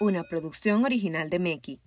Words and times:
una 0.00 0.24
producción 0.24 0.84
original 0.84 1.30
de 1.30 1.38
Meki. 1.38 1.80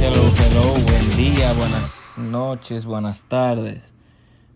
Hello, 0.00 0.22
hello, 0.38 0.74
buen 0.86 1.10
día, 1.16 1.52
buenas 1.54 2.18
noches, 2.18 2.84
buenas 2.84 3.24
tardes, 3.24 3.94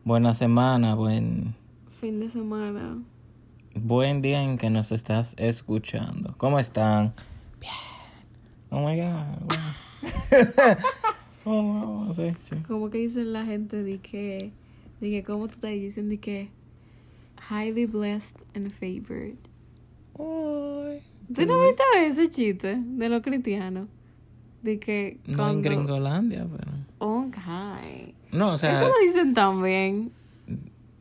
buena 0.04 0.34
semana, 0.34 0.94
buen, 0.94 1.54
Fin 2.00 2.20
de 2.20 2.28
semana. 2.28 2.98
buen 3.74 4.20
día 4.22 4.42
en 4.42 4.58
que 4.58 4.70
nos 4.70 4.92
estás 4.92 5.34
escuchando. 5.38 6.34
¿Cómo 6.36 6.58
están? 6.58 7.12
Bien. 7.60 7.72
Oh 8.70 8.80
my 8.86 8.96
god. 8.96 9.38
wow. 9.48 10.76
oh, 11.44 11.62
wow, 11.62 12.14
sí, 12.14 12.36
sí. 12.42 12.56
Como 12.66 12.90
que 12.90 12.98
dicen 12.98 13.32
la 13.32 13.44
gente 13.44 13.82
de 13.82 13.98
que, 13.98 14.52
de 15.00 15.10
que 15.10 15.22
como 15.22 15.46
tú 15.48 15.54
estás 15.54 15.70
diciendo 15.72 16.10
de 16.10 16.18
que 16.20 16.50
highly 17.50 17.86
blessed 17.86 18.40
and 18.54 18.70
favored. 18.70 19.36
Ay. 20.18 21.00
¿Tú 21.34 21.46
no 21.46 21.60
viste 21.60 21.82
ese 22.06 22.28
chiste 22.28 22.76
de 22.82 23.08
los 23.08 23.22
cristianos? 23.22 23.88
De 24.62 24.78
que 24.80 25.18
No 25.26 25.32
en 25.32 25.36
cuando... 25.36 25.62
Gringolandia, 25.62 26.46
pero. 26.50 26.72
Okay. 26.98 28.14
No, 28.32 28.54
o 28.54 28.58
sea, 28.58 28.78
Eso 28.80 28.88
lo 28.88 28.94
dicen 29.06 29.34
también. 29.34 30.10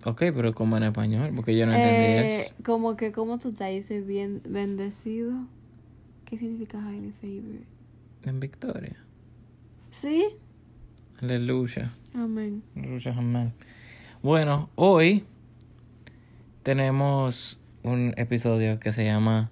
ok, 0.05 0.17
pero 0.35 0.53
como 0.53 0.77
en 0.77 0.83
español, 0.83 1.31
porque 1.35 1.57
yo 1.57 1.65
no 1.65 1.73
entendí 1.73 1.95
Eh, 2.29 2.41
eso. 2.41 2.53
como 2.63 2.95
que 2.95 3.11
como 3.11 3.39
tú 3.39 3.49
estás 3.49 3.71
dices 3.71 4.05
bien 4.05 4.41
bendecido. 4.47 5.33
¿Qué 6.25 6.37
significa 6.37 6.77
highly 6.79 7.13
favored? 7.21 7.63
En 8.23 8.39
Victoria. 8.41 8.97
¿Sí? 9.91 10.25
Aleluya. 11.21 11.93
Amén. 12.13 12.61
Aleluya, 12.75 13.15
amén. 13.17 13.53
Bueno, 14.27 14.69
hoy 14.75 15.23
tenemos 16.61 17.61
un 17.81 18.13
episodio 18.17 18.77
que 18.77 18.91
se 18.91 19.05
llama 19.05 19.51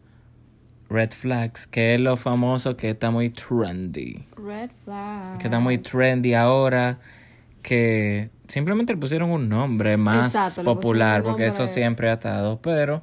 Red 0.90 1.12
Flags, 1.12 1.66
que 1.66 1.96
es 1.96 2.02
lo 2.02 2.18
famoso 2.18 2.76
que 2.76 2.90
está 2.90 3.10
muy 3.10 3.30
trendy. 3.30 4.26
Red 4.36 4.72
flag. 4.84 5.38
Que 5.38 5.46
está 5.48 5.62
muy 5.62 5.78
trendy 5.78 6.34
ahora, 6.34 7.00
que 7.62 8.30
simplemente 8.50 8.92
le 8.92 9.00
pusieron 9.00 9.32
un 9.32 9.48
nombre 9.48 9.96
más 9.96 10.36
Exacto, 10.36 10.66
popular, 10.66 11.24
porque 11.24 11.48
eso 11.48 11.68
siempre 11.68 12.10
ha 12.10 12.16
estado, 12.16 12.60
pero 12.62 13.02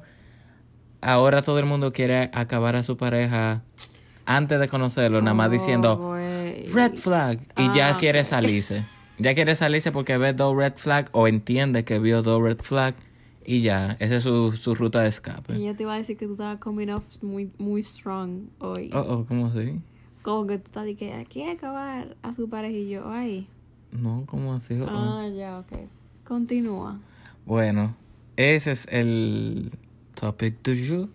ahora 1.01 1.41
todo 1.41 1.57
el 1.57 1.65
mundo 1.65 1.91
quiere 1.91 2.29
acabar 2.33 2.75
a 2.75 2.83
su 2.83 2.97
pareja 2.97 3.63
antes 4.27 4.59
de 4.59 4.67
conocerlo, 4.67 5.21
nada 5.21 5.33
más 5.33 5.47
Oh, 5.47 5.51
diciendo 5.51 6.15
red 6.71 6.93
flag 6.93 7.39
y 7.57 7.73
ya 7.75 7.95
Ah, 7.95 7.97
quiere 7.97 8.23
salirse. 8.23 8.83
Ya 9.19 9.35
quiere 9.35 9.55
salirse 9.55 9.91
porque 9.91 10.17
ve 10.17 10.33
dos 10.33 10.55
red 10.55 10.73
flag 10.75 11.09
o 11.11 11.27
entiende 11.27 11.83
que 11.85 11.99
vio 11.99 12.23
dos 12.23 12.41
red 12.41 12.59
flag 12.59 12.95
y 13.45 13.61
ya, 13.61 13.97
esa 13.99 14.15
es 14.15 14.23
su, 14.23 14.53
su 14.53 14.73
ruta 14.73 15.01
de 15.01 15.09
escape. 15.09 15.57
Y 15.57 15.65
yo 15.65 15.75
te 15.75 15.83
iba 15.83 15.93
a 15.93 15.97
decir 15.97 16.17
que 16.17 16.25
tú 16.25 16.33
estabas 16.33 16.57
coming 16.57 16.89
off 16.89 17.03
muy, 17.21 17.51
muy 17.57 17.83
strong 17.83 18.47
hoy. 18.59 18.89
Oh, 18.93 18.99
oh, 18.99 19.25
¿cómo 19.25 19.47
así? 19.47 19.79
Como 20.21 20.47
que 20.47 20.57
tú 20.57 20.65
estás 20.65 20.85
de 20.85 20.95
que 20.95 21.25
quiere 21.29 21.51
acabar 21.51 22.15
a 22.21 22.33
su 22.33 22.49
pareja 22.49 22.77
y 22.77 22.89
yo, 22.89 23.09
ay. 23.09 23.47
No, 23.91 24.23
¿cómo 24.25 24.53
así? 24.53 24.79
Oh. 24.79 24.87
Ah, 24.89 25.27
ya, 25.27 25.59
ok. 25.59 25.87
Continúa. 26.23 26.99
Bueno, 27.45 27.95
ese 28.37 28.71
es 28.71 28.87
el 28.89 29.71
topic 30.15 30.63
du 30.63 30.73
jour. 30.73 31.09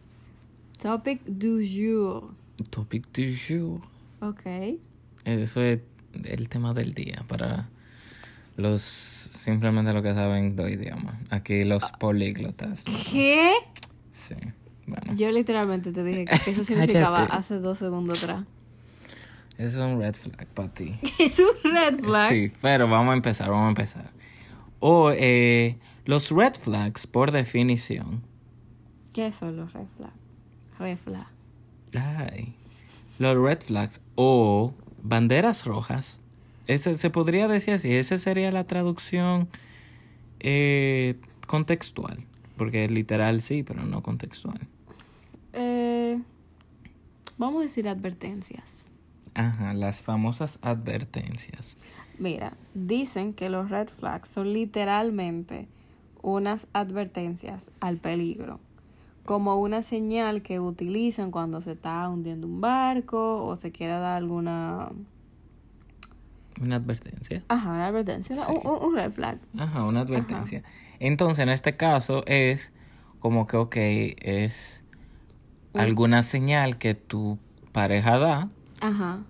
Topic 0.81 1.25
du 1.25 1.63
jour. 1.65 2.31
Topic 2.71 3.07
du 3.13 3.35
jour. 3.35 3.81
Ok. 4.21 4.79
Eso 5.25 5.63
es 5.63 5.81
el 6.25 6.49
tema 6.49 6.75
del 6.75 6.93
día 6.93 7.25
para 7.27 7.71
los 8.59 8.83
simplemente 8.83 9.93
los 9.95 10.03
que 10.03 10.13
saben 10.13 10.55
dos 10.57 10.69
idiomas. 10.69 11.15
Aquí 11.31 11.65
los 11.65 11.83
Ah. 11.85 11.93
políglotas. 11.99 12.85
¿no? 12.87 12.95
¿Qué? 13.11 13.53
Sí. 14.13 14.35
Bueno, 14.87 15.15
Yo 15.15 15.31
literalmente 15.31 15.93
te 15.93 16.03
dije 16.05 16.25
que 16.45 16.51
eso 16.51 16.65
significaba 16.65 17.25
hace 17.25 17.59
dos 17.61 17.79
segundos 17.79 18.23
atrás. 18.25 18.45
eso 19.57 19.87
es 19.87 19.95
un 19.95 20.01
red 20.01 20.15
flag 20.15 20.47
para 20.49 20.69
ti. 20.75 20.99
Es 21.19 21.39
un 21.39 21.73
red 21.73 22.01
flag. 22.01 22.29
Sí, 22.31 22.53
pero 22.61 22.89
vamos 22.89 23.13
a 23.13 23.17
empezar, 23.17 23.49
vamos 23.51 23.67
a 23.67 23.69
empezar. 23.71 24.11
O 24.81 25.11
eh, 25.13 25.79
los 26.05 26.31
red 26.31 26.55
flags, 26.55 27.07
por 27.07 27.31
definición, 27.33 28.23
¿Qué 29.15 29.33
son 29.33 29.57
los 29.57 29.73
red 29.73 29.87
flags? 29.97 30.15
Red 30.79 30.99
flag. 30.99 31.27
ay, 31.95 32.55
los 33.19 33.37
red 33.37 33.61
flags 33.63 34.01
o 34.15 34.73
banderas 35.03 35.65
rojas, 35.65 36.18
ese, 36.69 36.97
se 36.97 37.11
podría 37.11 37.49
decir 37.49 37.75
así, 37.75 37.93
esa 37.93 38.19
sería 38.19 38.53
la 38.53 38.65
traducción 38.65 39.49
eh, 40.39 41.17
contextual, 41.47 42.25
porque 42.57 42.89
literal 42.89 43.43
sí, 43.43 43.63
pero 43.65 43.83
no 43.83 44.03
contextual. 44.03 44.61
Eh, 45.55 46.21
vamos 47.39 47.61
a 47.61 47.63
decir 47.65 47.89
advertencias. 47.89 48.91
Ajá, 49.35 49.73
las 49.75 50.03
famosas 50.03 50.59
advertencias. 50.63 51.77
Mira, 52.19 52.53
dicen 52.75 53.33
que 53.33 53.49
los 53.49 53.71
red 53.71 53.89
flags 53.89 54.29
son 54.29 54.53
literalmente 54.53 55.69
unas 56.23 56.67
advertencias 56.73 57.71
al 57.81 57.97
peligro, 57.97 58.61
como 59.25 59.61
una 59.61 59.83
señal 59.83 60.43
que 60.43 60.61
utilizan 60.61 61.31
cuando 61.31 61.61
se 61.61 61.73
está 61.73 62.09
hundiendo 62.09 62.47
un 62.47 62.61
barco 62.61 63.45
o 63.45 63.57
se 63.57 63.73
quiere 63.73 63.95
dar 63.95 64.17
alguna... 64.17 64.91
Una 66.61 66.77
advertencia. 66.77 67.45
Ajá, 67.49 67.69
una 67.71 67.87
advertencia, 67.87 68.37
Sí. 68.37 68.43
un, 68.65 68.83
un- 68.89 68.95
red 68.97 69.13
flag. 69.13 69.39
Ajá, 69.59 69.85
una 69.85 70.01
advertencia. 70.01 70.63
Entonces, 70.99 71.43
en 71.43 71.49
este 71.51 71.77
caso 71.77 72.25
es 72.27 72.73
como 73.21 73.47
que, 73.47 73.57
ok, 73.57 73.77
es 73.77 74.83
alguna 75.75 76.23
señal 76.23 76.79
que 76.79 76.95
tu 76.95 77.39
pareja 77.73 78.19
da 78.19 78.49
Ajá. 78.81 79.23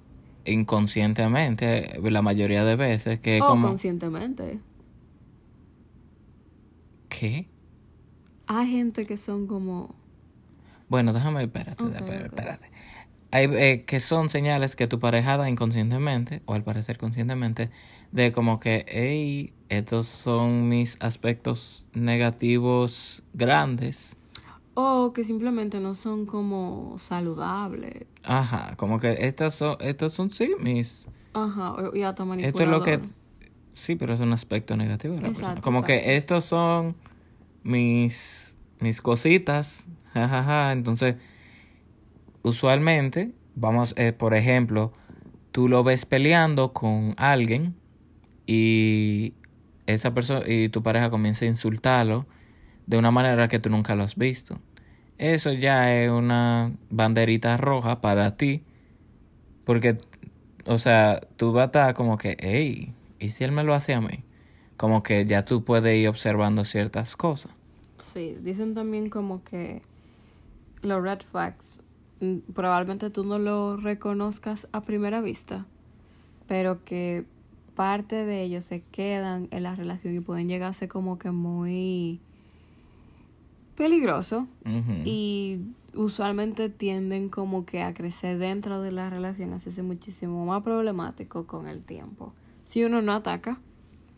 inconscientemente, 0.45 2.01
la 2.03 2.23
mayoría 2.23 2.65
de 2.65 2.77
veces, 2.77 3.21
que 3.21 3.41
o 3.43 3.47
como... 3.47 3.69
conscientemente. 3.69 4.61
¿Qué? 7.09 7.49
Hay 8.47 8.71
gente 8.71 9.07
que 9.07 9.17
son 9.17 9.47
como... 9.47 9.95
Bueno, 10.89 11.13
déjame, 11.13 11.43
espérate, 11.45 11.83
Ok, 11.85 11.91
espérate. 11.95 12.15
ok. 12.21 12.25
espérate. 12.33 12.71
Hay, 13.31 13.45
eh, 13.53 13.85
que 13.87 14.01
son 14.01 14.31
señales 14.31 14.75
que 14.75 14.87
tu 14.87 14.99
pareja 14.99 15.37
da 15.37 15.49
inconscientemente, 15.49 16.43
o 16.47 16.55
al 16.55 16.65
parecer 16.65 16.97
conscientemente, 16.99 17.71
de 18.13 18.33
como 18.33 18.59
que, 18.59 18.87
hey, 18.89 19.53
estos 19.69 20.07
son 20.07 20.69
mis 20.69 20.97
aspectos 21.01 21.87
negativos 21.93 23.23
grandes. 23.35 24.17
O 24.75 25.13
que 25.13 25.25
simplemente 25.25 25.81
no 25.81 25.95
son 25.95 26.25
como 26.25 26.97
saludables. 26.99 28.07
Ajá, 28.23 28.77
como 28.77 28.99
que 28.99 29.27
estas 29.27 29.55
son, 29.55 29.77
estos 29.81 30.13
son 30.13 30.31
sí 30.31 30.53
mis... 30.59 31.07
Ajá, 31.35 31.75
y 31.95 32.03
hasta 32.03 32.25
Esto 32.37 32.63
es 32.63 32.69
lo 32.69 32.83
que... 32.83 33.01
Sí, 33.75 33.95
pero 33.95 34.15
es 34.15 34.21
un 34.21 34.33
aspecto 34.33 34.77
negativo 34.77 35.15
de 35.15 35.21
la 35.21 35.29
Exacto, 35.29 35.47
persona. 35.47 35.63
Como 35.63 35.85
que 35.85 35.95
exacto. 35.95 36.13
estos 36.15 36.45
son 36.45 36.97
mis, 37.63 38.57
mis 38.81 39.01
cositas. 39.01 39.87
Jajaja. 40.15 40.73
Entonces, 40.73 41.17
usualmente, 42.49 43.33
vamos, 43.55 43.95
eh, 43.97 44.13
por 44.13 44.35
ejemplo, 44.35 44.93
tú 45.53 45.69
lo 45.69 45.85
ves 45.85 46.07
peleando 46.07 46.73
con 46.73 47.15
alguien 47.17 47.75
y 48.47 49.35
esa 49.87 50.15
persona 50.15 50.45
y 50.47 50.69
tu 50.69 50.83
pareja 50.83 51.11
comienza 51.11 51.45
a 51.45 51.49
insultarlo 51.49 52.27
de 52.87 52.99
una 52.99 53.11
manera 53.11 53.49
que 53.49 53.59
tú 53.59 53.71
nunca 53.71 53.95
lo 53.95 54.05
has 54.05 54.17
visto. 54.17 54.59
Eso 55.19 55.53
ya 55.53 55.95
es 55.95 56.11
una 56.11 56.73
banderita 56.91 57.57
roja 57.57 58.01
para 58.01 58.37
ti. 58.37 58.63
Porque, 59.65 59.99
o 60.65 60.79
sea, 60.79 61.21
tú 61.37 61.53
vas 61.53 61.63
a 61.63 61.67
estar 61.67 61.95
como 61.95 62.17
que, 62.17 62.37
hey, 62.41 62.95
¿y 63.19 63.31
si 63.31 63.45
él 63.45 63.53
me 63.53 63.65
lo 63.65 63.75
hace 63.75 63.95
a 63.95 64.01
mí? 64.01 64.25
Como 64.77 65.03
que 65.03 65.27
ya 65.27 65.45
tú 65.45 65.65
puedes 65.65 65.95
ir 65.99 66.09
observando 66.09 66.65
ciertas 66.65 67.17
cosas. 67.17 67.53
Sí, 67.99 68.37
dicen 68.41 68.75
también 68.75 69.11
como 69.11 69.43
que 69.43 69.83
los 70.83 71.03
red 71.03 71.19
flags 71.21 71.83
probablemente 72.55 73.11
tú 73.11 73.25
no 73.25 73.39
lo 73.39 73.77
reconozcas 73.77 74.69
a 74.73 74.83
primera 74.83 75.21
vista, 75.21 75.67
pero 76.47 76.85
que 76.85 77.25
parte 77.75 78.25
de 78.25 78.43
ellos 78.43 78.65
se 78.65 78.83
quedan 78.83 79.49
en 79.51 79.63
la 79.63 79.77
relación 79.77 80.15
y 80.15 80.21
pueden 80.21 80.49
llegar 80.49 80.71
a 80.71 80.73
ser 80.73 80.89
como 80.89 81.19
que 81.19 81.31
muy 81.31 82.21
peligroso 83.77 84.49
y 85.05 85.61
usualmente 85.95 86.69
tienden 86.69 87.29
como 87.29 87.65
que 87.65 87.83
a 87.83 87.95
crecer 87.95 88.39
dentro 88.39 88.83
de 88.83 88.91
la 88.91 89.09
relación, 89.09 89.53
a 89.53 89.57
hacerse 89.57 89.83
muchísimo 89.83 90.45
más 90.45 90.63
problemático 90.65 91.47
con 91.47 91.69
el 91.69 91.83
tiempo. 91.83 92.33
Si 92.65 92.83
uno 92.83 93.01
no 93.01 93.13
ataca, 93.13 93.61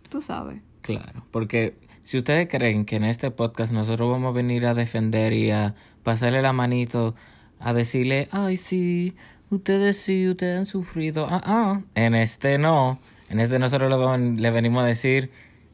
tú 0.08 0.23
sabes. 0.23 0.62
Claro, 0.81 1.25
porque 1.31 1.76
si 2.00 2.17
ustedes 2.17 2.49
creen 2.49 2.87
que 2.87 2.96
en 2.96 3.05
este 3.05 3.31
podcast 3.31 3.73
nosotros 3.73 4.11
vamos 4.11 4.31
a 4.31 4.32
venir 4.32 4.64
a 4.64 4.75
defender 4.75 5.35
y 5.35 5.50
a 5.50 5.75
pasarle 6.03 6.41
la 6.41 6.55
manito, 6.55 7.14
a 7.60 7.72
decirle, 7.74 8.28
ay, 8.32 8.56
sí, 8.56 9.14
ustedes 9.50 9.98
sí, 9.98 10.28
ustedes 10.28 10.58
han 10.58 10.66
sufrido, 10.66 11.26
ah, 11.28 11.42
ah, 11.44 11.80
en 11.94 12.14
este 12.14 12.58
no, 12.58 12.98
en 13.28 13.38
este 13.38 13.58
nosotros 13.58 13.90
le, 14.18 14.50
venimos 14.50 14.82
a 14.82 14.86
decir 14.86 15.30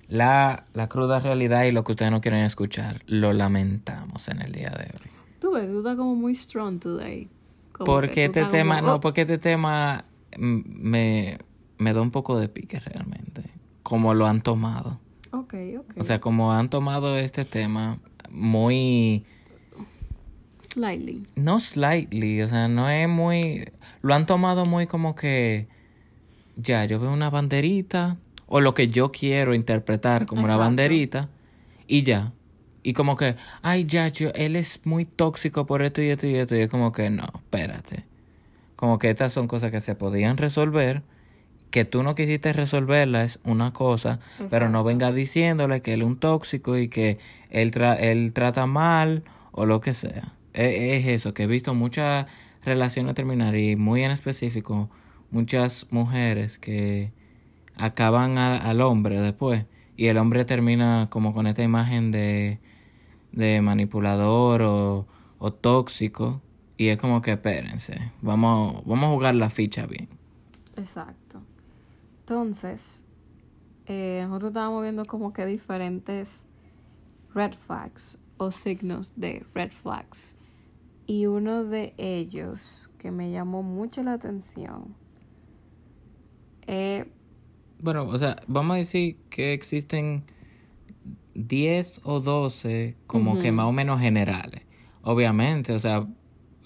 la, 0.08 0.66
la 0.74 0.88
cruda 0.88 1.20
realidad 1.20 1.64
y 1.64 1.72
lo 1.72 1.84
que 1.84 1.92
ustedes 1.92 2.10
no 2.10 2.20
quieren 2.20 2.44
escuchar. 2.44 3.02
Lo 3.06 3.32
lamentamos 3.32 4.28
en 4.28 4.42
el 4.42 4.52
día 4.52 4.70
de 4.70 4.84
hoy. 4.84 5.10
Tú 5.40 5.52
ves, 5.52 5.66
tú 5.68 5.78
estás 5.78 5.96
como 5.96 6.14
muy 6.14 6.34
strong 6.34 6.80
today. 6.80 7.28
Como 7.72 7.84
que 7.84 7.92
Porque 7.92 8.28
tú 8.28 8.40
este 8.40 8.44
tema, 8.44 8.76
como, 8.76 8.86
no, 8.88 8.94
oh, 8.96 9.00
porque 9.00 9.22
este 9.22 9.38
tema 9.38 10.04
me, 10.36 11.38
me 11.78 11.92
da 11.92 12.02
un 12.02 12.10
poco 12.10 12.38
de 12.38 12.48
pique 12.48 12.80
realmente. 12.80 13.42
Como 13.82 14.14
lo 14.14 14.26
han 14.26 14.42
tomado. 14.42 15.00
Ok, 15.30 15.54
ok. 15.78 15.92
O 15.98 16.04
sea, 16.04 16.20
como 16.20 16.52
han 16.52 16.68
tomado 16.68 17.16
este 17.16 17.44
tema 17.44 17.98
muy... 18.30 19.24
Slightly. 20.76 21.22
No 21.36 21.58
slightly, 21.58 22.42
o 22.42 22.48
sea, 22.48 22.68
no 22.68 22.90
es 22.90 23.08
muy... 23.08 23.72
Lo 24.02 24.12
han 24.12 24.26
tomado 24.26 24.66
muy 24.66 24.86
como 24.86 25.14
que... 25.14 25.68
Ya, 26.56 26.84
yo 26.84 27.00
veo 27.00 27.10
una 27.10 27.30
banderita, 27.30 28.18
o 28.46 28.60
lo 28.60 28.74
que 28.74 28.88
yo 28.88 29.10
quiero 29.10 29.54
interpretar 29.54 30.26
como 30.26 30.44
una 30.44 30.58
banderita, 30.58 31.30
y 31.86 32.02
ya. 32.02 32.32
Y 32.82 32.92
como 32.92 33.16
que, 33.16 33.36
ay, 33.62 33.86
ya, 33.86 34.08
yo, 34.08 34.30
él 34.34 34.54
es 34.54 34.82
muy 34.84 35.06
tóxico 35.06 35.64
por 35.64 35.80
esto 35.80 36.02
y 36.02 36.10
esto 36.10 36.26
y 36.26 36.34
esto, 36.34 36.54
y 36.54 36.60
es 36.60 36.68
como 36.68 36.92
que, 36.92 37.08
no, 37.08 37.24
espérate. 37.34 38.04
Como 38.76 38.98
que 38.98 39.08
estas 39.08 39.32
son 39.32 39.48
cosas 39.48 39.70
que 39.70 39.80
se 39.80 39.94
podían 39.94 40.36
resolver, 40.36 41.02
que 41.70 41.86
tú 41.86 42.02
no 42.02 42.14
quisiste 42.14 42.52
resolverlas, 42.52 43.36
es 43.36 43.40
una 43.44 43.72
cosa, 43.72 44.20
pero 44.50 44.68
no 44.68 44.84
venga 44.84 45.10
diciéndole 45.10 45.80
que 45.80 45.94
él 45.94 46.02
es 46.02 46.06
un 46.06 46.18
tóxico 46.18 46.76
y 46.76 46.88
que 46.88 47.18
él, 47.48 47.70
tra- 47.72 47.96
él 47.98 48.32
trata 48.34 48.66
mal 48.66 49.24
o 49.52 49.64
lo 49.64 49.80
que 49.80 49.94
sea. 49.94 50.34
E- 50.56 50.96
Es, 50.96 51.06
eso, 51.06 51.34
que 51.34 51.44
he 51.44 51.46
visto 51.46 51.74
muchas 51.74 52.26
relaciones 52.64 53.14
terminar 53.14 53.54
y 53.56 53.76
muy 53.76 54.02
en 54.02 54.10
específico 54.10 54.90
muchas 55.30 55.86
mujeres 55.90 56.58
que 56.58 57.12
acaban 57.76 58.38
al 58.38 58.80
hombre 58.80 59.20
después 59.20 59.66
y 59.96 60.06
el 60.06 60.18
hombre 60.18 60.44
termina 60.44 61.08
como 61.10 61.32
con 61.32 61.46
esta 61.46 61.62
imagen 61.62 62.10
de, 62.10 62.58
de 63.32 63.60
manipulador 63.60 64.62
o, 64.62 65.06
o 65.38 65.52
tóxico 65.52 66.40
y 66.78 66.88
es 66.88 66.98
como 66.98 67.22
que 67.22 67.32
espérense, 67.32 68.12
vamos, 68.20 68.84
vamos 68.84 69.08
a 69.08 69.12
jugar 69.12 69.34
la 69.34 69.50
ficha 69.50 69.86
bien. 69.86 70.08
Exacto. 70.76 71.42
Entonces, 72.20 73.04
eh, 73.86 74.24
nosotros 74.26 74.50
estábamos 74.50 74.82
viendo 74.82 75.04
como 75.06 75.32
que 75.32 75.46
diferentes 75.46 76.44
red 77.34 77.52
flags 77.54 78.18
o 78.36 78.50
signos 78.50 79.12
de 79.16 79.44
red 79.54 79.70
flags. 79.70 80.35
Y 81.06 81.26
uno 81.26 81.64
de 81.64 81.94
ellos 81.98 82.90
que 82.98 83.10
me 83.10 83.30
llamó 83.30 83.62
mucho 83.62 84.02
la 84.02 84.14
atención 84.14 84.94
eh, 86.66 87.04
Bueno, 87.80 88.04
o 88.04 88.18
sea, 88.18 88.42
vamos 88.46 88.74
a 88.74 88.78
decir 88.78 89.16
que 89.30 89.52
existen 89.52 90.24
10 91.34 92.00
o 92.04 92.20
12 92.20 92.96
como 93.06 93.38
que 93.38 93.52
más 93.52 93.66
o 93.66 93.72
menos 93.72 94.00
generales. 94.00 94.62
Obviamente, 95.02 95.72
o 95.72 95.78
sea, 95.78 96.06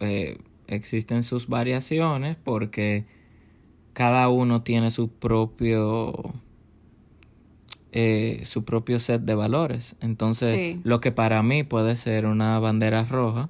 eh, 0.00 0.38
existen 0.68 1.22
sus 1.24 1.48
variaciones 1.48 2.36
porque 2.42 3.04
cada 3.92 4.28
uno 4.28 4.62
tiene 4.62 4.90
su 4.90 5.08
propio 5.10 6.32
eh, 7.92 8.42
su 8.44 8.64
propio 8.64 9.00
set 9.00 9.22
de 9.22 9.34
valores. 9.34 9.96
Entonces, 10.00 10.54
Sí. 10.56 10.80
lo 10.84 11.00
que 11.00 11.10
para 11.10 11.42
mí 11.42 11.64
puede 11.64 11.96
ser 11.96 12.24
una 12.24 12.58
bandera 12.60 13.04
roja, 13.04 13.48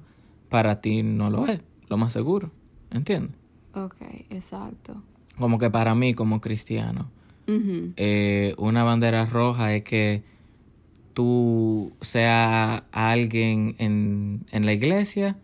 para 0.51 0.81
ti 0.81 1.01
no 1.01 1.29
lo 1.29 1.47
es, 1.47 1.61
lo 1.87 1.95
más 1.95 2.11
seguro. 2.11 2.51
¿Entiendes? 2.91 3.37
Ok, 3.73 3.95
exacto. 4.29 5.01
Como 5.39 5.57
que 5.57 5.69
para 5.69 5.95
mí, 5.95 6.13
como 6.13 6.41
cristiano, 6.41 7.09
eh, 7.47 8.53
una 8.57 8.83
bandera 8.83 9.25
roja 9.25 9.73
es 9.73 9.83
que 9.83 10.23
tú 11.13 11.93
seas 12.01 12.83
alguien 12.91 13.75
en, 13.77 14.45
en 14.51 14.65
la 14.65 14.73
iglesia 14.73 15.37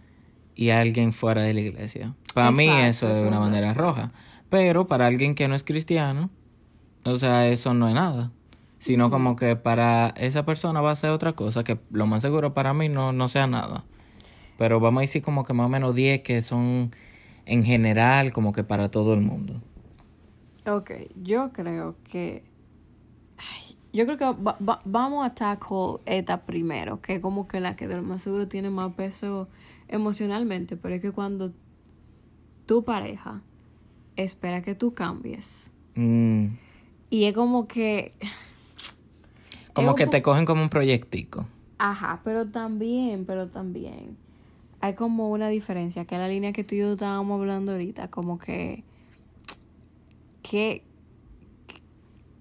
y 0.55 0.71
alguien 0.71 1.13
fuera 1.13 1.41
de 1.41 1.53
la 1.53 1.61
iglesia. 1.61 2.13
Para 2.33 2.51
mí 2.51 2.67
eso 2.67 3.09
es 3.09 3.25
una 3.25 3.39
bandera 3.39 3.73
roja. 3.73 4.11
Pero 4.49 4.87
para 4.87 5.07
alguien 5.07 5.35
que 5.35 5.47
no 5.47 5.55
es 5.55 5.63
cristiano, 5.63 6.29
o 7.05 7.17
sea, 7.17 7.47
eso 7.47 7.73
no 7.73 7.87
es 7.87 7.95
nada. 7.95 8.31
Sino 8.79 9.09
como 9.09 9.37
que 9.37 9.55
para 9.55 10.09
esa 10.17 10.45
persona 10.45 10.81
va 10.81 10.91
a 10.91 10.95
ser 10.97 11.11
otra 11.11 11.31
cosa 11.31 11.63
que 11.63 11.79
lo 11.91 12.07
más 12.07 12.21
seguro 12.21 12.53
para 12.53 12.73
mí 12.73 12.89
no, 12.89 13.13
no 13.13 13.29
sea 13.29 13.47
nada. 13.47 13.85
Pero 14.57 14.79
vamos 14.79 14.99
a 14.99 15.01
decir 15.01 15.21
como 15.21 15.43
que 15.43 15.53
más 15.53 15.67
o 15.67 15.69
menos 15.69 15.95
10 15.95 16.21
que 16.21 16.41
son 16.41 16.91
en 17.45 17.63
general 17.63 18.33
como 18.33 18.51
que 18.53 18.63
para 18.63 18.89
todo 18.91 19.13
el 19.13 19.21
mundo. 19.21 19.61
Ok, 20.65 20.91
yo 21.23 21.51
creo 21.53 21.95
que. 22.03 22.43
ay, 23.37 23.77
yo 23.93 24.05
creo 24.05 24.17
que 24.17 24.25
va- 24.25 24.57
va- 24.59 24.81
vamos 24.85 25.25
a 25.25 25.33
tackle 25.33 25.99
esta 26.05 26.45
primero, 26.45 27.01
que 27.01 27.15
es 27.15 27.19
como 27.21 27.47
que 27.47 27.59
la 27.59 27.75
que 27.75 27.87
de 27.87 27.95
lo 27.95 28.03
más 28.03 28.21
seguro 28.23 28.47
tiene 28.47 28.69
más 28.69 28.93
peso 28.93 29.47
emocionalmente, 29.87 30.75
pero 30.77 30.95
es 30.95 31.01
que 31.01 31.11
cuando 31.11 31.53
tu 32.65 32.83
pareja 32.83 33.41
espera 34.15 34.61
que 34.61 34.75
tú 34.75 34.93
cambies, 34.93 35.71
Mm, 35.95 36.57
y 37.09 37.23
es 37.25 37.33
como 37.33 37.67
que. 37.67 38.13
como 39.73 39.95
que 39.95 40.07
te 40.07 40.21
cogen 40.21 40.45
como 40.45 40.61
un 40.61 40.69
proyectico. 40.69 41.45
Ajá, 41.79 42.21
pero 42.23 42.47
también, 42.47 43.25
pero 43.25 43.47
también. 43.47 44.17
Hay 44.79 44.93
como 44.93 45.31
una 45.31 45.47
diferencia, 45.49 46.05
que 46.05 46.15
es 46.15 46.21
la 46.21 46.27
línea 46.27 46.53
que 46.53 46.63
tú 46.63 46.75
y 46.75 46.79
yo 46.79 46.93
estábamos 46.93 47.39
hablando 47.39 47.71
ahorita, 47.71 48.09
como 48.09 48.37
que. 48.37 48.83
¿Qué, 50.43 50.83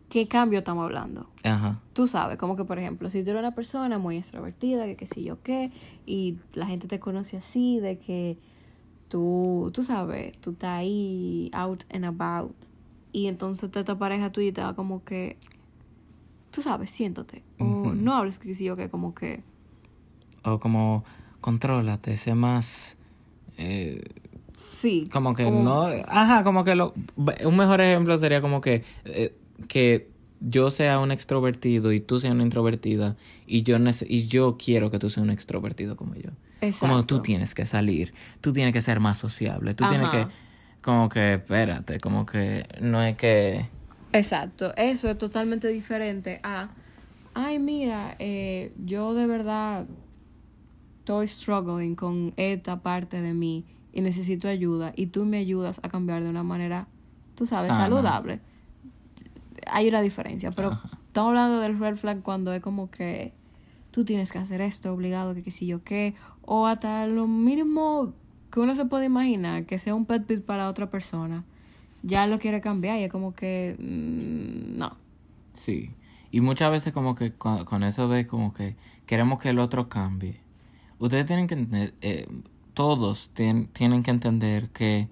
qué 0.08 0.28
cambio 0.28 0.60
estamos 0.60 0.84
hablando? 0.84 1.28
Ajá. 1.42 1.80
Tú 1.92 2.06
sabes, 2.06 2.36
como 2.36 2.56
que 2.56 2.64
por 2.64 2.78
ejemplo, 2.78 3.10
si 3.10 3.24
tú 3.24 3.30
eres 3.30 3.40
una 3.40 3.54
persona 3.54 3.98
muy 3.98 4.16
extrovertida, 4.16 4.84
que 4.84 4.96
qué 4.96 5.06
sé 5.06 5.22
yo 5.22 5.42
qué, 5.42 5.72
y 6.04 6.38
la 6.54 6.66
gente 6.66 6.88
te 6.88 7.00
conoce 7.00 7.36
así, 7.36 7.80
de 7.80 7.98
que 7.98 8.38
tú, 9.08 9.70
tú 9.74 9.82
sabes, 9.82 10.38
tú 10.40 10.52
estás 10.52 10.78
ahí 10.78 11.50
out 11.52 11.84
and 11.92 12.04
about, 12.04 12.54
y 13.12 13.26
entonces 13.26 13.70
te 13.70 13.80
esta 13.80 13.98
pareja 13.98 14.30
tuya 14.30 14.48
y 14.48 14.52
te 14.52 14.60
va 14.60 14.74
como 14.76 15.04
que, 15.04 15.36
tú 16.50 16.62
sabes, 16.62 16.90
siéntate, 16.90 17.42
o 17.58 17.92
no 17.92 18.14
hables 18.14 18.38
que 18.38 18.54
sé 18.54 18.64
yo 18.64 18.76
qué, 18.76 18.88
como 18.88 19.14
que, 19.14 19.42
O 20.44 20.60
como, 20.60 21.04
contrólate, 21.46 22.16
sé 22.16 22.34
más... 22.34 22.96
eh, 23.56 24.02
sí. 24.58 25.08
como 25.12 25.32
que 25.32 25.48
no... 25.48 25.86
Ajá, 26.08 26.42
como 26.42 26.64
que 26.64 26.74
lo... 26.74 26.92
Un 27.44 27.56
mejor 27.56 27.80
ejemplo 27.80 28.18
sería 28.18 28.40
como 28.40 28.60
que... 28.60 28.82
eh, 29.04 29.32
que 29.68 30.10
yo 30.40 30.72
sea 30.72 30.98
un 30.98 31.12
extrovertido 31.12 31.92
y 31.92 32.00
tú 32.00 32.18
seas 32.18 32.34
una 32.34 32.42
introvertida 32.42 33.16
y 33.46 33.62
yo, 33.62 33.76
y 34.08 34.26
yo 34.26 34.56
quiero 34.58 34.90
que 34.90 34.98
tú 34.98 35.08
seas 35.08 35.22
un 35.22 35.30
extrovertido 35.30 35.96
como 35.96 36.16
yo. 36.16 36.30
Como 36.80 37.06
tú 37.06 37.14
Exacto. 37.16 37.22
tienes 37.22 37.54
que 37.54 37.64
salir, 37.64 38.12
tú 38.40 38.52
tienes 38.52 38.72
que 38.72 38.82
ser 38.82 38.98
más 38.98 39.16
sociable, 39.16 39.74
tú 39.74 39.88
tienes 39.88 40.08
que... 40.08 40.26
Como 40.82 41.08
que, 41.08 41.34
espérate, 41.34 42.00
como 42.00 42.26
que 42.26 42.66
no 42.80 43.00
es 43.02 43.16
que... 43.16 43.66
Exacto, 44.12 44.74
eso 44.76 45.08
es 45.10 45.16
totalmente 45.16 45.68
diferente 45.68 46.40
a, 46.42 46.70
ay, 47.34 47.60
mira, 47.60 48.16
eh, 48.18 48.72
yo 48.84 49.14
de 49.14 49.26
verdad 49.28 49.86
estoy 51.06 51.28
struggling 51.28 51.94
con 51.94 52.34
esta 52.36 52.80
parte 52.80 53.22
de 53.22 53.32
mí 53.32 53.64
y 53.92 54.00
necesito 54.00 54.48
ayuda 54.48 54.92
y 54.96 55.06
tú 55.06 55.24
me 55.24 55.36
ayudas 55.36 55.78
a 55.84 55.88
cambiar 55.88 56.24
de 56.24 56.28
una 56.28 56.42
manera, 56.42 56.88
tú 57.36 57.46
sabes, 57.46 57.68
Sana. 57.68 57.84
saludable. 57.84 58.40
Hay 59.68 59.88
una 59.88 60.00
diferencia, 60.00 60.50
pero 60.50 60.72
Ajá. 60.72 60.98
estamos 61.06 61.28
hablando 61.28 61.60
del 61.60 61.78
red 61.78 61.94
flag 61.94 62.22
cuando 62.22 62.52
es 62.52 62.60
como 62.60 62.90
que 62.90 63.32
tú 63.92 64.04
tienes 64.04 64.32
que 64.32 64.38
hacer 64.38 64.60
esto 64.60 64.92
obligado, 64.92 65.32
que 65.34 65.44
qué 65.44 65.52
sé 65.52 65.64
yo 65.64 65.84
qué, 65.84 66.14
o 66.42 66.66
hasta 66.66 67.06
lo 67.06 67.28
mínimo 67.28 68.12
que 68.50 68.58
uno 68.58 68.74
se 68.74 68.84
puede 68.84 69.04
imaginar, 69.04 69.64
que 69.64 69.78
sea 69.78 69.94
un 69.94 70.06
pet 70.06 70.26
peeve 70.26 70.42
para 70.42 70.68
otra 70.68 70.90
persona, 70.90 71.44
ya 72.02 72.26
lo 72.26 72.40
quiere 72.40 72.60
cambiar 72.60 72.98
y 72.98 73.04
es 73.04 73.12
como 73.12 73.32
que 73.32 73.76
mm, 73.78 74.76
no. 74.76 74.96
Sí. 75.54 75.90
Y 76.32 76.40
muchas 76.40 76.72
veces 76.72 76.92
como 76.92 77.14
que 77.14 77.32
con, 77.32 77.64
con 77.64 77.84
eso 77.84 78.08
de 78.08 78.26
como 78.26 78.52
que 78.52 78.74
queremos 79.06 79.38
que 79.38 79.50
el 79.50 79.60
otro 79.60 79.88
cambie. 79.88 80.44
Ustedes 80.98 81.26
tienen 81.26 81.46
que 81.46 81.54
entender, 81.54 81.94
eh, 82.00 82.26
todos 82.74 83.30
tien- 83.34 83.68
tienen 83.72 84.02
que 84.02 84.10
entender 84.10 84.68
que 84.70 85.08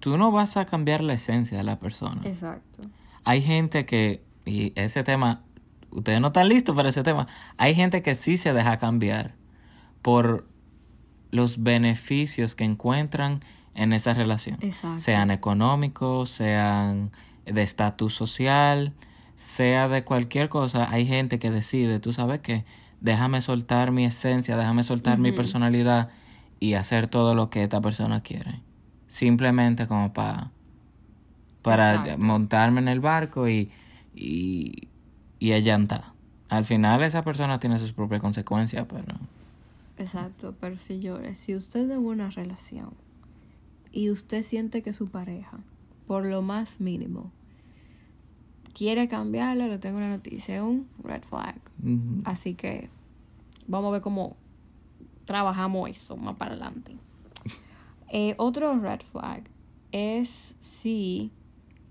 tú 0.00 0.16
no 0.18 0.32
vas 0.32 0.56
a 0.56 0.64
cambiar 0.64 1.02
la 1.02 1.14
esencia 1.14 1.56
de 1.58 1.64
la 1.64 1.78
persona. 1.78 2.22
Exacto. 2.24 2.82
Hay 3.24 3.42
gente 3.42 3.86
que, 3.86 4.22
y 4.44 4.72
ese 4.74 5.04
tema, 5.04 5.42
ustedes 5.90 6.20
no 6.20 6.28
están 6.28 6.48
listos 6.48 6.74
para 6.74 6.88
ese 6.88 7.02
tema, 7.02 7.28
hay 7.56 7.74
gente 7.74 8.02
que 8.02 8.14
sí 8.14 8.36
se 8.36 8.52
deja 8.52 8.78
cambiar 8.78 9.34
por 10.02 10.46
los 11.30 11.62
beneficios 11.62 12.54
que 12.54 12.64
encuentran 12.64 13.40
en 13.74 13.92
esa 13.92 14.12
relación 14.12 14.58
Exacto. 14.60 14.98
sean 14.98 15.30
económicos, 15.30 16.30
sean 16.30 17.10
de 17.46 17.62
estatus 17.62 18.14
social, 18.14 18.92
sea 19.36 19.88
de 19.88 20.04
cualquier 20.04 20.48
cosa, 20.48 20.90
hay 20.90 21.06
gente 21.06 21.38
que 21.38 21.50
decide, 21.50 22.00
tú 22.00 22.12
sabes 22.12 22.40
qué, 22.40 22.64
déjame 23.02 23.40
soltar 23.40 23.90
mi 23.90 24.04
esencia, 24.04 24.56
déjame 24.56 24.84
soltar 24.84 25.18
mi 25.18 25.32
personalidad 25.32 26.10
y 26.60 26.74
hacer 26.74 27.08
todo 27.08 27.34
lo 27.34 27.50
que 27.50 27.62
esta 27.62 27.80
persona 27.80 28.22
quiere. 28.22 28.60
Simplemente 29.08 29.86
como 29.86 30.12
para 30.12 30.52
para 31.62 31.94
Exacto. 31.94 32.18
montarme 32.18 32.80
en 32.80 32.88
el 32.88 33.00
barco 33.00 33.48
y, 33.48 33.70
y, 34.14 34.88
y 35.38 35.52
allanta. 35.52 36.12
Al 36.48 36.64
final 36.64 37.02
esa 37.02 37.22
persona 37.22 37.58
tiene 37.60 37.78
sus 37.78 37.92
propias 37.92 38.20
consecuencias, 38.20 38.84
pero... 38.88 39.14
Exacto, 39.96 40.54
pero 40.60 40.76
señores, 40.76 41.38
si 41.38 41.54
usted 41.54 41.88
es 41.88 41.98
en 41.98 42.04
una 42.04 42.30
relación 42.30 42.94
y 43.92 44.10
usted 44.10 44.42
siente 44.42 44.82
que 44.82 44.92
su 44.92 45.08
pareja, 45.08 45.58
por 46.06 46.24
lo 46.24 46.42
más 46.42 46.80
mínimo, 46.80 47.30
quiere 48.74 49.08
cambiarlo, 49.08 49.66
le 49.68 49.78
tengo 49.78 49.98
una 49.98 50.08
noticia, 50.08 50.56
es 50.56 50.62
un 50.62 50.88
red 51.02 51.22
flag. 51.22 51.56
Así 52.24 52.54
que 52.54 52.88
vamos 53.66 53.88
a 53.88 53.92
ver 53.92 54.02
cómo 54.02 54.36
trabajamos 55.24 55.90
eso 55.90 56.16
más 56.16 56.36
para 56.36 56.52
adelante. 56.52 56.96
Eh, 58.08 58.34
otro 58.38 58.78
red 58.78 59.00
flag 59.10 59.44
es 59.92 60.56
si 60.60 61.30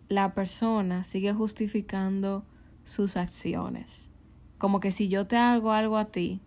la 0.09 0.33
persona 0.33 1.03
sigue 1.03 1.33
justificando 1.33 2.43
sus 2.83 3.17
acciones. 3.17 4.09
Como 4.57 4.79
que 4.79 4.91
si 4.91 5.07
yo 5.07 5.25
te 5.27 5.37
hago 5.37 5.71
algo 5.71 5.97
a 5.97 6.05
ti 6.05 6.39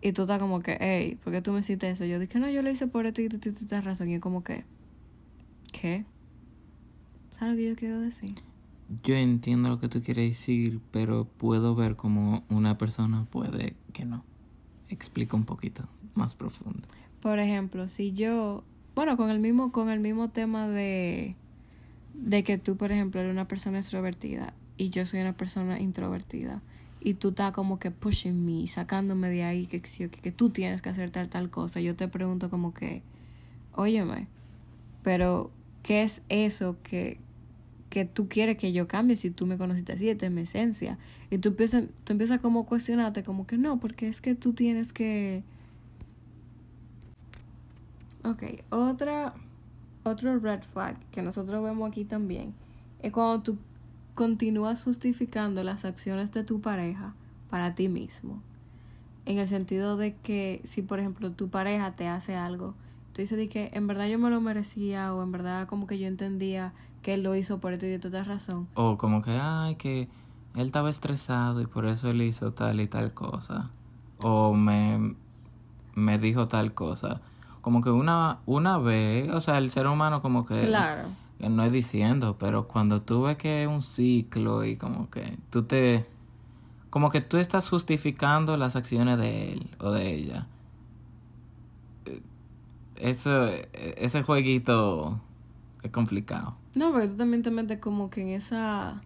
y 0.00 0.12
tú 0.12 0.22
estás 0.22 0.38
como 0.38 0.60
que, 0.60 0.78
hey, 0.80 1.18
¿por 1.22 1.32
qué 1.32 1.42
tú 1.42 1.52
me 1.52 1.60
hiciste 1.60 1.90
eso? 1.90 2.04
Yo 2.04 2.18
dije, 2.18 2.38
no, 2.38 2.48
yo 2.48 2.62
lo 2.62 2.70
hice 2.70 2.86
por 2.86 3.06
esto 3.06 3.20
y 3.22 3.28
tú 3.28 3.38
tú- 3.38 3.52
tú 3.52 3.66
tienes 3.66 3.84
razón. 3.84 4.08
Y 4.08 4.14
es 4.14 4.20
como 4.20 4.42
que, 4.42 4.64
¿qué? 5.72 6.04
¿Sabes 7.38 7.54
lo 7.54 7.56
que 7.58 7.68
yo 7.70 7.76
quiero 7.76 8.00
decir? 8.00 8.34
Yo 9.02 9.14
entiendo 9.14 9.68
lo 9.68 9.80
que 9.80 9.88
tú 9.88 10.02
quieres 10.02 10.30
decir, 10.30 10.80
pero 10.90 11.24
puedo 11.24 11.74
ver 11.74 11.96
cómo 11.96 12.44
una 12.48 12.78
persona 12.78 13.26
puede 13.30 13.74
que 13.92 14.04
no. 14.04 14.24
Explica 14.88 15.36
un 15.36 15.44
poquito 15.44 15.88
más 16.14 16.34
profundo. 16.34 16.86
Por 17.20 17.38
ejemplo, 17.38 17.88
si 17.88 18.12
yo, 18.12 18.64
bueno, 18.94 19.16
con 19.16 19.30
el 19.30 19.38
mismo, 19.38 19.72
con 19.72 19.88
el 19.88 20.00
mismo 20.00 20.28
tema 20.28 20.68
de, 20.68 21.36
de 22.14 22.44
que 22.44 22.58
tú, 22.58 22.76
por 22.76 22.92
ejemplo, 22.92 23.20
eres 23.20 23.32
una 23.32 23.48
persona 23.48 23.78
extrovertida 23.78 24.54
y 24.76 24.90
yo 24.90 25.06
soy 25.06 25.20
una 25.20 25.32
persona 25.32 25.80
introvertida 25.80 26.60
y 27.00 27.14
tú 27.14 27.28
estás 27.28 27.52
como 27.52 27.78
que 27.78 27.90
pushing 27.90 28.44
me, 28.44 28.66
sacándome 28.66 29.28
de 29.28 29.44
ahí 29.44 29.66
que, 29.66 29.80
que, 29.80 30.08
que, 30.08 30.32
tú 30.32 30.50
tienes 30.50 30.82
que 30.82 30.88
hacer 30.88 31.10
tal, 31.10 31.28
tal 31.28 31.50
cosa, 31.50 31.80
yo 31.80 31.96
te 31.96 32.08
pregunto 32.08 32.48
como 32.48 32.72
que, 32.74 33.02
óyeme, 33.74 34.28
pero 35.02 35.50
¿qué 35.82 36.02
es 36.02 36.22
eso 36.28 36.76
que, 36.82 37.18
que 37.92 38.06
tú 38.06 38.26
quieres 38.26 38.56
que 38.56 38.72
yo 38.72 38.88
cambie 38.88 39.16
si 39.16 39.30
tú 39.30 39.46
me 39.46 39.58
conociste 39.58 39.92
así? 39.92 40.08
Esta 40.08 40.24
es 40.24 40.32
mi 40.32 40.40
esencia. 40.40 40.96
Y 41.30 41.36
tú 41.36 41.50
empiezas, 41.50 41.84
tú 42.04 42.14
empiezas 42.14 42.40
como 42.40 42.60
a 42.60 42.64
cuestionarte 42.64 43.22
como 43.22 43.46
que 43.46 43.58
no, 43.58 43.78
porque 43.78 44.08
es 44.08 44.22
que 44.22 44.34
tú 44.34 44.54
tienes 44.54 44.94
que... 44.94 45.44
Ok, 48.24 48.44
otra, 48.70 49.34
otro 50.04 50.38
red 50.38 50.62
flag 50.62 50.96
que 51.10 51.20
nosotros 51.20 51.62
vemos 51.62 51.86
aquí 51.86 52.06
también 52.06 52.54
es 53.02 53.12
cuando 53.12 53.42
tú 53.42 53.58
continúas 54.14 54.82
justificando 54.82 55.62
las 55.62 55.84
acciones 55.84 56.32
de 56.32 56.44
tu 56.44 56.62
pareja 56.62 57.12
para 57.50 57.74
ti 57.74 57.90
mismo. 57.90 58.40
En 59.26 59.36
el 59.36 59.48
sentido 59.48 59.98
de 59.98 60.14
que 60.14 60.62
si, 60.64 60.80
por 60.80 60.98
ejemplo, 60.98 61.30
tu 61.32 61.50
pareja 61.50 61.94
te 61.94 62.08
hace 62.08 62.36
algo, 62.36 62.74
tú 63.12 63.20
dices 63.20 63.50
que 63.50 63.70
en 63.74 63.86
verdad 63.86 64.08
yo 64.08 64.18
me 64.18 64.30
lo 64.30 64.40
merecía 64.40 65.12
o 65.12 65.22
en 65.22 65.30
verdad 65.30 65.68
como 65.68 65.86
que 65.86 65.98
yo 65.98 66.06
entendía 66.06 66.72
que 67.02 67.14
él 67.14 67.22
lo 67.22 67.34
hizo 67.36 67.58
por 67.58 67.72
esto 67.72 67.86
y 67.86 67.90
de 67.90 67.98
toda 67.98 68.24
razón. 68.24 68.68
O 68.74 68.96
como 68.96 69.20
que, 69.22 69.38
ay, 69.40 69.74
que 69.76 70.08
él 70.54 70.66
estaba 70.66 70.88
estresado 70.90 71.60
y 71.60 71.66
por 71.66 71.86
eso 71.86 72.10
él 72.10 72.22
hizo 72.22 72.52
tal 72.52 72.80
y 72.80 72.86
tal 72.86 73.12
cosa. 73.12 73.70
O 74.22 74.54
me, 74.54 75.14
me 75.94 76.18
dijo 76.18 76.48
tal 76.48 76.74
cosa. 76.74 77.20
Como 77.60 77.80
que 77.80 77.90
una, 77.90 78.38
una 78.46 78.78
vez, 78.78 79.30
o 79.30 79.40
sea, 79.40 79.58
el 79.58 79.70
ser 79.70 79.86
humano 79.86 80.22
como 80.22 80.44
que... 80.44 80.66
Claro. 80.66 81.08
que 81.38 81.48
No 81.48 81.62
es 81.64 81.72
diciendo, 81.72 82.36
pero 82.38 82.66
cuando 82.68 83.02
tú 83.02 83.22
ves 83.22 83.36
que 83.36 83.62
es 83.62 83.68
un 83.68 83.82
ciclo 83.82 84.64
y 84.64 84.76
como 84.76 85.10
que 85.10 85.38
tú 85.50 85.64
te... 85.64 86.06
Como 86.90 87.10
que 87.10 87.20
tú 87.20 87.38
estás 87.38 87.68
justificando 87.70 88.56
las 88.56 88.76
acciones 88.76 89.18
de 89.18 89.52
él 89.52 89.70
o 89.78 89.90
de 89.92 90.14
ella. 90.14 90.46
Eh, 92.04 92.20
Eso, 92.96 93.48
eh, 93.48 93.68
ese 93.96 94.22
jueguito 94.22 95.18
es 95.82 95.90
complicado. 95.90 96.56
No, 96.74 96.92
porque 96.92 97.08
tú 97.08 97.16
también 97.16 97.42
te 97.42 97.50
metes 97.50 97.78
como 97.78 98.10
que 98.10 98.22
en 98.22 98.28
esa... 98.28 99.02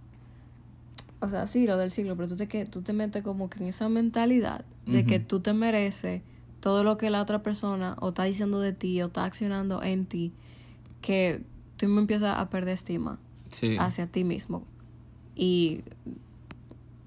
O 1.21 1.29
sea, 1.29 1.47
sí, 1.47 1.67
lo 1.67 1.77
del 1.77 1.91
siglo, 1.91 2.15
pero 2.17 2.29
tú 2.29 2.37
te, 2.37 2.47
que, 2.47 2.67
tú 2.67 2.83
te 2.83 2.93
metes 2.93 3.23
como 3.25 3.49
que 3.49 3.63
en 3.63 3.69
esa 3.69 3.89
mentalidad 3.89 4.65
de 4.85 5.05
que 5.05 5.19
tú 5.19 5.41
te 5.41 5.53
mereces 5.53 6.23
todo 6.61 6.85
lo 6.85 6.97
que 6.99 7.11
la 7.11 7.21
otra 7.23 7.43
persona 7.43 7.97
o 8.01 8.11
está 8.11 8.25
diciendo 8.25 8.61
de 8.61 8.73
ti 8.73 9.03
o 9.03 9.07
está 9.07 9.25
accionando 9.25 9.83
en 9.83 10.07
ti, 10.07 10.33
que 11.01 11.43
tú 11.77 11.89
me 11.89 12.01
empiezas 12.01 12.39
a 12.39 12.51
perder 12.51 12.75
estima 12.75 13.19
Sí. 13.49 13.77
hacia 13.79 14.07
ti 14.07 14.25
mismo. 14.25 14.63
Y 15.35 15.83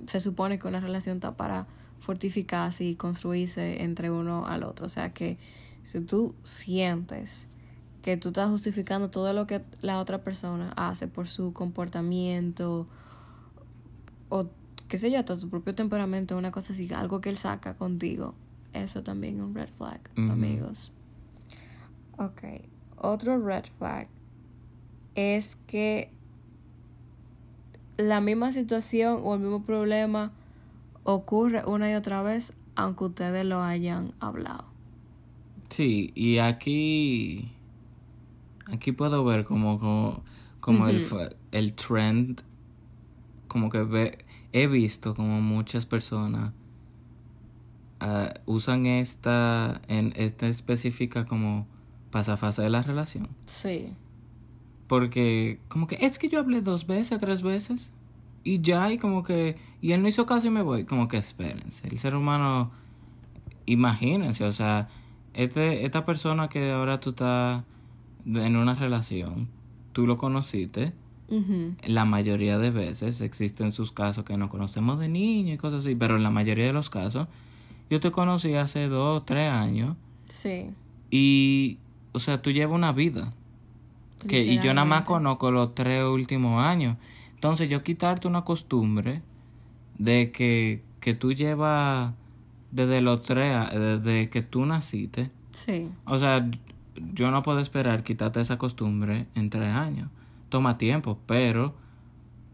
se 0.07 0.19
supone 0.19 0.59
que 0.59 0.67
una 0.67 0.79
relación 0.79 1.17
está 1.17 1.37
para 1.37 1.67
fortificarse 1.99 2.83
y 2.83 2.95
construirse 2.95 3.83
entre 3.83 4.09
uno 4.11 4.45
al 4.47 4.63
otro. 4.63 4.87
O 4.87 4.89
sea 4.89 5.13
que 5.13 5.37
si 5.83 6.01
tú 6.01 6.33
sientes 6.43 7.47
que 8.01 8.17
tú 8.17 8.29
estás 8.29 8.49
justificando 8.49 9.09
todo 9.09 9.33
lo 9.33 9.45
que 9.47 9.61
la 9.81 9.99
otra 9.99 10.23
persona 10.23 10.71
hace 10.75 11.07
por 11.07 11.27
su 11.27 11.53
comportamiento 11.53 12.87
o 14.29 14.47
qué 14.87 14.97
sé 14.97 15.11
yo, 15.11 15.19
hasta 15.19 15.35
su 15.35 15.49
propio 15.49 15.75
temperamento, 15.75 16.37
una 16.37 16.51
cosa 16.51 16.73
así, 16.73 16.91
algo 16.93 17.21
que 17.21 17.29
él 17.29 17.37
saca 17.37 17.75
contigo, 17.75 18.33
eso 18.73 19.03
también 19.03 19.37
es 19.37 19.43
un 19.43 19.53
red 19.53 19.69
flag, 19.77 20.01
amigos. 20.15 20.91
Ok, 22.17 22.43
otro 22.97 23.39
red 23.39 23.65
flag 23.77 24.07
es 25.15 25.57
que 25.67 26.11
la 27.97 28.21
misma 28.21 28.51
situación 28.51 29.21
o 29.23 29.35
el 29.35 29.41
mismo 29.41 29.63
problema 29.63 30.31
ocurre 31.03 31.63
una 31.65 31.91
y 31.91 31.95
otra 31.95 32.21
vez 32.21 32.53
aunque 32.75 33.03
ustedes 33.05 33.45
lo 33.45 33.61
hayan 33.61 34.13
hablado. 34.19 34.65
Sí, 35.69 36.11
y 36.15 36.39
aquí 36.39 37.51
aquí 38.71 38.91
puedo 38.91 39.23
ver 39.23 39.43
como 39.43 39.79
como, 39.79 40.23
como 40.59 40.87
el, 40.87 41.05
el 41.51 41.73
trend 41.73 42.41
como 43.47 43.69
que 43.69 43.83
ve, 43.83 44.25
he 44.53 44.67
visto 44.67 45.15
como 45.15 45.41
muchas 45.41 45.85
personas 45.85 46.53
ah, 47.99 48.33
usan 48.45 48.85
esta 48.85 49.81
en 49.87 50.13
esta 50.15 50.47
específica 50.47 51.25
como 51.25 51.67
pasafase 52.11 52.61
de 52.61 52.69
la 52.69 52.81
relación. 52.81 53.27
Sí. 53.45 53.93
Porque 54.87 55.59
como 55.67 55.87
que 55.87 55.97
es 56.01 56.17
que 56.17 56.29
yo 56.29 56.39
hablé 56.39 56.61
dos 56.61 56.87
veces, 56.87 57.19
tres 57.19 57.43
veces 57.43 57.91
y 58.43 58.61
ya 58.61 58.91
y 58.91 58.97
como 58.97 59.23
que 59.23 59.57
y 59.81 59.91
él 59.91 60.01
no 60.01 60.07
hizo 60.07 60.25
caso 60.25 60.47
y 60.47 60.49
me 60.49 60.61
voy, 60.61 60.85
como 60.85 61.07
que 61.07 61.17
espérense, 61.17 61.87
el 61.87 61.99
ser 61.99 62.15
humano 62.15 62.71
imagínense, 63.65 64.43
o 64.45 64.51
sea, 64.51 64.89
este 65.33 65.85
esta 65.85 66.05
persona 66.05 66.49
que 66.49 66.71
ahora 66.71 66.99
tú 66.99 67.11
estás 67.11 67.63
en 68.25 68.55
una 68.55 68.75
relación, 68.75 69.47
tú 69.93 70.05
lo 70.07 70.17
conociste, 70.17 70.93
la 71.85 72.05
mayoría 72.05 72.57
de 72.57 72.71
veces 72.71 73.21
existen 73.21 73.71
sus 73.71 73.91
casos 73.91 74.23
que 74.25 74.35
nos 74.35 74.49
conocemos 74.49 74.99
de 74.99 75.07
niño 75.09 75.53
y 75.53 75.57
cosas 75.57 75.85
así, 75.85 75.93
pero 75.95 76.15
en 76.15 76.23
la 76.23 76.31
mayoría 76.31 76.65
de 76.65 76.73
los 76.73 76.89
casos 76.89 77.27
yo 77.89 77.99
te 77.99 78.09
conocí 78.11 78.55
hace 78.55 78.87
dos, 78.87 79.25
tres 79.25 79.51
años 79.51 79.95
Sí. 80.27 80.71
y, 81.11 81.77
o 82.13 82.19
sea, 82.19 82.41
tú 82.41 82.51
llevas 82.51 82.75
una 82.75 82.91
vida. 82.93 83.33
Que, 84.27 84.43
y 84.43 84.59
yo 84.59 84.73
nada 84.73 84.85
más 84.85 85.03
conozco 85.03 85.49
los 85.51 85.73
tres 85.75 86.03
últimos 86.03 86.61
años. 86.65 86.97
Entonces 87.35 87.69
yo 87.69 87.83
quitarte 87.83 88.27
una 88.27 88.41
costumbre 88.43 89.21
de 89.97 90.31
que, 90.31 90.81
que 90.99 91.13
tú 91.13 91.31
llevas 91.31 92.11
desde 92.71 93.01
los 93.01 93.21
tres, 93.21 93.55
desde 93.71 94.29
que 94.29 94.41
tú 94.41 94.65
naciste. 94.65 95.31
Sí. 95.51 95.87
O 96.05 96.19
sea, 96.19 96.49
yo 97.13 97.31
no 97.31 97.43
puedo 97.43 97.59
esperar 97.59 98.03
quitarte 98.03 98.41
esa 98.41 98.57
costumbre 98.57 99.27
en 99.35 99.49
tres 99.49 99.73
años. 99.73 100.09
Toma 100.49 100.77
tiempo, 100.77 101.19
pero 101.25 101.75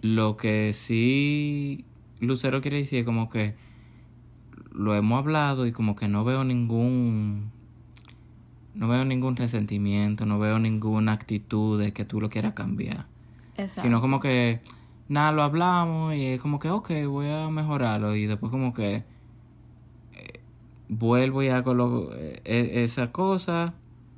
lo 0.02 0.38
que 0.38 0.72
sí 0.74 1.86
Lucero 2.20 2.62
quiere 2.62 2.78
decir 2.78 3.00
es 3.00 3.06
como 3.06 3.30
que 3.30 3.56
lo 4.72 4.94
hemos 4.96 5.20
hablado 5.20 5.66
y 5.66 5.72
como 5.72 5.96
que 5.96 6.08
no 6.08 6.24
veo 6.24 6.44
ningún 6.44 7.52
no 8.74 8.88
veo 8.90 9.06
ningún 9.06 9.38
resentimiento, 9.38 10.26
no 10.26 10.38
veo 10.38 10.60
ninguna 10.60 11.14
actitud 11.14 11.80
de 11.80 11.94
que 11.94 12.04
tú 12.04 12.20
lo 12.20 12.30
quieras 12.30 12.54
cambiar. 12.54 13.06
Exacto. 13.58 13.82
Sino 13.84 14.02
como 14.02 14.20
que 14.20 14.60
nada, 15.08 15.32
lo 15.32 15.44
hablamos 15.44 16.14
y 16.14 16.26
es 16.26 16.42
como 16.42 16.60
que 16.60 16.70
ok, 16.70 16.92
voy 17.08 17.28
a 17.30 17.50
mejorarlo 17.50 18.16
y 18.18 18.26
después 18.26 18.52
como 18.52 18.74
que 18.74 19.06
eh, 20.14 20.40
vuelvo 20.90 21.42
y 21.42 21.48
hago 21.48 21.74
lo- 21.74 22.14
eh, 22.16 22.42
e- 22.44 22.84
esa 22.84 23.12
cosa 23.14 23.76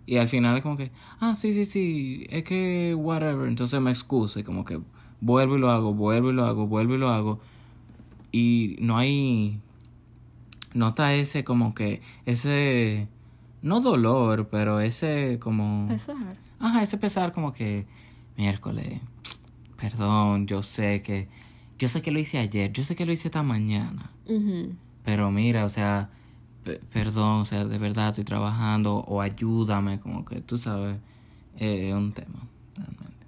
y 0.08 0.18
al 0.18 0.30
final 0.30 0.56
es 0.56 0.64
como 0.64 0.78
que, 0.78 0.90
ah, 1.20 1.36
sí, 1.36 1.54
sí, 1.54 1.66
sí, 1.66 2.26
es 2.30 2.46
que 2.46 2.96
whatever, 2.96 3.48
entonces 3.48 3.80
me 3.82 3.92
excuso 3.92 4.40
y 4.40 4.44
como 4.44 4.64
que 4.64 4.80
vuelvo 5.20 5.58
y 5.58 5.60
lo 5.60 5.70
hago, 5.70 5.94
vuelvo 5.94 6.32
y 6.32 6.34
lo 6.34 6.46
hago, 6.46 6.66
vuelvo 6.66 6.96
y 6.96 6.98
lo 6.98 7.10
hago. 7.10 7.42
Y 8.32 8.78
no 8.80 8.98
hay, 8.98 9.60
nota 10.74 11.14
ese 11.14 11.44
como 11.44 11.76
que, 11.76 12.02
ese, 12.26 13.10
no 13.62 13.82
dolor, 13.82 14.48
pero 14.50 14.80
ese 14.80 15.40
como... 15.42 15.90
Pesar. 15.90 16.38
Ajá, 16.60 16.84
ese 16.84 16.98
pesar 16.98 17.34
como 17.34 17.52
que 17.52 17.86
miércoles, 18.38 19.02
perdón, 19.76 20.48
yo 20.48 20.64
sé 20.64 21.02
que, 21.02 21.28
yo 21.78 21.90
sé 21.90 22.02
que 22.02 22.12
lo 22.12 22.20
hice 22.20 22.38
ayer, 22.38 22.72
yo 22.72 22.86
sé 22.86 22.96
que 22.96 23.06
lo 23.06 23.12
hice 23.12 23.28
esta 23.28 23.44
mañana, 23.44 24.10
pero 25.04 25.32
mira, 25.32 25.66
o 25.66 25.70
sea, 25.70 26.10
perdón, 26.94 27.42
o 27.42 27.46
sea, 27.46 27.66
de 27.66 27.78
verdad 27.78 28.10
estoy 28.10 28.24
trabajando 28.24 28.98
o 29.00 29.22
ayúdame, 29.22 30.00
como 30.00 30.24
que 30.26 30.42
tú 30.42 30.58
sabes, 30.58 30.98
eh, 31.58 31.90
es 31.90 31.96
un 31.96 32.12
tema, 32.14 32.40
realmente. 32.76 33.26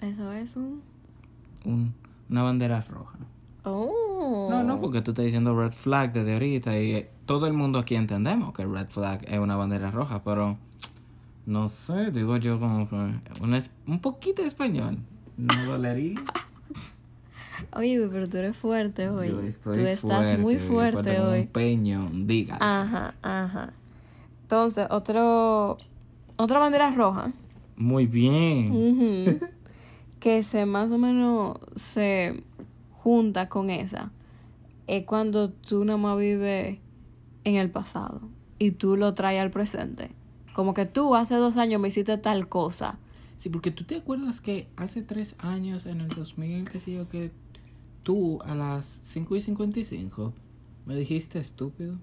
Eso 0.00 0.32
es 0.32 0.56
un... 0.56 0.82
Un- 1.64 1.94
una 2.28 2.42
bandera 2.44 2.80
roja. 2.82 3.18
Oh. 3.64 4.46
No, 4.50 4.62
no, 4.62 4.80
porque 4.80 5.02
tú 5.02 5.10
estás 5.10 5.24
diciendo 5.24 5.54
red 5.60 5.72
flag 5.72 6.12
desde 6.12 6.32
ahorita 6.34 6.78
y 6.80 6.92
eh, 6.92 7.10
todo 7.26 7.46
el 7.46 7.52
mundo 7.52 7.78
aquí 7.80 7.96
entendemos 7.96 8.52
que 8.54 8.64
red 8.64 8.88
flag 8.88 9.24
es 9.28 9.38
una 9.38 9.56
bandera 9.56 9.90
roja, 9.90 10.22
pero 10.22 10.56
no 11.46 11.68
sé, 11.68 12.10
digo 12.12 12.36
yo 12.36 12.58
como 12.60 12.88
que 12.88 12.94
un, 13.40 13.54
es- 13.54 13.70
un 13.86 13.98
poquito 14.00 14.42
de 14.42 14.48
español. 14.48 14.98
No 15.36 15.54
dolería. 15.66 16.20
Oye, 17.74 18.08
pero 18.10 18.28
tú 18.28 18.36
eres 18.36 18.56
fuerte 18.56 19.08
hoy. 19.08 19.28
Yo 19.28 19.40
estoy 19.40 19.76
tú 19.76 19.86
estás 19.86 20.38
muy 20.38 20.56
fuerte 20.56 21.16
como 21.16 21.30
hoy. 21.30 21.40
Un 21.40 21.46
peño, 21.48 22.10
diga. 22.12 22.58
Ajá, 22.60 23.14
ajá. 23.22 23.72
Entonces, 24.42 24.86
otro... 24.90 25.78
Otra 26.36 26.58
bandera 26.58 26.90
roja. 26.90 27.32
Muy 27.76 28.06
bien. 28.06 29.40
Que 30.18 30.42
se 30.42 30.66
más 30.66 30.90
o 30.90 30.98
menos 30.98 31.58
se 31.76 32.42
junta 32.92 33.48
con 33.48 33.70
esa 33.70 34.10
es 34.90 35.04
cuando 35.04 35.50
tú 35.50 35.84
nada 35.84 35.98
más 35.98 36.18
vives 36.18 36.78
en 37.44 37.54
el 37.54 37.70
pasado 37.70 38.22
y 38.58 38.72
tú 38.72 38.96
lo 38.96 39.14
traes 39.14 39.40
al 39.40 39.50
presente. 39.50 40.10
Como 40.52 40.74
que 40.74 40.84
tú 40.84 41.14
hace 41.14 41.36
dos 41.36 41.56
años 41.56 41.80
me 41.80 41.88
hiciste 41.88 42.18
tal 42.18 42.48
cosa. 42.48 42.98
Sí, 43.38 43.48
porque 43.48 43.70
tú 43.70 43.84
te 43.84 43.96
acuerdas 43.96 44.40
que 44.40 44.66
hace 44.76 45.02
tres 45.02 45.36
años, 45.38 45.86
en 45.86 46.00
el 46.00 46.08
2000, 46.08 46.68
qué 46.68 46.80
sé 46.80 46.92
yo, 46.92 47.08
que 47.08 47.30
tú 48.02 48.40
a 48.44 48.54
las 48.54 48.84
5 49.04 49.36
y 49.36 49.42
55 49.42 50.32
me 50.86 50.94
dijiste 50.96 51.38
estúpido. 51.38 51.94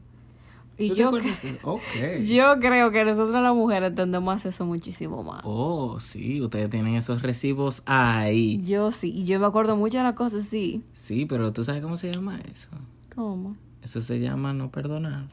Y 0.79 0.89
¿Tú 0.89 0.93
te 0.93 0.99
yo, 1.01 1.07
acuerdas 1.07 1.41
de- 1.41 1.59
Ok. 1.63 1.81
yo 2.25 2.59
creo 2.59 2.91
que 2.91 3.03
nosotros 3.03 3.41
las 3.41 3.55
mujeres 3.55 3.89
entendemos 3.89 4.45
eso 4.45 4.65
muchísimo 4.65 5.23
más. 5.23 5.41
Oh, 5.43 5.99
sí, 5.99 6.39
ustedes 6.41 6.69
tienen 6.69 6.93
esos 6.95 7.23
recibos 7.23 7.81
ahí. 7.87 8.61
Yo 8.63 8.91
sí, 8.91 9.11
y 9.11 9.25
yo 9.25 9.39
me 9.39 9.47
acuerdo 9.47 9.75
mucho 9.75 9.97
de 9.97 10.03
las 10.03 10.13
cosas, 10.13 10.45
sí. 10.45 10.83
Sí, 10.93 11.25
pero 11.25 11.51
tú 11.51 11.63
sabes 11.65 11.81
cómo 11.81 11.97
se 11.97 12.13
llama 12.13 12.39
eso. 12.53 12.69
¿Cómo? 13.15 13.55
Eso 13.81 14.01
se 14.01 14.19
llama 14.19 14.53
no 14.53 14.69
perdonar. 14.69 15.25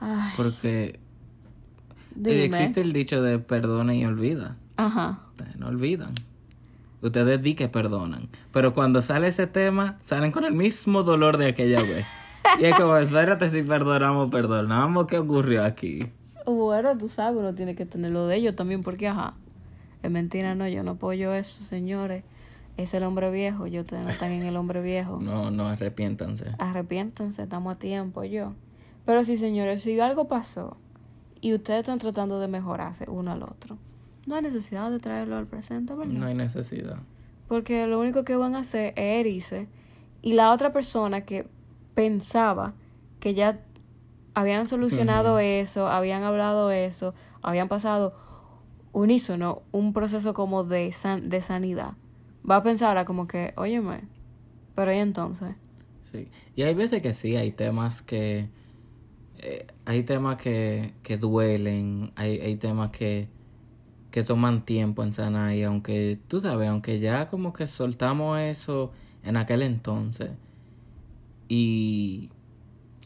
Ay, 0.00 0.32
Porque 0.38 0.98
dime. 2.14 2.44
existe 2.44 2.80
el 2.80 2.94
dicho 2.94 3.20
de 3.20 3.38
perdona 3.38 3.94
y 3.94 4.06
olvida. 4.06 4.56
Ajá. 4.78 5.20
Ustedes 5.32 5.56
no 5.58 5.66
olvidan. 5.68 6.14
Ustedes 7.02 7.42
di 7.42 7.54
que 7.54 7.68
perdonan. 7.68 8.28
Pero 8.52 8.74
cuando 8.74 9.02
sale 9.02 9.28
ese 9.28 9.46
tema, 9.46 9.98
salen 10.02 10.32
con 10.32 10.44
el 10.44 10.52
mismo 10.52 11.02
dolor 11.02 11.38
de 11.38 11.48
aquella 11.48 11.80
vez. 11.80 12.06
Y 12.58 12.64
es 12.64 12.74
como, 12.74 12.96
espérate 12.96 13.48
si 13.50 13.62
perdonamos, 13.62 14.30
perdonamos. 14.30 15.06
¿Qué 15.06 15.18
ocurrió 15.18 15.64
aquí? 15.64 16.06
Bueno, 16.46 16.96
tú 16.96 17.08
sabes, 17.08 17.38
uno 17.38 17.54
tiene 17.54 17.74
que 17.74 17.86
tener 17.86 18.10
lo 18.10 18.26
de 18.26 18.36
ellos 18.36 18.56
también, 18.56 18.82
porque 18.82 19.08
ajá. 19.08 19.34
Es 20.02 20.10
mentira, 20.10 20.54
no, 20.54 20.66
yo 20.66 20.82
no 20.82 20.92
apoyo 20.92 21.32
eso, 21.34 21.62
señores. 21.64 22.24
Es 22.76 22.94
el 22.94 23.02
hombre 23.04 23.30
viejo, 23.30 23.66
yo 23.66 23.82
ustedes 23.82 24.04
no 24.04 24.10
están 24.10 24.32
en 24.32 24.42
el 24.42 24.56
hombre 24.56 24.80
viejo. 24.80 25.18
No, 25.22 25.50
no 25.50 25.68
arrepiéntanse. 25.68 26.52
Arrepiéntanse, 26.58 27.42
estamos 27.42 27.76
a 27.76 27.78
tiempo, 27.78 28.24
yo. 28.24 28.54
Pero 29.04 29.24
sí, 29.24 29.36
señores, 29.36 29.82
si 29.82 29.98
algo 30.00 30.28
pasó 30.28 30.76
y 31.40 31.54
ustedes 31.54 31.80
están 31.80 31.98
tratando 31.98 32.40
de 32.40 32.48
mejorarse 32.48 33.06
uno 33.08 33.32
al 33.32 33.42
otro, 33.42 33.76
no 34.26 34.34
hay 34.36 34.42
necesidad 34.42 34.90
de 34.90 34.98
traerlo 34.98 35.36
al 35.36 35.46
presente, 35.46 35.94
¿verdad? 35.94 36.12
No 36.12 36.26
hay 36.26 36.34
necesidad. 36.34 36.98
Porque 37.48 37.86
lo 37.86 37.98
único 38.00 38.24
que 38.24 38.36
van 38.36 38.54
a 38.54 38.60
hacer 38.60 38.92
es 38.96 39.20
herirse. 39.20 39.66
Y 40.22 40.34
la 40.34 40.52
otra 40.52 40.72
persona 40.72 41.22
que 41.22 41.46
pensaba 41.94 42.74
que 43.18 43.34
ya 43.34 43.60
habían 44.34 44.68
solucionado 44.68 45.38
eso, 45.38 45.88
habían 45.88 46.22
hablado 46.22 46.70
eso, 46.70 47.14
habían 47.42 47.68
pasado 47.68 48.14
unísono 48.92 49.62
un 49.72 49.92
proceso 49.92 50.34
como 50.34 50.64
de, 50.64 50.92
san- 50.92 51.28
de 51.28 51.40
sanidad, 51.42 51.94
va 52.48 52.56
a 52.56 52.62
pensar 52.62 52.88
ahora 52.88 53.04
como 53.04 53.26
que, 53.26 53.52
óyeme, 53.56 54.00
pero 54.74 54.92
¿y 54.92 54.96
entonces? 54.98 55.54
Sí. 56.10 56.28
Y 56.56 56.62
hay 56.62 56.74
veces 56.74 57.02
que 57.02 57.14
sí, 57.14 57.36
hay 57.36 57.52
temas 57.52 58.02
que... 58.02 58.48
eh, 59.38 59.66
hay 59.84 60.02
temas 60.02 60.36
que, 60.36 60.94
que 61.02 61.16
duelen, 61.18 62.12
hay, 62.16 62.40
hay 62.40 62.56
temas 62.56 62.90
que, 62.90 63.28
que 64.10 64.24
toman 64.24 64.64
tiempo 64.64 65.02
en 65.02 65.12
sanar 65.12 65.54
y 65.54 65.62
aunque, 65.62 66.18
tú 66.28 66.40
sabes, 66.40 66.68
aunque 66.68 67.00
ya 67.00 67.28
como 67.28 67.52
que 67.52 67.66
soltamos 67.66 68.38
eso 68.40 68.92
en 69.22 69.36
aquel 69.36 69.62
entonces 69.62 70.30
y 71.48 72.30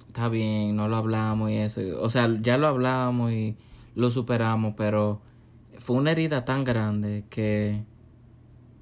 está 0.09 0.29
bien, 0.29 0.77
no 0.77 0.89
lo 0.89 0.97
hablamos 0.97 1.51
y 1.51 1.57
eso, 1.57 1.81
o 2.01 2.11
sea, 2.11 2.29
ya 2.43 2.59
lo 2.59 2.67
hablamos 2.67 3.33
y 3.33 3.57
lo 3.95 4.11
superamos, 4.11 4.75
pero 4.77 5.21
fue 5.79 5.97
una 5.97 6.13
herida 6.13 6.45
tan 6.45 6.65
grande 6.65 7.25
que, 7.31 7.85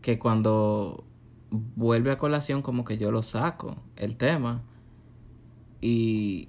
que 0.01 0.19
cuando 0.19 1.05
vuelve 1.51 2.11
a 2.11 2.17
colación 2.17 2.63
como 2.63 2.85
que 2.85 2.99
yo 2.99 3.11
lo 3.11 3.23
saco, 3.23 3.77
el 3.97 4.17
tema. 4.17 4.63
Y 5.81 6.49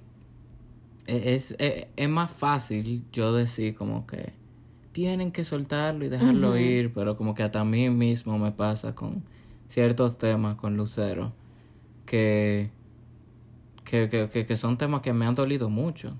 e- 1.06 1.34
es, 1.34 1.54
es, 1.58 1.86
es 1.96 2.08
más 2.08 2.30
fácil 2.30 3.04
yo 3.12 3.32
decir 3.32 3.74
como 3.74 4.06
que 4.06 4.32
tienen 4.94 5.32
que 5.32 5.42
soltarlo 5.44 6.04
y 6.04 6.08
dejarlo 6.08 6.56
ir, 6.56 6.92
pero 6.94 7.16
como 7.16 7.34
que 7.34 7.42
hasta 7.42 7.60
a 7.60 7.64
mí 7.64 7.90
mismo 7.90 8.38
me 8.38 8.52
pasa 8.52 8.94
con 8.94 9.24
ciertos 9.68 10.18
temas 10.18 10.54
con 10.54 10.76
Lucero 10.76 11.32
que, 12.06 12.70
que, 13.84 14.08
que, 14.08 14.46
que, 14.46 14.56
son 14.56 14.78
temas 14.78 15.00
que 15.00 15.12
me 15.12 15.26
han 15.26 15.34
dolido 15.34 15.68
mucho. 15.68 16.16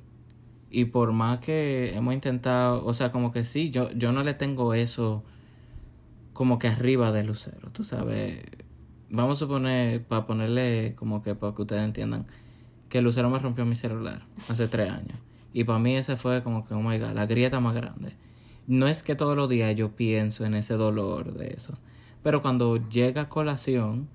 Y 0.70 0.87
por 0.87 1.12
más 1.12 1.38
que 1.38 1.94
hemos 1.94 2.14
intentado, 2.14 2.84
o 2.84 2.92
sea, 2.94 3.12
como 3.12 3.30
que 3.30 3.44
sí, 3.44 3.70
yo, 3.70 3.92
yo 3.92 4.10
no 4.10 4.24
le 4.24 4.34
tengo 4.34 4.74
eso 4.74 5.22
como 6.32 6.58
que 6.58 6.66
arriba 6.66 7.12
de 7.12 7.22
Lucero, 7.22 7.70
tú 7.70 7.84
sabes. 7.84 8.42
Vamos 9.08 9.38
a 9.38 9.46
suponer, 9.46 10.02
para 10.02 10.26
ponerle 10.26 10.94
como 10.96 11.22
que 11.22 11.37
para 11.37 11.54
que 11.54 11.62
ustedes 11.62 11.84
entiendan, 11.84 12.26
que 12.88 13.00
Lucero 13.00 13.30
me 13.30 13.38
rompió 13.38 13.64
mi 13.64 13.76
celular 13.76 14.26
hace 14.48 14.66
tres 14.66 14.90
años. 14.90 15.22
Y 15.52 15.62
para 15.62 15.78
mí 15.78 15.94
ese 15.94 16.16
fue 16.16 16.42
como 16.42 16.66
que, 16.66 16.74
oh 16.74 16.82
my 16.82 16.98
god, 16.98 17.12
la 17.12 17.26
grieta 17.26 17.60
más 17.60 17.76
grande. 17.76 18.23
No 18.66 18.87
es 18.87 19.03
que 19.03 19.14
todos 19.14 19.37
los 19.37 19.48
días 19.48 19.74
yo 19.77 19.92
pienso 19.94 20.44
en 20.44 20.55
ese 20.55 20.74
dolor 20.74 21.35
de 21.35 21.55
eso. 21.57 21.79
Pero 22.22 22.40
cuando 22.40 22.77
llega 22.88 23.29
colación, 23.29 24.09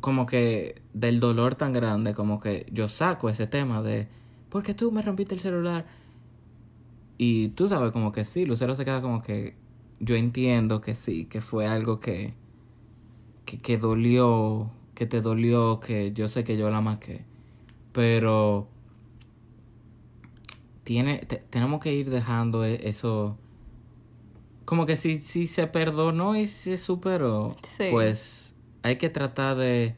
como 0.00 0.26
que 0.26 0.82
del 0.92 1.20
dolor 1.20 1.54
tan 1.54 1.72
grande, 1.72 2.14
como 2.14 2.40
que 2.40 2.66
yo 2.72 2.88
saco 2.88 3.28
ese 3.28 3.46
tema 3.46 3.82
de, 3.82 4.08
porque 4.48 4.74
tú 4.74 4.92
me 4.92 5.02
rompiste 5.02 5.34
el 5.34 5.40
celular? 5.40 5.86
Y 7.18 7.48
tú 7.50 7.68
sabes, 7.68 7.92
como 7.92 8.12
que 8.12 8.24
sí, 8.24 8.46
Lucero 8.46 8.74
se 8.74 8.84
queda 8.84 9.02
como 9.02 9.22
que 9.22 9.54
yo 10.00 10.16
entiendo 10.16 10.80
que 10.80 10.94
sí, 10.94 11.26
que 11.26 11.40
fue 11.40 11.66
algo 11.66 12.00
que, 12.00 12.34
que, 13.44 13.60
que 13.60 13.78
dolió, 13.78 14.70
que 14.94 15.06
te 15.06 15.20
dolió, 15.20 15.80
que 15.80 16.12
yo 16.12 16.28
sé 16.28 16.44
que 16.44 16.56
yo 16.56 16.70
la 16.70 16.80
maqué. 16.80 17.24
Pero 17.92 18.68
tiene, 20.90 21.18
te- 21.18 21.36
tenemos 21.36 21.80
que 21.80 21.94
ir 21.94 22.10
dejando 22.10 22.64
e- 22.64 22.88
eso. 22.88 23.38
Como 24.64 24.86
que 24.86 24.96
si, 24.96 25.18
si 25.18 25.46
se 25.46 25.68
perdonó 25.68 26.34
y 26.34 26.48
se 26.48 26.76
superó, 26.78 27.54
Sí. 27.62 27.84
pues 27.92 28.56
hay 28.82 28.96
que 28.96 29.08
tratar 29.08 29.56
de 29.56 29.94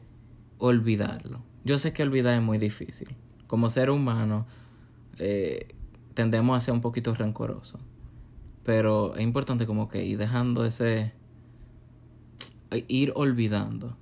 olvidarlo. 0.59 1.39
Yo 1.63 1.79
sé 1.79 1.93
que 1.93 2.03
olvidar 2.03 2.35
es 2.35 2.43
muy 2.43 2.59
difícil. 2.59 3.15
Como 3.47 3.71
ser 3.71 3.89
humano, 3.89 4.45
eh, 5.17 5.73
tendemos 6.13 6.55
a 6.55 6.61
ser 6.61 6.75
un 6.75 6.81
poquito 6.81 7.11
rencorosos. 7.15 7.81
Pero 8.63 9.15
es 9.15 9.21
importante 9.23 9.65
como 9.65 9.87
que 9.89 10.05
ir 10.05 10.19
dejando 10.19 10.63
ese... 10.63 11.11
ir 12.87 13.13
olvidando. 13.15 13.97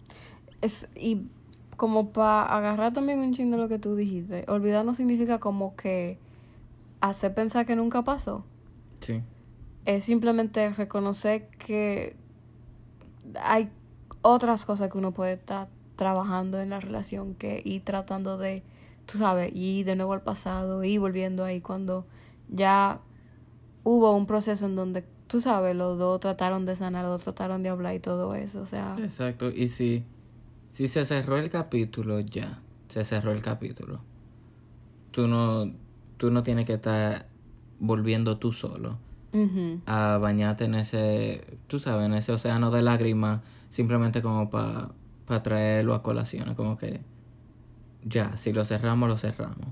Es, 0.60 0.90
y 0.94 1.22
como 1.78 2.12
para 2.12 2.44
agarrar 2.44 2.92
también 2.92 3.20
un 3.20 3.34
chingo 3.34 3.56
de 3.56 3.62
lo 3.64 3.70
que 3.70 3.80
tú 3.80 3.96
dijiste, 3.96 4.44
olvidar 4.50 4.84
no 4.84 4.94
significa 4.94 5.40
como 5.40 5.74
que 5.78 6.20
hacer 7.02 7.34
pensar 7.34 7.66
que 7.66 7.76
nunca 7.76 8.04
pasó. 8.04 8.46
Sí. 9.00 9.22
Es 9.86 10.04
simplemente 10.04 10.70
reconocer 10.72 11.50
que 11.58 12.16
hay 13.42 13.70
otras 14.22 14.66
cosas 14.66 14.92
que 14.92 14.98
uno 14.98 15.12
puede 15.12 15.34
estar 15.34 15.68
trabajando 15.96 16.60
en 16.62 16.70
la 16.70 16.80
relación 16.80 17.36
que 17.36 17.62
ir 17.66 17.84
tratando 17.84 18.38
de, 18.38 18.64
tú 19.06 19.18
sabes, 19.18 19.52
ir 19.54 19.86
de 19.86 19.96
nuevo 19.96 20.14
al 20.14 20.22
pasado 20.22 20.84
y 20.84 20.98
volviendo 20.98 21.44
ahí 21.44 21.62
cuando 21.62 22.06
ya 22.50 23.02
hubo 23.84 24.16
un 24.16 24.28
proceso 24.28 24.66
en 24.66 24.76
donde, 24.76 25.04
tú 25.28 25.42
sabes, 25.42 25.76
los 25.76 25.98
dos 25.98 26.20
trataron 26.20 26.66
de 26.66 26.76
sanar, 26.76 27.04
los 27.04 27.14
dos 27.14 27.24
trataron 27.24 27.64
de 27.64 27.70
hablar 27.70 27.96
y 27.96 28.00
todo 28.00 28.36
eso. 28.36 28.62
O 28.62 28.66
sea, 28.66 28.96
Exacto. 29.00 29.50
Y 29.50 29.70
si, 29.70 30.04
si 30.72 30.88
se 30.88 31.06
cerró 31.06 31.38
el 31.38 31.50
capítulo, 31.50 32.20
ya. 32.20 32.62
Se 32.90 33.06
cerró 33.06 33.32
el 33.32 33.42
capítulo. 33.42 34.02
Tú 35.12 35.28
no, 35.28 35.72
tú 36.22 36.30
no 36.30 36.44
tienes 36.44 36.68
que 36.68 36.74
estar 36.74 37.26
volviendo 37.80 38.38
tú 38.38 38.54
solo 38.54 39.00
a 39.88 40.20
bañarte 40.22 40.66
en 40.66 40.76
ese, 40.76 41.58
tú 41.66 41.80
sabes, 41.80 42.06
en 42.06 42.14
ese 42.14 42.32
océano 42.32 42.70
de 42.70 42.84
lágrimas, 42.84 43.42
simplemente 43.72 44.22
como 44.22 44.52
para 44.52 45.42
traerlo 45.42 45.96
a 45.96 46.04
colación. 46.04 46.54
Como 46.54 46.78
que 46.78 47.02
ya, 48.04 48.38
si 48.38 48.54
lo 48.54 48.66
cerramos, 48.66 49.10
lo 49.10 49.18
cerramos. 49.18 49.70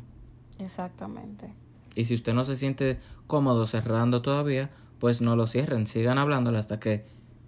Exactamente. 0.57 1.53
Y 1.93 2.05
si 2.05 2.15
usted 2.15 2.33
no 2.33 2.45
se 2.45 2.55
siente 2.55 2.97
cómodo 3.27 3.67
cerrando 3.67 4.23
todavía, 4.23 4.71
pues 4.97 5.21
no 5.21 5.35
lo 5.35 5.45
cierren. 5.45 5.85
Sigan 5.85 6.17
hablándolo 6.17 6.57
hasta 6.57 6.79
que 6.79 7.05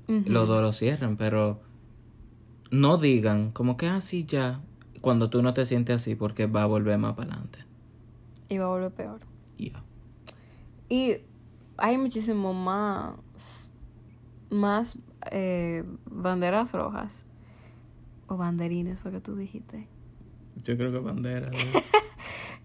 los 0.07 0.47
dos 0.47 0.61
lo 0.61 0.73
cierren. 0.73 1.17
Pero 1.17 1.59
no 2.69 2.97
digan 2.97 3.49
como 3.49 3.77
que 3.77 3.87
así 3.87 4.25
ya, 4.25 4.61
cuando 5.01 5.31
tú 5.31 5.41
no 5.41 5.55
te 5.55 5.65
sientes 5.65 5.95
así, 5.95 6.13
porque 6.13 6.45
va 6.45 6.61
a 6.61 6.67
volver 6.67 6.99
más 6.99 7.15
para 7.15 7.31
adelante. 7.31 7.70
Y 8.51 8.57
va 8.57 8.65
a 8.65 8.67
volver 8.67 8.91
peor. 8.91 9.21
Ya. 9.57 9.81
Y 10.89 11.19
hay 11.77 11.97
muchísimo 11.97 12.53
más, 12.53 13.15
más 14.49 14.99
eh, 15.31 15.85
banderas 16.03 16.73
rojas. 16.73 17.23
O 18.27 18.35
banderines, 18.35 18.99
fue 18.99 19.11
que 19.11 19.21
tú 19.21 19.37
dijiste. 19.37 19.87
Yo 20.65 20.75
creo 20.75 20.91
que 20.91 20.99
bandera. 20.99 21.49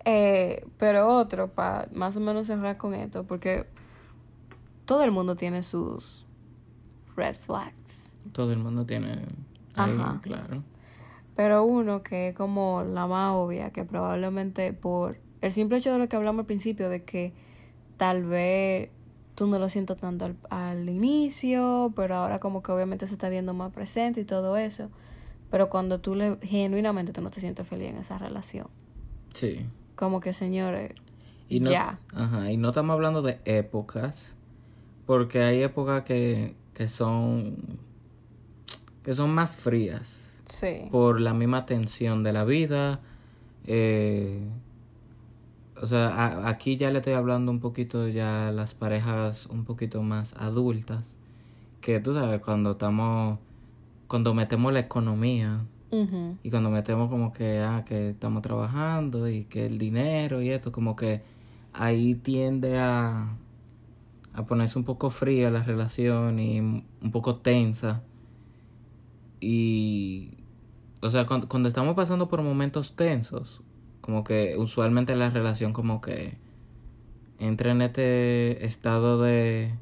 Eh, 0.09 0.64
pero 0.79 1.09
otro, 1.09 1.49
para 1.49 1.88
más 1.92 2.16
o 2.16 2.20
menos 2.20 2.46
cerrar 2.46 2.77
con 2.77 2.94
esto, 2.94 3.25
porque 3.25 3.66
todo 4.85 5.03
el 5.03 5.11
mundo 5.11 5.35
tiene 5.35 5.64
sus 5.64 6.25
red 7.16 7.35
flags. 7.35 8.16
Todo 8.31 8.53
el 8.53 8.61
mundo 8.61 8.87
tiene. 8.87 9.27
Ahí, 9.75 9.96
Ajá. 9.99 10.20
claro. 10.22 10.62
Pero 11.35 11.64
uno 11.64 12.05
que 12.05 12.29
es 12.29 12.37
como 12.37 12.85
la 12.85 13.09
más 13.09 13.33
obvia, 13.35 13.72
que 13.72 13.85
probablemente 13.85 14.72
por 14.72 15.18
el 15.40 15.53
simple 15.53 15.79
hecho 15.79 15.92
de 15.92 15.99
lo 15.99 16.09
que 16.09 16.16
hablamos 16.16 16.40
al 16.40 16.46
principio, 16.46 16.88
de 16.88 17.05
que 17.05 17.33
tal 17.96 18.25
vez 18.25 18.90
tú 19.35 19.46
no 19.46 19.59
lo 19.59 19.68
sientas 19.68 19.99
tanto 19.99 20.25
al, 20.25 20.37
al 20.51 20.88
inicio, 20.88 21.92
pero 21.94 22.14
ahora 22.16 22.38
como 22.40 22.62
que 22.62 22.72
obviamente 22.72 23.07
se 23.07 23.12
está 23.14 23.29
viendo 23.29 23.53
más 23.55 23.72
presente 23.72 24.20
y 24.20 24.25
todo 24.25 24.57
eso. 24.57 24.90
Pero 25.51 25.68
cuando 25.68 26.01
tú 26.01 26.14
le, 26.14 26.38
genuinamente 26.42 27.12
tú 27.12 27.20
no 27.20 27.31
te 27.31 27.40
sientes 27.40 27.66
feliz 27.68 27.88
en 27.88 27.96
esa 27.99 28.18
relación. 28.18 28.66
Sí. 29.35 29.66
Como 29.94 30.20
que 30.20 30.33
señores, 30.33 30.92
Y 31.49 31.61
no, 31.61 31.70
ya. 31.70 32.01
Ajá, 32.14 32.51
y 32.51 32.57
no 32.57 32.68
estamos 32.70 32.94
hablando 32.94 33.22
de 33.22 33.38
épocas, 33.44 34.35
porque 35.07 35.42
hay 35.42 35.62
épocas 35.62 36.03
que, 36.03 36.55
que 36.75 36.88
son 36.88 37.79
que 39.05 39.14
son 39.14 39.31
más 39.31 39.57
frías 39.57 40.22
Sí. 40.46 40.88
por 40.90 41.20
la 41.20 41.33
misma 41.35 41.64
tensión 41.66 42.22
de 42.25 42.33
la 42.33 42.44
vida. 42.44 43.01
eh, 43.66 44.40
o 45.80 45.86
sea, 45.86 46.08
a- 46.08 46.48
aquí 46.48 46.76
ya 46.76 46.90
le 46.90 46.98
estoy 46.98 47.12
hablando 47.14 47.50
un 47.52 47.60
poquito 47.60 48.08
ya 48.08 48.48
a 48.48 48.52
las 48.52 48.74
parejas 48.74 49.46
un 49.46 49.64
poquito 49.64 50.02
más 50.02 50.34
adultas, 50.34 51.16
que 51.80 52.00
tú 52.00 52.14
sabes, 52.14 52.40
cuando 52.40 52.72
estamos, 52.72 53.38
cuando 54.08 54.34
metemos 54.34 54.72
la 54.72 54.80
economía, 54.80 55.64
y 56.42 56.50
cuando 56.50 56.70
metemos 56.70 57.08
como 57.10 57.32
que, 57.32 57.60
ah, 57.60 57.84
que 57.86 58.10
estamos 58.10 58.42
trabajando 58.42 59.28
y 59.28 59.44
que 59.44 59.66
el 59.66 59.78
dinero 59.78 60.42
y 60.42 60.50
esto, 60.50 60.72
como 60.72 60.96
que 60.96 61.22
ahí 61.72 62.14
tiende 62.14 62.78
a, 62.78 63.36
a 64.32 64.46
ponerse 64.46 64.78
un 64.78 64.84
poco 64.84 65.10
fría 65.10 65.50
la 65.50 65.62
relación 65.62 66.38
y 66.38 66.60
un 66.60 67.10
poco 67.12 67.36
tensa. 67.36 68.02
Y, 69.40 70.30
o 71.00 71.10
sea, 71.10 71.26
cuando, 71.26 71.48
cuando 71.48 71.68
estamos 71.68 71.94
pasando 71.94 72.28
por 72.28 72.42
momentos 72.42 72.94
tensos, 72.96 73.62
como 74.06 74.24
que 74.24 74.56
usualmente 74.56 75.14
la 75.16 75.28
relación 75.28 75.72
como 75.74 76.00
que 76.00 76.38
entra 77.38 77.72
en 77.72 77.82
este 77.82 78.64
estado 78.64 79.20
de... 79.20 79.74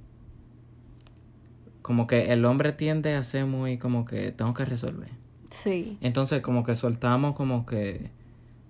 Como 1.83 2.07
que 2.07 2.33
el 2.33 2.45
hombre 2.47 2.73
tiende 2.73 3.15
a 3.15 3.23
ser 3.23 3.45
muy 3.47 3.77
como 3.79 4.05
que 4.07 4.33
tengo 4.33 4.55
que 4.55 4.65
resolver. 4.65 5.11
Sí. 5.51 5.99
Entonces 6.01 6.41
como 6.41 6.65
que 6.65 6.75
soltamos 6.75 7.37
como 7.37 7.67
que 7.67 8.11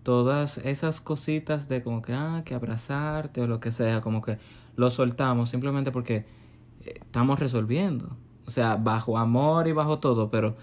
todas 0.02 0.58
esas 0.58 1.00
cositas 1.00 1.68
de 1.68 1.82
como 1.82 2.02
que, 2.02 2.12
ah, 2.12 2.42
que 2.44 2.54
abrazarte 2.54 3.40
o 3.40 3.46
lo 3.46 3.60
que 3.60 3.70
sea, 3.72 4.00
como 4.00 4.20
que 4.20 4.38
lo 4.76 4.90
soltamos 4.90 5.48
simplemente 5.50 5.92
porque 5.92 6.26
eh, 6.84 6.94
estamos 7.00 7.38
resolviendo. 7.38 8.16
O 8.46 8.50
sea, 8.50 8.76
bajo 8.76 9.16
amor 9.16 9.68
y 9.68 9.72
bajo 9.72 10.00
todo, 10.00 10.30
pero 10.30 10.56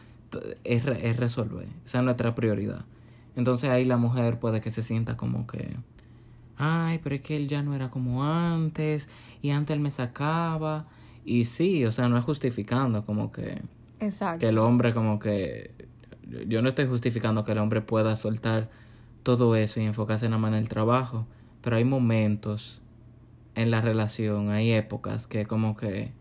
es, 0.66 0.84
re- 0.86 1.10
es 1.10 1.16
resolver. 1.18 1.68
Esa 1.86 2.00
es 2.00 2.04
nuestra 2.04 2.36
prioridad. 2.36 2.84
Entonces 3.36 3.70
ahí 3.70 3.86
la 3.86 3.98
mujer 3.98 4.40
puede 4.40 4.62
que 4.62 4.72
se 4.72 4.84
sienta 4.84 5.18
como 5.18 5.48
que, 5.48 5.76
ay, 6.58 7.00
pero 7.04 7.16
es 7.16 7.22
que 7.22 7.36
él 7.36 7.48
ya 7.48 7.64
no 7.64 7.74
era 7.76 7.90
como 7.90 8.24
antes 8.24 9.10
y 9.42 9.52
antes 9.52 9.76
él 9.76 9.82
me 9.82 9.92
sacaba. 9.92 10.86
Y 11.24 11.46
sí, 11.46 11.86
o 11.86 11.92
sea, 11.92 12.10
no 12.10 12.18
es 12.18 12.24
justificando 12.24 13.06
como 13.06 13.32
que 13.32 13.62
Exacto. 14.00 14.40
que 14.40 14.48
el 14.50 14.58
hombre 14.58 14.94
como 14.94 15.20
que 15.20 15.72
yo 16.48 16.62
no 16.62 16.70
estoy 16.70 16.88
justificando 16.88 17.44
que 17.44 17.52
el 17.52 17.58
hombre 17.58 17.82
pueda 17.82 18.16
soltar 18.16 18.70
todo 19.24 19.56
eso 19.56 19.80
y 19.80 19.84
enfocarse 19.84 20.28
nada 20.28 20.40
más 20.40 20.54
en 20.54 20.60
el 20.60 20.70
trabajo, 20.70 21.28
pero 21.62 21.76
hay 21.76 21.86
momentos 21.86 22.82
en 23.56 23.70
la 23.70 23.82
relación, 23.82 24.50
hay 24.50 24.72
épocas 24.72 25.28
que 25.28 25.46
como 25.46 25.76
que 25.76 26.14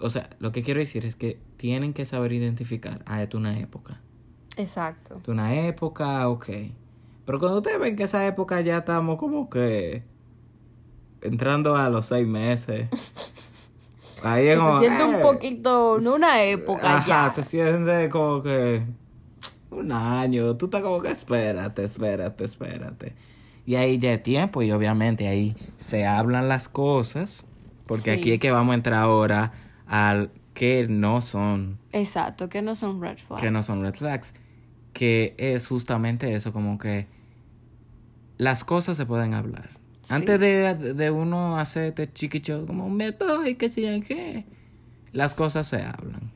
o 0.00 0.10
sea, 0.10 0.30
lo 0.38 0.50
que 0.50 0.62
quiero 0.62 0.80
decir 0.80 1.04
es 1.04 1.14
que 1.14 1.38
tienen 1.56 1.92
que 1.92 2.06
saber 2.06 2.32
identificar, 2.32 3.02
ah, 3.06 3.22
es 3.22 3.34
una 3.34 3.58
época. 3.58 4.00
Exacto. 4.56 5.18
Es 5.22 5.28
una 5.28 5.54
época, 5.66 6.28
ok. 6.28 6.46
Pero 7.24 7.38
cuando 7.38 7.58
ustedes 7.58 7.78
ven 7.80 7.96
que 7.96 8.02
esa 8.04 8.26
época 8.26 8.60
ya 8.60 8.78
estamos 8.78 9.16
como 9.16 9.48
que 9.48 10.02
entrando 11.22 11.76
a 11.76 11.88
los 11.88 12.06
seis 12.06 12.26
meses. 12.26 12.88
Ahí 14.22 14.48
es 14.48 14.58
como, 14.58 14.80
se 14.80 14.86
siente 14.86 15.04
un 15.04 15.14
"Eh". 15.14 15.18
poquito, 15.22 15.98
no 16.00 16.14
una 16.16 16.42
época 16.42 16.96
Ajá, 16.98 17.28
ya. 17.28 17.32
se 17.32 17.42
siente 17.42 18.08
como 18.10 18.42
que 18.42 18.82
un 19.70 19.92
año. 19.92 20.56
Tú 20.56 20.66
estás 20.66 20.82
como 20.82 21.00
que 21.00 21.10
espérate, 21.10 21.84
espérate, 21.84 22.44
espérate. 22.44 23.14
Y 23.64 23.76
ahí 23.76 23.98
ya 23.98 24.12
es 24.12 24.22
tiempo 24.22 24.62
y 24.62 24.72
obviamente 24.72 25.26
ahí 25.28 25.56
se 25.76 26.06
hablan 26.06 26.48
las 26.48 26.68
cosas. 26.68 27.46
Porque 27.86 28.12
Sí. 28.14 28.18
aquí 28.20 28.32
es 28.32 28.40
que 28.40 28.50
vamos 28.50 28.72
a 28.72 28.76
entrar 28.76 29.00
ahora 29.02 29.52
al 29.86 30.30
que 30.60 30.86
no 30.88 31.22
son, 31.22 31.78
Exacto, 31.90 32.50
que 32.50 32.60
no 32.60 32.74
son 32.74 33.00
red 33.00 33.16
flags. 33.16 33.42
que 33.42 33.50
no 33.50 33.62
son 33.62 33.80
red 33.80 33.94
flags. 33.94 34.34
Que 34.92 35.34
es 35.38 35.66
justamente 35.66 36.34
eso, 36.34 36.52
como 36.52 36.76
que 36.76 37.06
las 38.36 38.62
cosas 38.62 38.98
se 38.98 39.06
pueden 39.06 39.32
hablar. 39.32 39.70
Sí. 40.02 40.12
Antes 40.12 40.38
de, 40.38 40.74
de 40.92 41.10
uno 41.10 41.58
hacer 41.58 41.84
este 41.84 42.12
chiquicho 42.12 42.66
como 42.66 42.90
me 42.90 43.10
voy, 43.12 43.54
que 43.54 43.70
si 43.70 44.02
qué. 44.02 44.44
Las 45.12 45.32
cosas 45.32 45.66
se 45.66 45.82
hablan. 45.82 46.30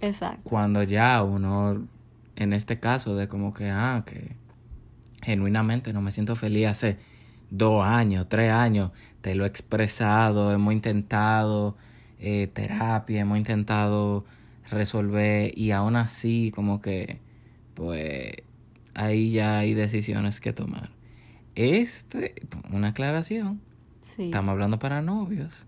Exacto. 0.00 0.48
cuando 0.48 0.82
ya 0.82 1.22
uno, 1.22 1.86
en 2.36 2.54
este 2.54 2.80
caso, 2.80 3.16
de 3.16 3.28
como 3.28 3.52
que, 3.52 3.68
ah, 3.68 4.02
que 4.06 4.34
genuinamente 5.20 5.92
no 5.92 6.00
me 6.00 6.10
siento 6.10 6.36
feliz 6.36 6.68
hace 6.68 6.96
dos 7.50 7.84
años, 7.84 8.30
tres 8.30 8.50
años, 8.50 8.92
te 9.20 9.34
lo 9.34 9.44
he 9.44 9.48
expresado, 9.48 10.52
hemos 10.52 10.72
intentado 10.72 11.76
eh, 12.20 12.48
terapia, 12.52 13.20
hemos 13.20 13.38
intentado 13.38 14.24
resolver 14.70 15.56
y 15.56 15.70
aún 15.70 15.96
así 15.96 16.52
como 16.54 16.80
que, 16.80 17.20
pues, 17.74 18.32
ahí 18.94 19.30
ya 19.30 19.58
hay 19.58 19.74
decisiones 19.74 20.40
que 20.40 20.52
tomar. 20.52 20.90
Este, 21.54 22.34
una 22.72 22.88
aclaración, 22.88 23.60
Sí. 24.16 24.24
estamos 24.26 24.52
hablando 24.52 24.78
para 24.78 25.00
novios. 25.02 25.64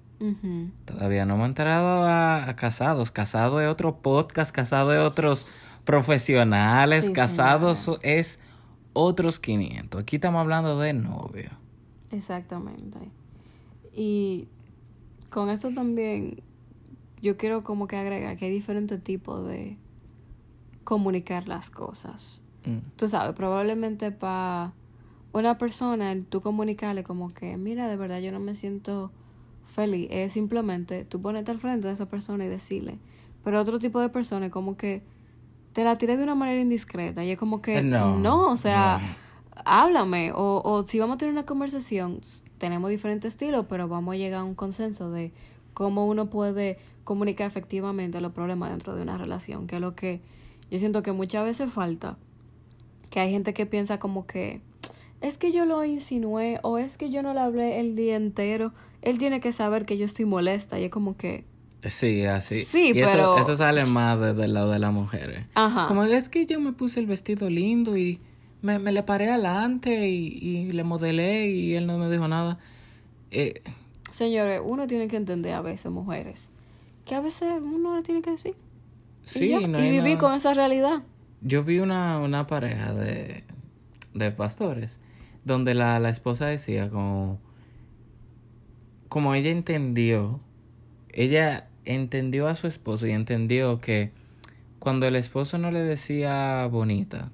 Todavía 0.84 1.24
no 1.24 1.36
hemos 1.36 1.48
entrado 1.48 2.02
a, 2.06 2.46
a 2.50 2.54
casados. 2.56 3.10
Casado 3.10 3.58
es 3.62 3.68
otro 3.68 4.02
podcast, 4.02 4.54
casado 4.54 4.92
es 4.92 5.00
otros 5.00 5.46
profesionales, 5.84 7.06
Sí, 7.06 7.12
casados 7.12 7.90
es 8.02 8.38
otros 8.92 9.40
500. 9.40 10.02
Aquí 10.02 10.16
estamos 10.16 10.40
hablando 10.40 10.78
de 10.78 10.92
novio. 10.92 11.50
Exactamente. 12.10 12.98
Y 13.94 14.48
con 15.30 15.48
esto 15.48 15.72
también 15.72 16.42
yo 17.22 17.36
quiero 17.36 17.62
como 17.62 17.86
que 17.86 17.96
agregar 17.96 18.36
que 18.36 18.46
hay 18.46 18.50
diferentes 18.50 19.02
tipos 19.02 19.46
de 19.46 19.76
comunicar 20.84 21.48
las 21.48 21.70
cosas. 21.70 22.42
Mm. 22.64 22.78
Tú 22.96 23.08
sabes, 23.08 23.34
probablemente 23.34 24.10
para 24.10 24.72
una 25.32 25.58
persona 25.58 26.12
el 26.12 26.26
tú 26.26 26.40
comunicarle 26.40 27.04
como 27.04 27.32
que, 27.32 27.56
mira, 27.56 27.88
de 27.88 27.96
verdad 27.96 28.20
yo 28.20 28.32
no 28.32 28.40
me 28.40 28.54
siento 28.54 29.12
feliz, 29.66 30.08
es 30.10 30.32
simplemente 30.32 31.04
tú 31.04 31.22
ponerte 31.22 31.52
al 31.52 31.58
frente 31.58 31.86
de 31.86 31.94
esa 31.94 32.06
persona 32.06 32.44
y 32.44 32.48
decirle. 32.48 32.98
Pero 33.44 33.60
otro 33.60 33.78
tipo 33.78 34.00
de 34.00 34.08
persona 34.08 34.46
es 34.46 34.52
como 34.52 34.76
que 34.76 35.02
te 35.72 35.84
la 35.84 35.96
tiré 35.96 36.16
de 36.16 36.24
una 36.24 36.34
manera 36.34 36.60
indiscreta 36.60 37.24
y 37.24 37.30
es 37.30 37.38
como 37.38 37.62
que, 37.62 37.82
no, 37.82 38.18
no, 38.18 38.50
o 38.50 38.56
sea, 38.56 38.98
no. 39.00 39.62
háblame. 39.64 40.32
O, 40.32 40.60
o 40.64 40.84
si 40.84 40.98
vamos 40.98 41.14
a 41.14 41.18
tener 41.18 41.32
una 41.32 41.46
conversación, 41.46 42.20
tenemos 42.61 42.90
diferentes 42.90 43.31
estilos, 43.31 43.66
pero 43.68 43.88
vamos 43.88 44.14
a 44.14 44.18
llegar 44.18 44.40
a 44.42 44.44
un 44.44 44.55
consenso 44.55 45.11
de 45.11 45.33
cómo 45.75 46.07
uno 46.07 46.31
puede 46.31 46.79
comunicar 47.03 47.46
efectivamente 47.49 48.20
los 48.20 48.33
problemas 48.33 48.70
dentro 48.70 48.94
de 48.94 49.03
una 49.03 49.18
relación, 49.18 49.66
que 49.66 49.77
es 49.77 49.81
lo 49.81 49.96
que 49.96 50.20
yo 50.70 50.79
siento 50.79 51.03
que 51.03 51.11
muchas 51.11 51.42
veces 51.44 51.73
falta. 51.73 52.16
Que 53.11 53.18
hay 53.18 53.33
gente 53.33 53.53
que 53.55 53.66
piensa 53.66 53.99
como 53.99 54.27
que 54.27 54.61
es 55.20 55.37
que 55.38 55.51
yo 55.53 55.64
lo 55.64 55.85
insinué 55.85 56.61
o 56.62 56.79
es 56.79 56.96
que 56.96 57.11
yo 57.11 57.23
no 57.23 57.35
le 57.35 57.40
hablé 57.40 57.81
el 57.81 57.96
día 57.96 58.14
entero. 58.16 58.73
Él 59.03 59.18
tiene 59.18 59.40
que 59.40 59.51
saber 59.53 59.85
que 59.87 59.99
yo 59.99 60.05
estoy 60.05 60.27
molesta 60.27 60.79
y 60.79 60.85
es 60.85 60.90
como 60.90 61.16
que 61.16 61.44
Sí, 61.83 62.25
así. 62.27 62.64
Sí, 62.66 62.92
y 62.94 63.01
eso- 63.01 63.11
pero- 63.11 63.38
Eso, 63.38 63.57
sale 63.57 63.87
más 63.87 64.20
de- 64.20 64.35
del 64.35 64.53
lado 64.53 64.70
de 64.70 64.79
las 64.79 64.92
mujeres. 64.92 65.46
Ajá. 65.55 65.87
Como 65.88 66.05
es 66.05 66.29
que 66.29 66.44
yo 66.44 66.61
me 66.61 66.73
puse 66.73 67.01
el 67.01 67.07
vestido 67.07 67.49
lindo 67.49 67.96
y 67.96 68.20
me, 68.62 68.79
me 68.79 68.92
le 68.92 69.03
paré 69.03 69.31
adelante 69.31 70.09
y, 70.09 70.27
y 70.42 70.73
le 70.73 70.85
modelé 70.85 71.49
y 71.51 71.75
él 71.75 71.87
no 71.87 71.99
me 71.99 72.11
dijo 72.11 72.29
nada. 72.29 72.59
Eh, 73.31 73.62
Señores, 74.11 74.61
uno 74.64 74.87
tiene 74.87 75.09
que 75.09 75.16
entender 75.16 75.55
a 75.55 75.61
veces, 75.62 75.90
mujeres, 75.90 76.51
que 77.05 77.14
a 77.14 77.20
veces 77.20 77.49
uno 77.62 77.96
le 77.96 78.03
tiene 78.03 78.23
que 78.23 78.33
decir. 78.33 78.55
y 79.25 79.29
sí, 79.29 79.49
ya, 79.49 79.61
no 79.66 79.79
y 79.85 79.96
nada- 79.99 80.18
con 80.18 80.35
esa 80.35 80.53
realidad. 80.55 81.03
Yo 81.42 81.64
vi 81.64 81.79
una, 81.79 82.18
una 82.18 82.46
pareja 82.46 82.92
de, 82.92 83.44
de 84.14 84.31
pastores 84.33 84.99
donde 85.44 85.73
la, 85.75 85.99
la 86.01 86.11
esposa 86.11 86.46
decía 86.46 86.90
como, 86.90 87.38
como 89.09 89.35
ella 89.35 89.51
entendió, 89.51 90.40
ella 91.12 91.68
entendió 91.85 92.46
a 92.49 92.55
su 92.55 92.66
esposo 92.66 93.07
y 93.07 93.12
entendió 93.12 93.81
que 93.81 94.12
cuando 94.79 95.07
el 95.07 95.16
esposo 95.16 95.57
no 95.59 95.70
le 95.70 95.81
decía 95.81 96.66
bonita, 96.70 97.31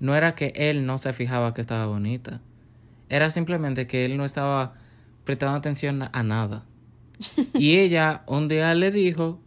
No 0.00 0.14
era 0.14 0.34
que 0.34 0.52
él 0.54 0.86
no 0.86 0.98
se 0.98 1.12
fijaba 1.12 1.54
que 1.54 1.60
estaba 1.60 1.86
bonita, 1.86 2.40
era 3.08 3.30
simplemente 3.30 3.86
que 3.86 4.04
él 4.04 4.16
no 4.16 4.24
estaba 4.24 4.74
prestando 5.24 5.56
atención 5.56 6.08
a 6.12 6.22
nada. 6.22 6.64
Y 7.54 7.76
ella 7.76 8.22
un 8.26 8.48
día 8.48 8.74
le 8.74 8.90
dijo, 8.90 9.40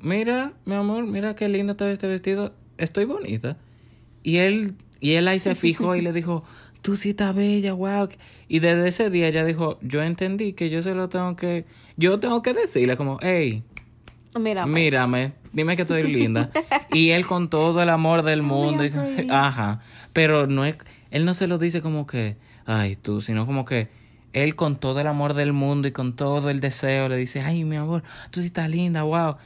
mira, 0.00 0.52
mi 0.64 0.74
amor, 0.74 1.06
mira 1.06 1.34
qué 1.34 1.48
lindo 1.48 1.72
está 1.72 1.90
este 1.90 2.06
vestido, 2.06 2.54
estoy 2.78 3.04
bonita. 3.04 3.56
Y 4.22 4.38
él, 4.38 4.74
y 5.00 5.12
él 5.12 5.28
ahí 5.28 5.40
se 5.40 5.54
fijó 5.54 5.96
y 5.96 6.00
le 6.00 6.12
dijo, 6.20 6.44
tú 6.82 6.96
sí 6.96 7.10
estás 7.10 7.34
bella, 7.34 7.72
wow. 7.72 8.08
Y 8.48 8.58
desde 8.58 8.88
ese 8.88 9.10
día 9.10 9.28
ella 9.28 9.44
dijo, 9.44 9.78
yo 9.82 10.02
entendí 10.02 10.52
que 10.52 10.70
yo 10.70 10.82
se 10.82 10.94
lo 10.94 11.08
tengo 11.08 11.36
que, 11.36 11.64
yo 11.96 12.20
tengo 12.20 12.42
que 12.42 12.54
decirle 12.54 12.96
como, 12.96 13.18
hey, 13.22 13.62
Mírame, 14.38 15.32
dime 15.52 15.76
que 15.76 15.82
estoy 15.82 16.04
linda. 16.10 16.50
y 16.92 17.10
él 17.10 17.26
con 17.26 17.50
todo 17.50 17.82
el 17.82 17.90
amor 17.90 18.22
del 18.22 18.42
mundo. 18.42 18.84
y- 18.84 18.92
ajá. 19.30 19.80
Pero 20.12 20.46
no 20.46 20.64
es, 20.64 20.76
él 21.10 21.24
no 21.24 21.34
se 21.34 21.46
lo 21.46 21.58
dice 21.58 21.82
como 21.82 22.06
que, 22.06 22.36
ay 22.64 22.96
tú, 22.96 23.20
sino 23.20 23.46
como 23.46 23.64
que 23.64 23.88
él 24.32 24.54
con 24.56 24.76
todo 24.76 25.00
el 25.00 25.06
amor 25.06 25.34
del 25.34 25.52
mundo 25.52 25.88
y 25.88 25.92
con 25.92 26.14
todo 26.16 26.48
el 26.50 26.60
deseo 26.60 27.08
le 27.08 27.16
dice, 27.16 27.40
ay 27.42 27.64
mi 27.64 27.76
amor, 27.76 28.02
tú 28.30 28.40
sí 28.40 28.46
estás 28.46 28.68
linda, 28.70 29.02
wow. 29.02 29.36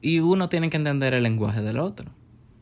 Y 0.00 0.20
uno 0.20 0.48
tiene 0.48 0.68
que 0.70 0.76
entender 0.76 1.14
el 1.14 1.22
lenguaje 1.22 1.60
del 1.62 1.78
otro. 1.78 2.06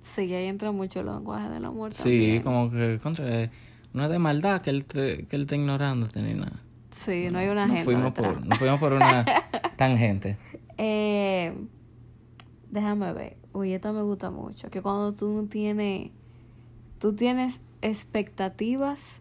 sí, 0.00 0.32
ahí 0.32 0.46
entra 0.46 0.70
mucho 0.70 1.00
el 1.00 1.06
lenguaje 1.06 1.48
del 1.50 1.64
amor 1.64 1.92
Sí, 1.92 2.02
también. 2.02 2.42
como 2.42 2.70
que 2.70 2.98
contra, 3.02 3.50
no 3.92 4.04
es 4.04 4.10
de 4.10 4.18
maldad 4.20 4.60
que 4.62 4.70
él 4.70 4.84
te, 4.84 5.26
que 5.26 5.36
él 5.36 5.42
esté 5.42 5.56
ignorándote 5.56 6.22
ni 6.22 6.34
nada. 6.34 6.60
Sí, 6.92 7.28
no 7.30 7.38
hay 7.40 7.48
una 7.48 7.64
agenda 7.64 7.82
fuimos 7.84 8.04
detrás. 8.14 8.34
por, 8.34 8.46
nos 8.46 8.58
fuimos 8.58 8.80
por 8.80 8.92
una 8.94 9.24
tangente. 9.76 10.38
Eh, 10.78 11.54
déjame 12.70 13.12
ver. 13.12 13.36
Uy, 13.52 13.72
esta 13.72 13.92
me 13.92 14.02
gusta 14.02 14.30
mucho. 14.30 14.68
Que 14.70 14.82
cuando 14.82 15.12
tú 15.12 15.28
no 15.28 15.44
tienes. 15.48 16.10
Tú 16.98 17.14
tienes 17.14 17.60
expectativas 17.82 19.20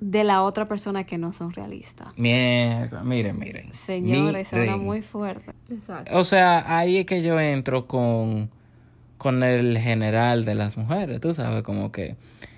de 0.00 0.24
la 0.24 0.42
otra 0.42 0.66
persona 0.66 1.04
que 1.04 1.16
no 1.16 1.32
son 1.32 1.52
realistas. 1.52 2.08
Mierda, 2.16 3.04
miren, 3.04 3.38
miren. 3.38 3.72
Señores, 3.72 4.48
suena 4.48 4.76
muy 4.76 5.00
fuerte. 5.00 5.52
Exacto. 5.70 6.18
O 6.18 6.24
sea, 6.24 6.76
ahí 6.76 6.98
es 6.98 7.06
que 7.06 7.22
yo 7.22 7.38
entro 7.38 7.86
con, 7.86 8.50
con 9.16 9.44
el 9.44 9.78
general 9.78 10.44
de 10.44 10.56
las 10.56 10.76
mujeres, 10.76 11.20
tú 11.20 11.32
sabes, 11.34 11.62
como 11.62 11.92
que 11.92 12.16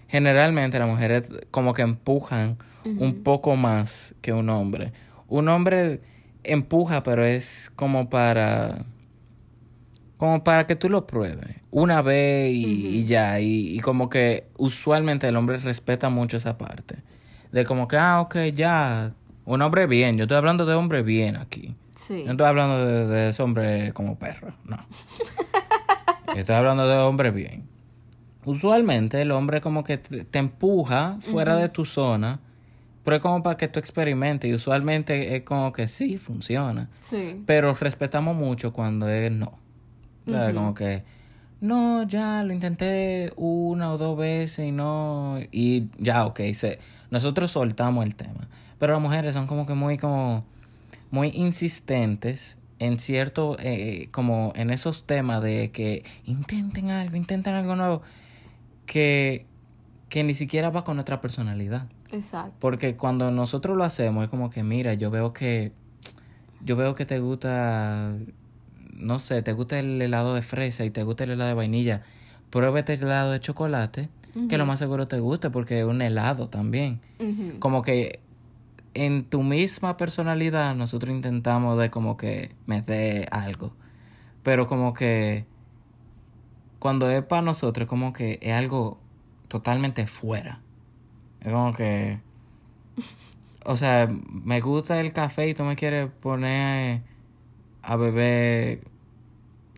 generalmente 0.08 0.78
las 0.78 0.88
mujeres 0.88 1.28
como 1.50 1.74
que 1.74 1.82
empujan 1.82 2.56
un 2.84 3.22
poco 3.22 3.56
más 3.56 4.14
que 4.22 4.32
un 4.32 4.48
hombre. 4.48 4.92
Un 5.28 5.48
hombre 5.48 6.00
empuja, 6.44 7.02
pero 7.02 7.24
es 7.24 7.70
como 7.76 8.08
para 8.08 8.84
como 10.16 10.44
para 10.44 10.66
que 10.66 10.76
tú 10.76 10.88
lo 10.88 11.06
pruebes 11.06 11.56
una 11.70 12.00
vez 12.00 12.50
y, 12.52 12.64
y 12.98 13.04
ya 13.04 13.40
y, 13.40 13.76
y 13.76 13.80
como 13.80 14.08
que 14.08 14.46
usualmente 14.56 15.26
el 15.28 15.36
hombre 15.36 15.56
respeta 15.58 16.08
mucho 16.08 16.36
esa 16.36 16.56
parte 16.56 16.96
de 17.52 17.64
como 17.64 17.88
que 17.88 17.96
ah 17.96 18.20
ok 18.20 18.36
ya 18.54 19.12
un 19.44 19.60
hombre 19.60 19.86
bien 19.86 20.16
yo 20.16 20.24
estoy 20.24 20.36
hablando 20.38 20.64
de 20.66 20.74
hombre 20.74 21.02
bien 21.02 21.36
aquí 21.36 21.74
Sí. 21.96 22.22
no 22.24 22.32
estoy 22.32 22.46
hablando 22.46 22.84
de, 22.86 23.06
de 23.06 23.28
ese 23.30 23.42
hombre 23.42 23.92
como 23.92 24.18
perro, 24.18 24.52
no. 24.64 24.76
estoy 26.36 26.54
hablando 26.56 26.86
de 26.86 26.96
hombre 26.98 27.30
bien. 27.30 27.66
Usualmente 28.44 29.22
el 29.22 29.30
hombre 29.30 29.60
como 29.62 29.84
que 29.84 29.96
te, 29.98 30.24
te 30.24 30.38
empuja 30.38 31.16
fuera 31.20 31.56
de 31.56 31.68
tu 31.70 31.84
zona, 31.86 32.40
pero 33.04 33.16
es 33.16 33.22
como 33.22 33.42
para 33.42 33.56
que 33.56 33.68
tú 33.68 33.78
experimentes 33.78 34.50
y 34.50 34.54
usualmente 34.54 35.36
es 35.36 35.42
como 35.42 35.72
que 35.72 35.88
sí, 35.88 36.16
funciona. 36.16 36.88
Sí. 37.00 37.42
Pero 37.46 37.74
respetamos 37.74 38.34
mucho 38.34 38.72
cuando 38.72 39.08
es 39.08 39.30
no. 39.30 39.58
O 40.26 40.30
sea. 40.30 40.54
Como 40.54 40.72
que, 40.72 41.04
no, 41.60 42.02
ya 42.04 42.42
lo 42.42 42.54
intenté 42.54 43.32
una 43.36 43.92
o 43.92 43.98
dos 43.98 44.16
veces 44.16 44.66
y 44.66 44.72
no, 44.72 45.38
y 45.52 45.88
ya, 45.98 46.24
ok, 46.24 46.40
se, 46.54 46.78
nosotros 47.10 47.50
soltamos 47.50 48.04
el 48.06 48.14
tema. 48.14 48.48
Pero 48.78 48.94
las 48.94 49.02
mujeres 49.02 49.34
son 49.34 49.46
como 49.46 49.66
que 49.66 49.74
muy, 49.74 49.98
como, 49.98 50.44
muy 51.10 51.28
insistentes 51.28 52.56
en 52.78 52.98
cierto, 52.98 53.56
eh, 53.60 54.08
como 54.10 54.52
en 54.56 54.70
esos 54.70 55.04
temas 55.04 55.42
de 55.42 55.70
que 55.70 56.04
intenten 56.24 56.90
algo, 56.90 57.16
intenten 57.16 57.54
algo 57.54 57.76
nuevo, 57.76 58.02
que, 58.86 59.46
que 60.08 60.24
ni 60.24 60.34
siquiera 60.34 60.70
va 60.70 60.84
con 60.84 60.96
nuestra 60.96 61.20
personalidad. 61.20 61.86
Exacto. 62.14 62.56
Porque 62.60 62.96
cuando 62.96 63.30
nosotros 63.30 63.76
lo 63.76 63.84
hacemos 63.84 64.24
es 64.24 64.30
como 64.30 64.50
que, 64.50 64.62
mira, 64.62 64.94
yo 64.94 65.10
veo 65.10 65.32
que, 65.32 65.72
yo 66.64 66.76
veo 66.76 66.94
que 66.94 67.04
te 67.04 67.18
gusta, 67.18 68.12
no 68.92 69.18
sé, 69.18 69.42
te 69.42 69.52
gusta 69.52 69.78
el 69.78 70.00
helado 70.00 70.34
de 70.34 70.42
fresa 70.42 70.84
y 70.84 70.90
te 70.90 71.02
gusta 71.02 71.24
el 71.24 71.30
helado 71.30 71.48
de 71.48 71.54
vainilla. 71.54 72.02
Pruébete 72.50 72.94
el 72.94 73.02
helado 73.02 73.32
de 73.32 73.40
chocolate, 73.40 74.08
que 74.48 74.58
lo 74.58 74.66
más 74.66 74.78
seguro 74.78 75.08
te 75.08 75.18
guste 75.18 75.50
porque 75.50 75.80
es 75.80 75.84
un 75.84 76.02
helado 76.02 76.48
también. 76.48 77.00
Como 77.58 77.82
que 77.82 78.20
en 78.94 79.24
tu 79.24 79.42
misma 79.42 79.96
personalidad 79.96 80.74
nosotros 80.74 81.14
intentamos 81.14 81.78
de 81.78 81.90
como 81.90 82.16
que 82.16 82.54
me 82.66 82.80
dé 82.80 83.26
algo. 83.30 83.74
Pero 84.42 84.66
como 84.66 84.94
que 84.94 85.46
cuando 86.78 87.10
es 87.10 87.22
para 87.24 87.42
nosotros 87.42 87.88
como 87.88 88.12
que 88.12 88.38
es 88.40 88.52
algo 88.52 88.98
totalmente 89.48 90.06
fuera. 90.06 90.60
Es 91.44 91.52
como 91.52 91.72
que 91.74 92.18
o 93.66 93.76
sea, 93.76 94.08
me 94.30 94.60
gusta 94.60 95.00
el 95.00 95.12
café 95.12 95.48
y 95.48 95.54
tú 95.54 95.62
me 95.64 95.76
quieres 95.76 96.10
poner 96.20 97.00
a 97.82 97.96
beber 97.96 98.80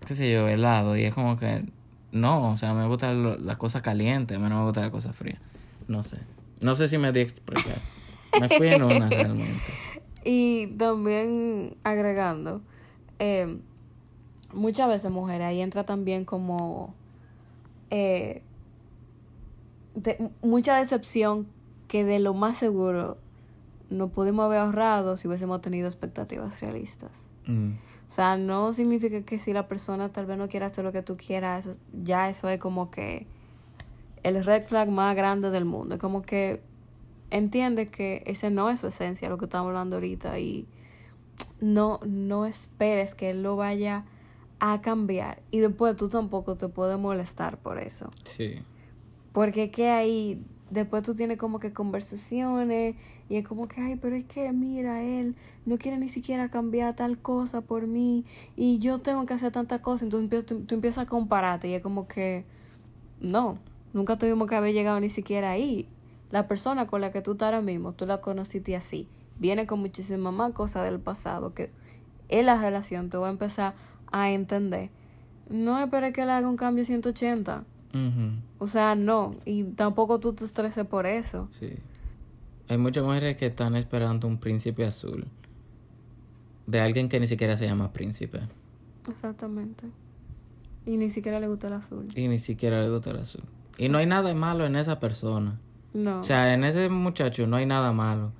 qué 0.06 0.14
sé 0.16 0.32
yo, 0.32 0.48
helado 0.48 0.96
y 0.96 1.04
es 1.04 1.14
como 1.14 1.36
que 1.36 1.64
no, 2.12 2.50
o 2.50 2.56
sea, 2.56 2.72
me 2.74 2.86
gusta 2.86 3.12
lo- 3.12 3.36
la 3.36 3.56
cosa 3.58 3.82
caliente, 3.82 4.34
a 4.36 4.38
mí 4.38 4.48
no 4.48 4.58
me 4.60 4.64
gusta 4.64 4.80
la 4.82 4.90
cosa 4.90 5.12
fría. 5.12 5.40
No 5.88 6.02
sé. 6.02 6.18
No 6.60 6.74
sé 6.76 6.88
si 6.88 6.96
me 6.98 7.12
di 7.12 7.20
explicar. 7.20 7.78
Me 8.38 8.48
fui 8.48 8.68
en 8.68 8.82
una 8.82 9.10
realmente. 9.10 9.60
Y 10.28 10.66
también 10.76 11.76
agregando, 11.84 12.60
eh, 13.20 13.58
muchas 14.52 14.88
veces 14.88 15.08
mujeres, 15.12 15.46
ahí 15.46 15.60
entra 15.60 15.84
también 15.84 16.24
como 16.24 16.94
eh, 17.90 18.42
de- 19.94 20.30
mucha 20.42 20.76
decepción 20.78 21.46
que 21.88 22.04
de 22.04 22.18
lo 22.18 22.34
más 22.34 22.56
seguro 22.56 23.18
no 23.88 24.08
pudimos 24.08 24.46
haber 24.46 24.58
ahorrado 24.58 25.16
si 25.16 25.28
hubiésemos 25.28 25.60
tenido 25.60 25.86
expectativas 25.86 26.60
realistas. 26.60 27.30
Mm. 27.46 27.72
O 28.08 28.10
sea, 28.12 28.36
no 28.36 28.72
significa 28.72 29.22
que 29.22 29.38
si 29.38 29.52
la 29.52 29.68
persona 29.68 30.10
tal 30.10 30.26
vez 30.26 30.38
no 30.38 30.48
quiera 30.48 30.66
hacer 30.66 30.84
lo 30.84 30.92
que 30.92 31.02
tú 31.02 31.16
quieras, 31.16 31.66
eso- 31.66 31.78
ya 31.92 32.28
eso 32.28 32.48
es 32.48 32.58
como 32.58 32.90
que 32.90 33.26
el 34.22 34.44
red 34.44 34.62
flag 34.64 34.88
más 34.90 35.14
grande 35.16 35.50
del 35.50 35.64
mundo. 35.64 35.96
Es 35.96 36.00
como 36.00 36.22
que 36.22 36.62
entiende 37.30 37.86
que 37.88 38.22
ese 38.26 38.50
no 38.50 38.70
es 38.70 38.80
su 38.80 38.86
esencia, 38.88 39.28
lo 39.28 39.38
que 39.38 39.44
estamos 39.46 39.68
hablando 39.68 39.96
ahorita, 39.96 40.38
y 40.38 40.66
no, 41.60 42.00
no 42.06 42.46
esperes 42.46 43.14
que 43.14 43.30
él 43.30 43.42
lo 43.42 43.56
vaya 43.56 44.04
a 44.58 44.80
cambiar. 44.80 45.42
Y 45.50 45.58
después 45.58 45.96
tú 45.96 46.08
tampoco 46.08 46.56
te 46.56 46.68
puedes 46.68 46.98
molestar 46.98 47.58
por 47.58 47.78
eso. 47.78 48.10
Sí. 48.24 48.62
Porque 49.32 49.70
que 49.70 49.90
ahí, 49.90 50.42
después 50.70 51.02
tú 51.02 51.14
tienes 51.14 51.38
como 51.38 51.60
que 51.60 51.72
conversaciones 51.72 52.96
y 53.28 53.36
es 53.36 53.46
como 53.46 53.68
que, 53.68 53.80
ay, 53.80 53.96
pero 53.96 54.16
es 54.16 54.24
que 54.24 54.52
mira, 54.52 55.02
él 55.02 55.36
no 55.64 55.78
quiere 55.78 55.98
ni 55.98 56.08
siquiera 56.08 56.48
cambiar 56.48 56.96
tal 56.96 57.18
cosa 57.18 57.60
por 57.60 57.86
mí 57.86 58.24
y 58.56 58.78
yo 58.78 58.98
tengo 58.98 59.26
que 59.26 59.34
hacer 59.34 59.52
tanta 59.52 59.80
cosa. 59.82 60.04
Entonces 60.04 60.46
tú, 60.46 60.60
tú 60.60 60.74
empiezas 60.74 61.04
a 61.04 61.06
compararte 61.06 61.68
y 61.68 61.74
es 61.74 61.82
como 61.82 62.06
que, 62.08 62.44
no, 63.20 63.58
nunca 63.92 64.18
tuvimos 64.18 64.48
que 64.48 64.56
haber 64.56 64.74
llegado 64.74 65.00
ni 65.00 65.08
siquiera 65.08 65.50
ahí. 65.50 65.88
La 66.30 66.48
persona 66.48 66.86
con 66.86 67.00
la 67.00 67.12
que 67.12 67.22
tú 67.22 67.32
estás 67.32 67.46
ahora 67.46 67.60
mismo, 67.60 67.92
tú 67.92 68.06
la 68.06 68.20
conociste 68.20 68.76
así. 68.76 69.08
Viene 69.38 69.66
con 69.66 69.80
muchísimas 69.80 70.32
más 70.32 70.52
cosas 70.52 70.84
del 70.84 70.98
pasado 70.98 71.54
que 71.54 71.70
en 72.28 72.46
la 72.46 72.60
relación 72.60 73.10
tú 73.10 73.20
vas 73.20 73.28
a 73.28 73.32
empezar 73.32 73.74
a 74.10 74.30
entender. 74.30 74.90
No 75.48 75.78
esperes 75.78 76.12
que 76.12 76.22
él 76.22 76.30
haga 76.30 76.48
un 76.48 76.56
cambio 76.56 76.84
180. 76.84 77.64
Ujú. 77.94 78.30
O 78.58 78.66
sea, 78.66 78.94
no. 78.94 79.36
Y 79.44 79.64
tampoco 79.64 80.20
tú 80.20 80.32
te 80.32 80.44
estreses 80.44 80.86
por 80.86 81.06
eso. 81.06 81.48
Sí. 81.58 81.70
Hay 82.68 82.78
muchas 82.78 83.04
mujeres 83.04 83.36
que 83.36 83.46
están 83.46 83.76
esperando 83.76 84.26
un 84.26 84.38
príncipe 84.38 84.84
azul. 84.84 85.26
de 86.66 86.80
alguien 86.80 87.08
que 87.08 87.20
ni 87.20 87.26
siquiera 87.28 87.56
se 87.56 87.64
llama 87.64 87.92
príncipe. 87.92 88.40
Exactamente. 89.08 89.86
Y 90.84 90.96
ni 90.96 91.10
siquiera 91.10 91.38
le 91.40 91.46
gusta 91.48 91.68
el 91.68 91.74
azul. 91.74 92.08
Y 92.14 92.26
ni 92.28 92.38
siquiera 92.40 92.82
le 92.82 92.90
gusta 92.90 93.10
el 93.10 93.18
azul. 93.18 93.44
Y 93.78 93.88
no 93.88 93.98
hay 93.98 94.06
nada 94.06 94.34
malo 94.34 94.66
en 94.66 94.74
esa 94.76 94.98
persona. 94.98 95.60
No. 95.94 96.20
O 96.20 96.24
sea, 96.24 96.54
en 96.54 96.64
ese 96.64 96.88
muchacho 96.88 97.46
no 97.46 97.56
hay 97.56 97.66
nada 97.66 97.92
malo. 97.92 98.32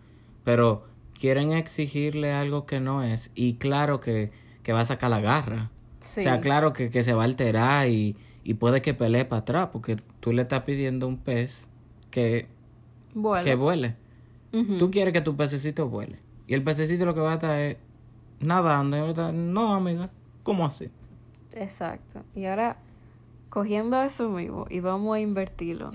Pero 0.44 0.84
quieren 1.18 1.52
exigirle 1.52 2.32
algo 2.32 2.66
que 2.66 2.80
no 2.80 3.02
es. 3.04 3.30
Y 3.36 3.54
claro 3.54 4.00
que, 4.00 4.32
que 4.64 4.72
va 4.72 4.80
a 4.80 4.84
sacar 4.84 5.10
la 5.10 5.20
garra. 5.20 5.70
sí. 6.00 6.20
O 6.20 6.22
sea, 6.24 6.40
claro 6.40 6.72
que, 6.72 6.90
que 6.90 7.04
se 7.04 7.14
va 7.14 7.22
a 7.22 7.26
alterar 7.26 7.88
y, 7.88 8.16
y 8.46 8.54
puede 8.54 8.80
que 8.80 8.94
pelee 8.94 9.24
para 9.24 9.40
atrás. 9.40 9.68
Porque 9.72 9.96
tú 10.20 10.32
le 10.32 10.42
estás 10.42 10.62
pidiendo 10.62 11.08
un 11.08 11.18
pez 11.18 11.66
que, 12.10 12.46
Vuela. 13.12 13.44
que 13.44 13.56
vuele. 13.56 13.96
Ujú. 14.52 14.78
Tú 14.78 14.90
quieres 14.92 15.12
que 15.12 15.20
tu 15.20 15.36
pececito 15.36 15.88
vuele. 15.88 16.20
Y 16.46 16.54
el 16.54 16.62
pececito 16.62 17.04
lo 17.04 17.14
que 17.14 17.20
va 17.20 17.32
a 17.32 17.34
estar 17.34 17.58
es 17.58 17.76
nadando. 18.38 18.96
Y 18.96 19.32
no, 19.34 19.74
amiga, 19.74 20.10
¿cómo 20.44 20.64
así? 20.64 20.88
Exacto. 21.54 22.22
Y 22.36 22.44
ahora, 22.44 22.76
cogiendo 23.50 24.00
eso 24.00 24.28
mismo 24.28 24.66
y 24.70 24.78
vamos 24.78 25.16
a 25.16 25.20
invertirlo 25.20 25.90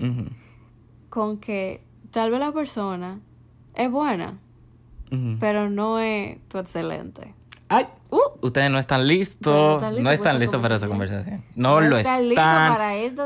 con 1.08 1.38
que 1.38 1.80
tal 2.10 2.30
vez 2.30 2.40
la 2.40 2.52
persona 2.52 3.20
es 3.74 3.90
buena, 3.90 4.38
pero 5.40 5.70
no 5.70 5.98
es 6.00 6.38
tu 6.48 6.58
excelente. 6.58 7.34
¡Ay! 7.72 7.86
Uh, 8.10 8.18
Ustedes 8.42 8.70
no 8.70 8.78
están 8.78 9.06
listos. 9.06 9.80
No 9.98 10.10
están 10.10 10.38
listos 10.38 10.58
No 10.58 10.62
para 10.62 10.76
esa 10.76 10.86
conversación. 10.86 11.42
No, 11.54 11.80
No 11.80 11.88
lo 11.88 11.96
están 11.96 12.28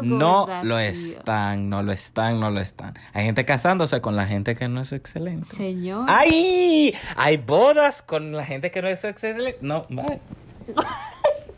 no 0.03 0.47
lo 0.63 0.79
están, 0.79 1.69
no 1.69 1.83
lo 1.83 1.93
están, 1.93 2.39
no 2.39 2.51
lo 2.51 2.61
están. 2.61 2.95
Hay 3.13 3.25
gente 3.25 3.45
casándose 3.45 4.01
con 4.01 4.15
la 4.15 4.27
gente 4.27 4.55
que 4.55 4.69
no 4.69 4.83
es 4.83 4.93
excelente. 4.93 5.49
señor. 5.57 6.07
¡Ay! 6.09 6.95
Hay 7.17 7.37
bodas 7.39 8.03
con 8.03 8.31
la 8.33 8.45
gente 8.45 8.71
que 8.71 8.81
no 8.83 8.89
es 8.89 9.03
excelente. 9.03 9.59
No, 9.61 9.83
bye. 9.89 10.21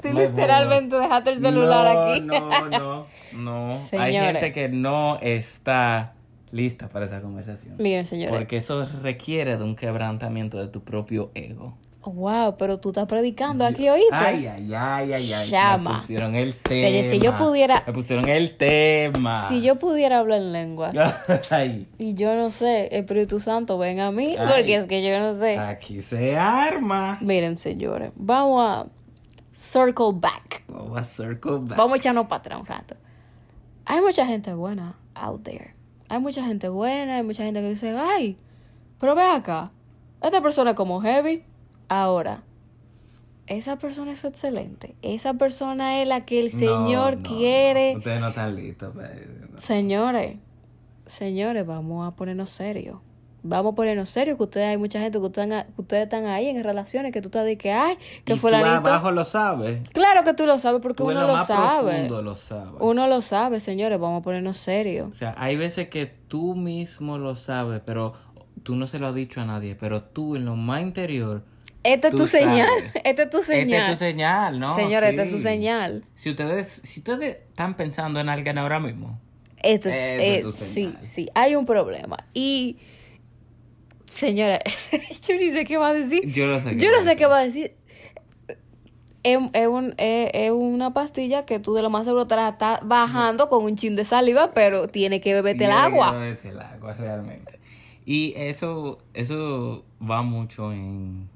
Tú 0.00 0.08
no 0.12 0.20
hay 0.20 0.28
literalmente 0.28 0.96
dejaste 0.96 1.30
el 1.30 1.40
celular 1.40 1.94
no, 1.94 2.00
aquí. 2.04 2.20
No, 2.20 2.68
no, 2.70 3.06
no. 3.32 3.70
Hay 3.72 3.78
Señores. 3.78 4.32
gente 4.32 4.52
que 4.52 4.68
no 4.68 5.18
está 5.20 6.14
lista 6.52 6.88
para 6.88 7.06
esa 7.06 7.20
conversación. 7.20 7.74
Miren, 7.78 8.06
señores. 8.06 8.34
Porque 8.34 8.56
eso 8.56 8.86
requiere 9.02 9.56
de 9.56 9.64
un 9.64 9.76
quebrantamiento 9.76 10.58
de 10.58 10.68
tu 10.68 10.82
propio 10.82 11.30
ego. 11.34 11.76
Wow, 12.04 12.56
pero 12.56 12.78
tú 12.78 12.88
estás 12.90 13.06
predicando 13.06 13.66
aquí, 13.66 13.86
¿oíste? 13.88 14.08
Ay, 14.14 14.46
ay, 14.46 14.72
ay, 14.74 15.12
ay, 15.12 15.32
ay. 15.32 15.48
Llama. 15.50 15.92
Me 15.94 15.98
pusieron 15.98 16.34
el 16.36 16.54
tema. 16.56 16.88
Oye, 16.88 17.04
si 17.04 17.18
yo 17.18 17.36
pudiera- 17.36 17.82
Me 17.86 17.92
pusieron 17.92 18.26
el 18.28 18.56
tema. 18.56 19.46
Si 19.48 19.60
yo 19.60 19.78
pudiera 19.78 20.20
hablar 20.20 20.38
en 20.40 20.52
lenguas 20.52 20.94
ay, 21.50 21.86
y 21.98 22.14
yo 22.14 22.34
no 22.34 22.50
sé, 22.50 22.88
Espíritu 22.96 23.40
Santo, 23.40 23.76
ven 23.76 24.00
a 24.00 24.10
mí, 24.10 24.36
Ay. 24.38 24.46
porque 24.48 24.74
es 24.76 24.86
que 24.86 25.02
yo 25.02 25.18
no 25.18 25.34
sé. 25.38 25.58
aquí 25.58 26.00
se 26.00 26.36
arma. 26.38 27.18
Miren, 27.20 27.58
señores, 27.58 28.10
vamos 28.16 28.64
a 28.64 28.86
circle 29.52 30.12
back. 30.14 30.64
Vamos 30.68 30.96
a 30.98 31.04
circle 31.04 31.58
back. 31.60 31.76
Vamos 31.76 31.92
a 31.94 31.96
echarnos 31.96 32.26
para 32.26 32.38
atrás 32.38 32.60
un 32.60 32.66
rato. 32.66 32.94
Hay 33.84 34.00
mucha 34.00 34.24
gente 34.24 34.54
buena 34.54 34.94
out 35.14 35.42
there. 35.42 35.74
Hay 36.08 36.20
mucha 36.20 36.42
gente 36.44 36.68
buena, 36.70 37.16
hay 37.16 37.22
mucha 37.22 37.42
gente 37.42 37.60
que 37.60 37.68
dice, 37.68 37.94
ay, 37.98 38.38
pero 38.98 39.14
ve 39.14 39.24
acá, 39.24 39.72
esta 40.22 40.40
persona 40.40 40.70
es 40.70 40.76
como 40.76 41.00
heavy. 41.02 41.44
Ahora, 41.88 42.42
esa 43.46 43.76
persona 43.78 44.12
es 44.12 44.24
excelente. 44.24 44.94
Esa 45.02 45.34
persona 45.34 46.02
es 46.02 46.08
la 46.08 46.24
que 46.26 46.40
el 46.40 46.50
Señor 46.50 47.16
no, 47.18 47.22
quiere. 47.22 47.92
no. 47.92 47.98
Ustedes 47.98 48.20
no 48.20 48.28
están 48.28 48.54
listos. 48.56 48.92
pero- 48.94 49.58
Señores, 49.58 50.36
señores, 51.06 51.66
vamos 51.66 52.06
a 52.06 52.14
ponernos 52.16 52.50
serios. 52.50 52.98
Vamos 53.44 53.72
a 53.72 53.76
ponernos 53.76 54.10
serios, 54.10 54.36
que 54.36 54.42
ustedes 54.42 54.66
hay 54.66 54.76
mucha 54.76 54.98
gente 55.00 55.18
que 55.20 55.24
ustedes, 55.24 55.64
que 55.74 55.80
ustedes 55.80 56.02
están 56.04 56.26
ahí 56.26 56.48
en 56.48 56.62
relaciones, 56.62 57.12
que 57.12 57.22
tú 57.22 57.28
estás 57.28 57.44
de 57.44 57.56
que, 57.56 57.70
ay, 57.72 57.96
que 58.24 58.34
tú 58.34 58.40
fulanito. 58.40 58.68
abajo 58.90 59.12
lo 59.12 59.24
sabes. 59.24 59.88
Claro 59.90 60.24
que 60.24 60.34
tú 60.34 60.44
lo 60.44 60.58
sabes 60.58 60.82
porque 60.82 60.98
Tú 61.04 61.08
uno 61.08 61.22
lo 61.22 61.44
sabe. 61.46 62.08
lo 62.08 62.36
sabes. 62.36 62.74
Uno 62.80 63.06
lo 63.06 63.22
sabe, 63.22 63.60
señores, 63.60 63.98
vamos 64.00 64.20
a 64.20 64.22
ponernos 64.24 64.56
serios. 64.56 65.10
O 65.12 65.14
sea, 65.14 65.34
hay 65.38 65.56
veces 65.56 65.88
que 65.88 66.06
tú 66.06 66.56
mismo 66.56 67.16
lo 67.16 67.36
sabes, 67.36 67.80
pero 67.86 68.12
tú 68.64 68.74
no 68.74 68.88
se 68.88 68.98
lo 68.98 69.06
has 69.06 69.14
dicho 69.14 69.40
a 69.40 69.44
nadie. 69.44 69.76
Pero 69.76 70.02
tú 70.02 70.34
en 70.36 70.44
lo 70.44 70.56
más 70.56 70.82
interior. 70.82 71.44
Esta 71.94 72.08
es 72.08 72.14
tu 72.14 72.26
señal, 72.26 72.68
esta 73.04 73.22
es 73.22 73.30
tu 73.30 73.42
señal. 73.42 73.68
Esta 73.80 73.92
es 73.92 73.98
tu 73.98 74.04
señal, 74.04 74.58
¿no? 74.60 74.74
Señores, 74.74 75.10
esta 75.10 75.22
es 75.22 75.30
su 75.30 75.36
Sí. 75.38 75.42
señal. 75.42 76.04
Si 76.14 76.30
ustedes, 76.30 76.80
si 76.84 77.00
ustedes 77.00 77.36
están 77.48 77.74
pensando 77.76 78.20
en 78.20 78.28
alguien 78.28 78.58
ahora 78.58 78.78
mismo, 78.80 79.18
Esto, 79.62 79.88
es 79.88 79.94
eh, 79.96 80.40
tu 80.42 80.52
sí, 80.52 80.64
señal. 80.64 80.98
sí, 81.06 81.28
hay 81.34 81.54
un 81.56 81.64
problema. 81.66 82.16
Y, 82.34 82.76
señora, 84.06 84.60
yo 85.28 85.34
ni 85.36 85.50
sé 85.50 85.64
qué 85.64 85.76
va 85.76 85.88
a 85.88 85.94
decir. 85.94 86.30
Yo 86.32 86.46
no 86.46 86.60
sé 86.60 86.76
qué 86.76 86.84
Yo 86.84 86.90
no 86.90 86.96
a 86.98 87.00
sé 87.00 87.04
decir. 87.04 87.18
qué 87.18 87.26
va 87.26 87.38
a 87.38 87.44
decir. 87.44 87.74
Es, 89.24 89.38
es 89.52 89.66
un- 89.66 89.94
es- 89.98 90.30
es 90.32 90.50
una 90.52 90.92
pastilla 90.94 91.44
que 91.44 91.58
tú 91.58 91.74
de 91.74 91.82
lo 91.82 91.90
más 91.90 92.04
seguro 92.04 92.26
te 92.26 92.36
la 92.36 92.50
estás 92.50 92.80
bajando 92.84 93.48
con 93.48 93.64
un 93.64 93.76
chin 93.76 93.96
de 93.96 94.04
saliva, 94.04 94.52
pero 94.54 94.88
tiene 94.88 95.20
que 95.20 95.34
beberte 95.34 95.64
el 95.64 95.70
tiene 95.70 95.74
que 95.74 95.86
agua. 95.94 96.12
beberte 96.12 96.48
el 96.50 96.60
agua, 96.60 96.94
realmente. 96.94 97.58
Y 98.06 98.32
eso, 98.36 98.98
eso 99.14 99.84
va 100.00 100.22
mucho 100.22 100.72
en, 100.72 101.28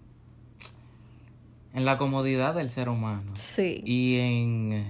en 1.74 1.84
la 1.84 1.98
comodidad 1.98 2.54
del 2.54 2.70
ser 2.70 2.88
humano. 2.88 3.32
Sí. 3.34 3.82
Y 3.84 4.18
en, 4.18 4.84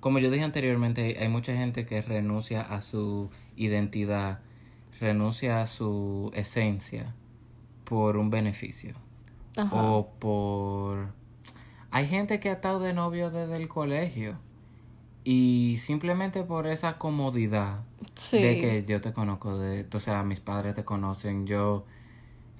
como 0.00 0.18
yo 0.18 0.30
dije 0.30 0.44
anteriormente, 0.44 1.16
hay 1.18 1.28
mucha 1.28 1.54
gente 1.54 1.86
que 1.86 2.02
renuncia 2.02 2.60
a 2.62 2.82
su 2.82 3.30
identidad, 3.56 4.40
renuncia 5.00 5.62
a 5.62 5.66
su 5.66 6.30
esencia 6.34 7.14
por 7.84 8.16
un 8.16 8.30
beneficio. 8.30 8.94
Ajá. 9.56 9.74
O 9.74 10.10
por... 10.18 11.08
Hay 11.90 12.06
gente 12.06 12.38
que 12.38 12.50
ha 12.50 12.52
estado 12.52 12.80
de 12.80 12.92
novio 12.92 13.30
desde 13.30 13.56
el 13.56 13.66
colegio 13.68 14.38
y 15.24 15.76
simplemente 15.78 16.44
por 16.44 16.66
esa 16.66 16.98
comodidad 16.98 17.80
Sí. 18.14 18.40
de 18.40 18.58
que 18.60 18.84
yo 18.86 19.00
te 19.00 19.12
conozco, 19.12 19.58
de, 19.58 19.86
o 19.92 20.00
sea, 20.00 20.22
mis 20.22 20.40
padres 20.40 20.74
te 20.74 20.84
conocen, 20.84 21.46
yo... 21.46 21.84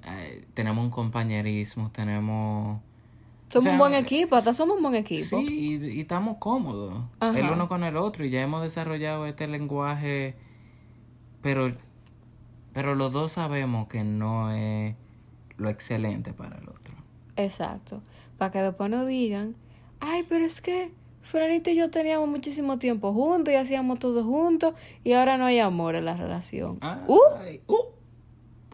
eh, 0.05 0.45
tenemos 0.55 0.85
un 0.85 0.91
compañerismo, 0.91 1.91
tenemos... 1.91 2.81
somos 3.51 3.57
o 3.57 3.63
sea, 3.63 3.73
un 3.73 3.79
buen 3.79 3.95
equipo, 3.95 4.37
hasta 4.37 4.55
somos 4.55 4.77
un 4.77 4.83
buen 4.85 4.95
equipo. 4.95 5.41
Sí, 5.41 5.79
y, 5.83 5.87
y 5.99 6.01
estamos 6.01 6.37
cómodos 6.39 6.95
Ajá. 7.19 7.39
el 7.39 7.51
uno 7.51 7.69
con 7.69 7.83
el 7.83 7.97
otro 7.97 8.25
y 8.25 8.31
ya 8.31 8.41
hemos 8.43 8.63
desarrollado 8.63 9.27
este 9.27 9.49
lenguaje, 9.49 10.37
pero, 11.43 11.75
pero 12.73 12.95
los 12.95 13.13
dos 13.13 13.33
sabemos 13.33 13.89
que 13.89 14.05
no 14.05 14.53
es 14.53 14.95
lo 15.57 15.69
excelente 15.69 16.33
para 16.33 16.59
el 16.59 16.69
otro. 16.69 16.95
Exacto. 17.37 18.03
Para 18.39 18.53
que 18.53 18.63
después 18.63 18.89
no 18.89 19.05
digan, 19.05 19.57
ay, 19.99 20.25
pero 20.29 20.45
es 20.45 20.61
que 20.61 20.93
Franito 21.23 21.71
y 21.71 21.77
yo 21.77 21.91
teníamos 21.91 22.29
muchísimo 22.29 22.79
tiempo 22.79 23.13
juntos 23.13 23.53
y 23.53 23.57
hacíamos 23.57 23.99
todo 23.99 24.25
juntos 24.25 24.75
y 25.05 25.13
ahora 25.13 25.37
no 25.37 25.47
hay 25.47 25.59
amor 25.59 25.97
en 25.97 26.05
la 26.05 26.17
relación. 26.17 26.79
Uh, 27.07 27.19
Ay, 27.39 27.61
uh, 27.67 27.85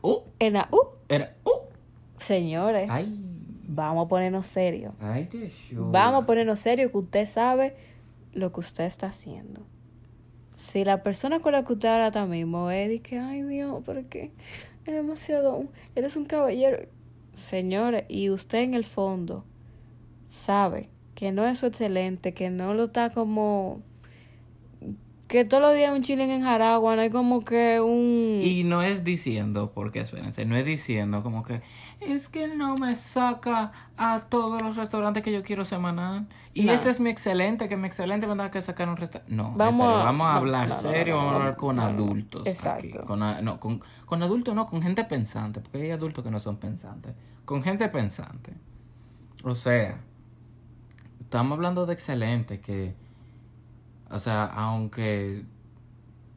uh, 0.02 0.22
en 0.38 0.52
la 0.52 0.68
uh. 0.70 0.86
era, 1.08 1.34
uh. 1.44 1.66
Señores, 2.18 2.88
Ay, 2.90 3.18
vamos 3.66 4.06
a 4.06 4.08
ponernos 4.08 4.56
ay, 5.00 5.28
qué 5.30 5.50
chulo. 5.68 5.90
Vamos 5.90 6.22
a 6.22 6.26
ponernos 6.26 6.60
serios 6.60 6.90
que 6.90 6.98
usted 6.98 7.26
sabe 7.26 7.76
lo 8.32 8.52
que 8.52 8.60
usted 8.60 8.84
está 8.84 9.08
haciendo. 9.08 9.62
Si 10.56 10.84
la 10.84 11.02
persona 11.02 11.40
con 11.40 11.52
la 11.52 11.64
que 11.64 11.74
usted 11.74 11.88
ahora 11.88 12.06
está 12.08 12.26
mismo 12.26 12.70
es 12.70 12.88
de 12.88 13.00
que, 13.00 13.18
ay 13.18 13.42
Dios, 13.42 13.82
pero 13.84 14.08
que 14.08 14.32
es 14.86 14.94
demasiado, 14.94 15.64
eres 15.94 16.16
un 16.16 16.24
caballero. 16.24 16.88
Señores, 17.34 18.04
y 18.08 18.30
usted 18.30 18.60
en 18.60 18.74
el 18.74 18.84
fondo 18.84 19.44
sabe 20.26 20.88
que 21.14 21.32
no 21.32 21.44
es 21.44 21.58
su 21.58 21.66
excelente, 21.66 22.32
que 22.32 22.50
no 22.50 22.74
lo 22.74 22.84
está 22.84 23.10
como, 23.10 23.82
que 25.28 25.44
todos 25.44 25.62
los 25.62 25.74
días 25.74 25.92
un 25.94 26.02
chilling 26.02 26.30
en 26.30 26.42
Jaragua, 26.42 26.94
no 26.94 27.02
hay 27.02 27.10
como 27.10 27.44
que 27.44 27.80
un... 27.80 28.40
Y 28.42 28.62
no 28.64 28.82
es 28.82 29.02
diciendo, 29.02 29.72
porque 29.74 30.00
espérense, 30.00 30.44
no 30.44 30.54
es 30.56 30.64
diciendo 30.64 31.22
como 31.22 31.42
que 31.42 31.62
es 32.00 32.28
que 32.28 32.44
él 32.44 32.58
no 32.58 32.76
me 32.76 32.94
saca 32.94 33.72
a 33.96 34.20
todos 34.28 34.62
los 34.62 34.76
restaurantes 34.76 35.22
que 35.24 35.32
yo 35.32 35.42
quiero 35.42 35.64
semanal. 35.64 36.26
Y 36.54 36.64
No. 36.64 36.72
ese 36.72 36.90
es 36.90 37.00
mi 37.00 37.10
excelente, 37.10 37.68
que 37.68 37.76
mi 37.76 37.86
excelente 37.88 38.26
me 38.26 38.36
da 38.36 38.50
que 38.50 38.60
sacar 38.62 38.88
un 38.88 38.96
restaurante. 38.96 39.34
No, 39.34 39.52
Vamos 39.56 39.86
espere, 39.86 40.02
a- 40.02 40.04
vamos 40.04 40.26
a 40.26 40.30
no, 40.32 40.36
hablar 40.38 40.68
no, 40.68 40.74
serio, 40.80 41.16
vamos 41.16 41.32
a 41.32 41.36
hablar 41.36 41.56
con 41.56 41.80
adultos. 41.80 42.46
Exacto. 42.46 42.86
Aquí. 42.86 43.06
Con, 43.06 43.18
no, 43.20 43.58
con, 43.60 43.80
con 44.04 44.22
adultos 44.22 44.54
no, 44.54 44.66
con 44.66 44.80
gente 44.82 45.04
pensante, 45.04 45.60
porque 45.60 45.78
hay 45.82 45.90
adultos 45.90 46.22
que 46.22 46.30
no 46.30 46.38
son 46.38 46.58
pensantes. 46.58 47.14
Con 47.44 47.62
gente 47.64 47.88
pensante. 47.88 48.52
O 49.42 49.54
sea, 49.54 49.98
estamos 51.20 51.56
hablando 51.56 51.86
de 51.86 51.94
excelente, 51.94 52.60
que, 52.60 52.94
o 54.10 54.20
sea, 54.20 54.44
aunque 54.44 55.44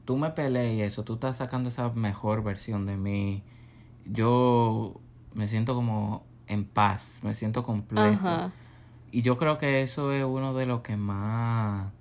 tú 0.05 0.17
me 0.17 0.31
pelees 0.31 0.73
y 0.73 0.81
eso, 0.81 1.03
tú 1.03 1.13
estás 1.13 1.37
sacando 1.37 1.69
esa 1.69 1.89
mejor 1.89 2.43
versión 2.43 2.85
de 2.85 2.97
mí, 2.97 3.43
yo 4.05 4.99
me 5.33 5.47
siento 5.47 5.75
como 5.75 6.25
en 6.47 6.65
paz, 6.65 7.19
me 7.21 7.33
siento 7.33 7.63
completo. 7.63 8.07
Ajá. 8.07 8.51
Y 9.11 9.21
yo 9.21 9.37
creo 9.37 9.57
que 9.57 9.81
eso 9.81 10.11
es 10.11 10.23
uno 10.23 10.53
de 10.53 10.65
los 10.65 10.81
que 10.81 10.97
más, 10.97 11.91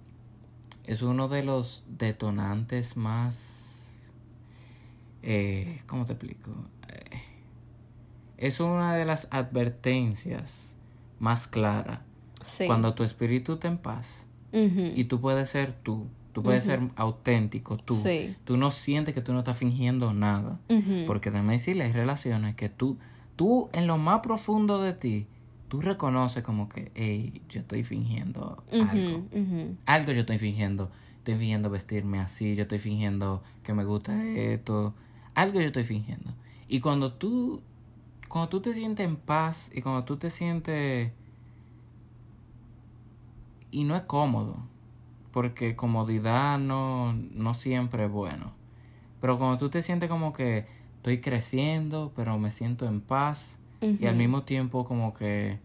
es 0.85 1.03
uno 1.03 1.29
de 1.29 1.43
los 1.43 1.85
detonantes 1.87 2.97
más, 2.97 3.95
eh, 5.23 5.83
¿cómo 5.87 6.07
te 6.07 6.13
explico? 6.13 6.51
Eh, 6.89 7.23
es 8.39 8.61
una 8.61 8.95
de 8.95 9.05
las 9.05 9.29
advertencias 9.31 10.77
más 11.19 11.47
clara. 11.47 12.05
Sí. 12.47 12.67
Cuando 12.67 12.95
tu 12.95 13.03
espíritu 13.03 13.55
está 13.55 13.69
en 13.69 13.77
paz 13.77 14.28
Y 14.53 15.05
tú 15.05 15.21
puedes 15.21 15.51
ser 15.51 15.73
tú, 15.73 16.07
tú 16.33 16.43
puedes 16.43 16.65
ser 16.65 16.81
auténtico, 16.97 17.77
tú. 17.77 17.95
Sí. 17.95 18.37
Tú 18.45 18.57
no 18.57 18.71
sientes 18.71 19.15
que 19.15 19.21
tú 19.21 19.33
no 19.33 19.41
estás 19.41 19.57
fingiendo 19.57 20.13
nada. 20.13 20.59
Porque 21.07 21.31
también 21.31 21.61
sí 21.61 21.79
hay 21.81 21.93
relaciones 21.93 22.55
que 22.55 22.69
tú, 22.69 22.97
tú 23.37 23.69
en 23.73 23.87
lo 23.87 23.99
más 23.99 24.21
profundo 24.21 24.81
de 24.81 24.93
ti, 24.93 25.27
tú 25.69 25.81
reconoces 25.81 26.43
como 26.43 26.69
que, 26.69 26.91
hey, 26.95 27.43
yo 27.49 27.61
estoy 27.61 27.85
fingiendo 27.85 28.63
algo. 28.73 29.25
Algo 29.85 30.13
yo 30.13 30.21
estoy 30.21 30.39
fingiendo. 30.39 30.91
Estoy 31.19 31.35
fingiendo 31.35 31.69
vestirme 31.69 32.21
así, 32.21 32.57
yo 32.57 32.63
estoy 32.63 32.79
fingiendo 32.79 33.43
que 33.63 33.75
me 33.75 33.85
gusta 33.85 34.25
esto. 34.25 34.95
Algo 35.35 35.61
yo 35.61 35.67
estoy 35.67 35.85
fingiendo. 35.85 36.33
Y 36.69 36.81
cuando 36.81 37.13
tú, 37.13 37.61
cuando 38.29 38.49
tú 38.49 38.61
te 38.61 38.73
sientes 38.73 39.07
en 39.07 39.17
paz 39.17 39.71
y 39.75 39.83
cuando 39.83 40.05
tú 40.05 40.17
te 40.17 40.31
sientes... 40.31 41.13
Y 43.71 43.85
no 43.85 43.97
es 43.97 44.03
cómodo, 44.03 44.57
porque 45.33 45.77
comodidad 45.77 46.59
no, 46.59 47.13
no 47.13 47.55
siempre 47.55 48.05
es 48.07 48.11
bueno. 48.11 48.53
Pero 49.21 49.39
cuando 49.39 49.59
tú 49.59 49.69
te 49.69 49.83
sientes 49.83 50.09
como 50.09 50.33
que 50.33 50.67
estoy 50.97 51.21
creciendo, 51.21 52.13
pero 52.17 52.39
me 52.39 52.51
siento 52.51 52.87
en 52.87 53.01
paz 53.01 53.59
y 53.81 54.07
al 54.07 54.17
mismo 54.17 54.43
tiempo 54.43 54.85
como 54.85 55.15
que... 55.15 55.59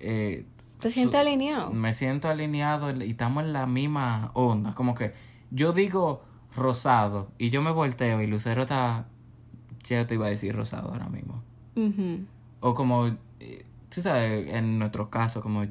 eh, 0.00 0.44
¿Te 0.80 0.90
sientes 0.90 1.18
alineado? 1.20 1.70
me 1.72 1.92
siento 1.92 2.28
alineado 2.28 2.90
y 3.02 3.10
estamos 3.10 3.44
en 3.44 3.52
la 3.52 3.66
misma 3.66 4.30
onda. 4.34 4.74
Como 4.74 4.94
que 4.94 5.14
yo 5.50 5.72
digo 5.72 6.22
rosado 6.54 7.28
y 7.38 7.50
yo 7.50 7.62
me 7.62 7.70
volteo 7.70 8.20
y 8.22 8.26
Lucero 8.26 8.62
está... 8.62 9.06
Ya 9.84 10.06
te 10.06 10.14
iba 10.14 10.26
a 10.26 10.30
decir 10.30 10.54
rosado 10.54 10.90
ahora 10.90 11.08
mismo. 11.08 11.42
O 12.60 12.74
como, 12.74 13.06
eh, 13.38 13.64
tú 13.88 14.00
sabes, 14.00 14.52
en 14.52 14.78
nuestro 14.78 15.08
caso, 15.10 15.40
como 15.40 15.64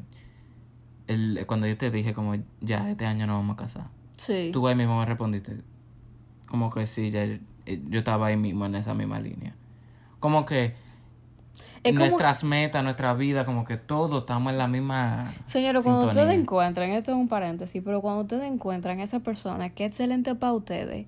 el, 1.08 1.44
cuando 1.48 1.68
yo 1.68 1.78
te 1.78 1.92
dije 1.92 2.14
como, 2.14 2.36
ya, 2.62 2.90
este 2.92 3.06
año 3.06 3.28
nos 3.28 3.38
vamos 3.38 3.54
a 3.56 3.58
casar. 3.58 3.88
Sí. 4.18 4.50
Tú 4.54 4.68
ahí 4.68 4.76
mismo 4.76 4.98
me 5.00 5.06
respondiste, 5.06 5.58
como 6.48 6.70
que 6.72 6.88
sí, 6.88 7.12
ya, 7.12 7.24
eh, 7.24 7.40
yo 7.90 8.00
estaba 8.00 8.28
ahí 8.28 8.38
mismo 8.38 8.66
en 8.66 8.76
esa 8.76 8.94
misma 8.94 9.20
línea. 9.20 9.56
Como 10.20 10.46
que 10.46 10.74
como- 11.84 12.00
nuestras 12.00 12.44
metas, 12.44 12.84
nuestra 12.84 13.14
vida, 13.14 13.46
como 13.46 13.64
que 13.66 13.78
todo 13.78 14.20
estamos 14.20 14.52
en 14.52 14.58
la 14.58 14.68
misma 14.68 15.32
Señores, 15.46 15.84
cuando 15.84 16.08
ustedes 16.08 16.34
encuentran, 16.40 16.90
esto 16.92 17.12
es 17.12 17.18
un 17.18 17.28
paréntesis, 17.28 17.82
pero 17.86 18.02
cuando 18.02 18.22
ustedes 18.24 18.52
encuentran 18.52 19.00
a 19.00 19.04
esa 19.04 19.20
persona 19.20 19.70
que 19.70 19.86
es 19.86 19.92
excelente 19.92 20.34
para 20.34 20.54
ustedes, 20.54 21.06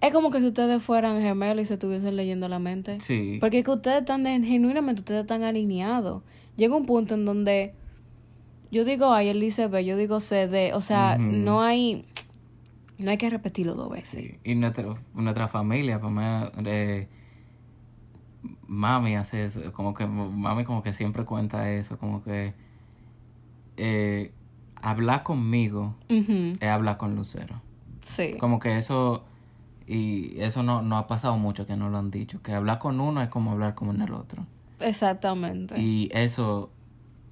es 0.00 0.12
como 0.12 0.30
que 0.30 0.38
si 0.40 0.46
ustedes 0.46 0.82
fueran 0.82 1.20
gemelos 1.22 1.64
y 1.64 1.66
se 1.66 1.74
estuviesen 1.74 2.14
leyendo 2.16 2.46
la 2.48 2.58
mente. 2.58 3.00
Sí. 3.00 3.38
Porque 3.40 3.58
es 3.60 3.64
que 3.64 3.70
ustedes 3.70 4.00
están, 4.00 4.22
de- 4.22 4.38
genuinamente, 4.40 5.00
ustedes 5.00 5.22
están 5.22 5.42
alineados. 5.44 6.22
Llega 6.56 6.76
un 6.76 6.84
punto 6.86 7.14
en 7.14 7.24
donde 7.24 7.74
yo 8.70 8.84
digo 8.84 9.12
A 9.12 9.22
y 9.24 9.28
él 9.28 9.40
dice 9.40 9.66
B, 9.68 9.84
yo 9.84 9.96
digo 9.96 10.20
C, 10.20 10.48
D. 10.48 10.72
O 10.74 10.80
sea, 10.80 11.16
no 11.18 11.62
hay, 11.62 12.04
no 12.98 13.10
hay 13.10 13.18
que 13.18 13.30
repetirlo 13.30 13.74
dos 13.74 13.90
veces. 13.90 14.22
Sí, 14.22 14.38
y 14.44 14.54
nuestra, 14.54 14.94
nuestra 15.14 15.48
familia, 15.48 15.98
me- 15.98 16.50
eh, 16.66 17.08
mami 18.66 19.16
hace 19.16 19.46
eso, 19.46 19.72
como 19.72 19.94
que 19.94 20.06
mami 20.06 20.64
como 20.64 20.82
que 20.82 20.92
siempre 20.92 21.24
cuenta 21.24 21.70
eso, 21.70 21.98
como 21.98 22.22
que 22.22 22.54
eh, 23.76 24.32
hablar 24.80 25.22
conmigo 25.22 25.94
es 26.60 26.68
hablar 26.68 26.96
con 26.96 27.14
Lucero. 27.14 27.60
Sí. 28.00 28.36
Como 28.38 28.58
que 28.58 28.76
eso, 28.76 29.24
y 29.86 30.38
eso 30.40 30.62
no, 30.62 30.82
no 30.82 30.98
ha 30.98 31.06
pasado 31.06 31.38
mucho 31.38 31.66
que 31.66 31.76
no 31.76 31.88
lo 31.90 31.98
han 31.98 32.10
dicho, 32.10 32.42
que 32.42 32.52
hablar 32.52 32.78
con 32.78 33.00
uno 33.00 33.22
es 33.22 33.28
como 33.28 33.52
hablar 33.52 33.74
con 33.74 34.00
el 34.00 34.12
otro. 34.12 34.46
Exactamente. 34.80 35.80
Y 35.80 36.08
eso, 36.12 36.70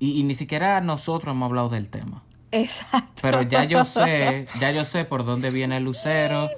y, 0.03 0.19
y 0.19 0.25
ni 0.25 0.35
siquiera 0.35 0.81
nosotros 0.81 1.33
hemos 1.33 1.47
hablado 1.47 1.69
del 1.69 1.89
tema. 1.89 2.25
Exacto. 2.51 3.23
Pero 3.23 3.43
ya 3.43 3.63
yo 3.63 3.85
sé, 3.85 4.49
ya 4.59 4.73
yo 4.73 4.85
sé 4.85 5.05
por 5.05 5.25
dónde 5.25 5.51
viene 5.51 5.79
Lucero. 5.79 6.49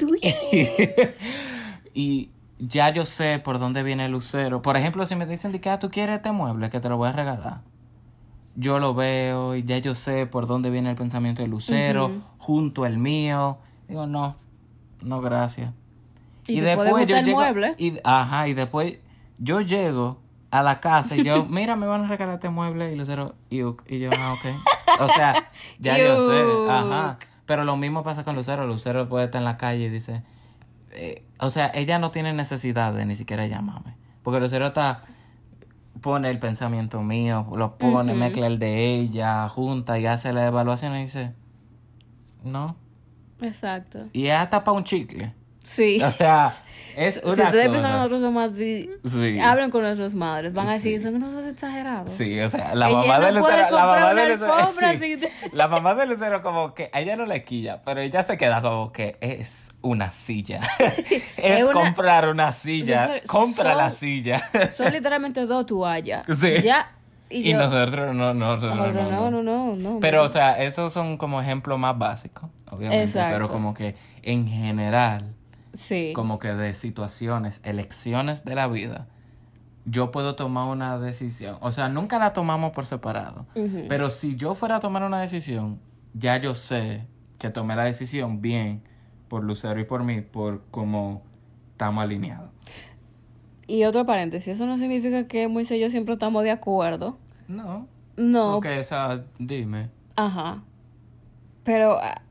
y 1.94 2.30
ya 2.58 2.90
yo 2.90 3.04
sé 3.04 3.38
por 3.38 3.58
dónde 3.58 3.82
viene 3.82 4.06
el 4.06 4.12
lucero. 4.12 4.62
Por 4.62 4.78
ejemplo, 4.78 5.04
si 5.04 5.14
me 5.14 5.26
dicen 5.26 5.52
de 5.52 5.60
que 5.60 5.68
ah, 5.68 5.78
tú 5.78 5.90
quieres 5.90 6.16
este 6.16 6.32
mueble 6.32 6.70
que 6.70 6.80
te 6.80 6.88
lo 6.88 6.96
voy 6.96 7.10
a 7.10 7.12
regalar. 7.12 7.60
Yo 8.54 8.78
lo 8.78 8.94
veo 8.94 9.54
y 9.54 9.62
ya 9.62 9.76
yo 9.76 9.94
sé 9.94 10.26
por 10.26 10.46
dónde 10.46 10.70
viene 10.70 10.88
el 10.88 10.96
pensamiento 10.96 11.42
del 11.42 11.50
lucero, 11.50 12.10
junto 12.38 12.84
al 12.84 12.96
mío. 12.96 13.58
Digo, 13.88 14.06
no, 14.06 14.36
no, 15.02 15.20
gracias. 15.20 15.70
¿Y 16.46 16.62
puede 16.62 16.92
gustar 16.92 17.28
el 17.28 17.30
mueble? 17.30 17.74
Y, 17.76 17.98
ajá, 18.02 18.48
y 18.48 18.54
después 18.54 18.94
yo 19.36 19.60
llego 19.60 20.16
a 20.50 20.62
la 20.62 20.80
casa 20.80 21.16
y 21.16 21.24
yo, 21.24 21.44
mira, 21.50 21.76
me 21.76 21.86
van 21.86 22.04
a 22.04 22.08
regalar 22.08 22.36
este 22.36 22.48
mueble 22.50 22.92
y 22.92 22.96
Lucero, 22.96 23.34
y, 23.50 23.58
yo- 23.58 23.76
y 23.86 23.98
yo, 24.00 24.10
ah, 24.18 24.34
ok. 24.34 25.00
O 25.02 25.08
sea, 25.08 25.50
ya 25.78 25.98
yo 25.98 26.28
sé, 26.30 26.70
ajá. 26.70 27.18
Pero 27.46 27.64
lo 27.64 27.76
mismo 27.76 28.02
pasa 28.02 28.24
con 28.24 28.34
Lucero. 28.34 28.66
Lucero 28.66 29.08
puede 29.08 29.26
estar 29.26 29.40
en 29.40 29.44
la 29.44 29.56
calle 29.56 29.84
y 29.84 29.88
dice, 29.88 30.22
eh, 30.90 31.24
o 31.38 31.50
sea, 31.50 31.70
ella 31.74 31.98
no 31.98 32.10
tiene 32.10 32.32
necesidad 32.32 32.92
de 32.92 33.06
ni 33.06 33.14
siquiera 33.14 33.46
llamarme. 33.46 33.94
Porque 34.22 34.40
Lucero 34.40 34.66
está, 34.66 35.02
pone 36.00 36.28
el 36.30 36.38
pensamiento 36.40 37.02
mío, 37.02 37.46
lo 37.54 37.76
pone, 37.78 38.14
mezcla 38.14 38.46
el 38.48 38.58
de 38.58 38.94
ella, 38.96 39.48
junta 39.48 39.98
y 39.98 40.06
hace 40.06 40.32
la 40.32 40.46
evaluación 40.46 40.96
y 40.96 41.02
dice, 41.02 41.34
no. 42.42 42.76
Exacto. 43.40 44.06
Y 44.12 44.26
es 44.26 44.34
hasta 44.34 44.64
para 44.64 44.76
un 44.76 44.84
chicle. 44.84 45.34
Sí. 45.66 46.00
O 46.08 46.10
sea, 46.12 46.54
es 46.96 47.20
una 47.22 47.34
Si 47.34 47.42
ustedes 47.42 47.68
piensan 47.68 47.92
que 47.92 47.96
nosotros 47.98 48.20
somos 48.22 48.52
así, 48.52 48.90
sí. 49.04 49.38
hablan 49.38 49.70
con 49.70 49.82
nuestras 49.82 50.14
madres, 50.14 50.54
van 50.54 50.66
a 50.68 50.72
decir, 50.72 50.98
sí. 50.98 51.04
son 51.04 51.16
unos 51.16 51.44
exagerados. 51.44 52.10
Sí, 52.10 52.40
o 52.40 52.48
sea, 52.48 52.74
la 52.74 52.88
mamá 52.88 53.20
de 53.20 53.32
Lucero, 53.32 53.70
la 53.70 55.68
mamá 55.68 55.94
de 55.94 56.06
Lucero, 56.06 56.42
como 56.42 56.72
que 56.72 56.88
a 56.94 57.00
ella 57.02 57.16
no 57.16 57.26
le 57.26 57.44
quilla, 57.44 57.82
pero 57.84 58.00
ella 58.00 58.22
se 58.22 58.38
queda 58.38 58.62
como 58.62 58.92
que 58.92 59.18
es 59.20 59.68
una 59.82 60.10
silla. 60.10 60.62
es, 61.36 61.68
comprar 61.68 62.30
una 62.30 62.50
silla, 62.52 63.20
compra 63.26 63.74
la 63.74 63.90
silla. 63.90 64.48
son 64.74 64.90
literalmente 64.90 65.44
dos 65.44 65.66
toallas. 65.66 66.24
Sí. 66.36 66.62
Ya 66.62 66.92
y, 67.28 67.52
nosotros 67.54 68.14
no, 68.14 68.32
no, 68.32 68.56
no, 68.56 68.74
no, 68.74 68.92
no, 68.92 69.30
no, 69.30 69.42
no, 69.42 69.76
no. 69.76 70.00
Pero, 70.00 70.22
o 70.22 70.28
sea, 70.28 70.62
esos 70.62 70.92
son 70.92 71.16
como 71.16 71.40
ejemplos 71.42 71.78
más 71.78 71.98
básicos, 71.98 72.48
obviamente. 72.70 73.04
Exacto. 73.04 73.34
Pero 73.34 73.48
como 73.48 73.74
que 73.74 73.96
en 74.22 74.46
general, 74.46 75.34
Sí. 75.76 76.12
como 76.14 76.38
que 76.38 76.48
de 76.48 76.74
situaciones, 76.74 77.60
elecciones 77.64 78.44
de 78.44 78.54
la 78.54 78.68
vida, 78.68 79.08
yo 79.84 80.10
puedo 80.10 80.34
tomar 80.34 80.68
una 80.68 80.98
decisión. 80.98 81.58
O 81.60 81.72
sea, 81.72 81.88
nunca 81.88 82.18
la 82.18 82.32
tomamos 82.32 82.72
por 82.72 82.86
separado. 82.86 83.46
Pero 83.88 84.10
si 84.10 84.36
yo 84.36 84.54
fuera 84.54 84.76
a 84.76 84.80
tomar 84.80 85.04
una 85.04 85.20
decisión, 85.20 85.80
ya 86.12 86.36
yo 86.38 86.54
sé 86.54 87.06
que 87.38 87.50
tomé 87.50 87.76
la 87.76 87.84
decisión 87.84 88.42
bien 88.42 88.82
por 89.28 89.44
Lucero 89.44 89.80
y 89.80 89.84
por 89.84 90.02
mí, 90.02 90.20
por 90.22 90.62
cómo 90.70 91.22
estamos 91.72 92.02
alineados. 92.02 92.50
Y 93.68 93.84
otro 93.84 94.06
paréntesis, 94.06 94.54
eso 94.54 94.66
no 94.66 94.78
significa 94.78 95.26
que 95.26 95.48
Moisés 95.48 95.78
y 95.78 95.80
yo 95.80 95.90
siempre 95.90 96.14
estamos 96.14 96.42
de 96.44 96.50
acuerdo. 96.50 97.18
No. 97.48 97.86
No. 98.16 98.58
O 98.58 98.62
sea, 98.84 99.24
dime. 99.38 99.90
Ajá. 100.16 100.62
Pero 101.64 101.98
ah, 102.00 102.22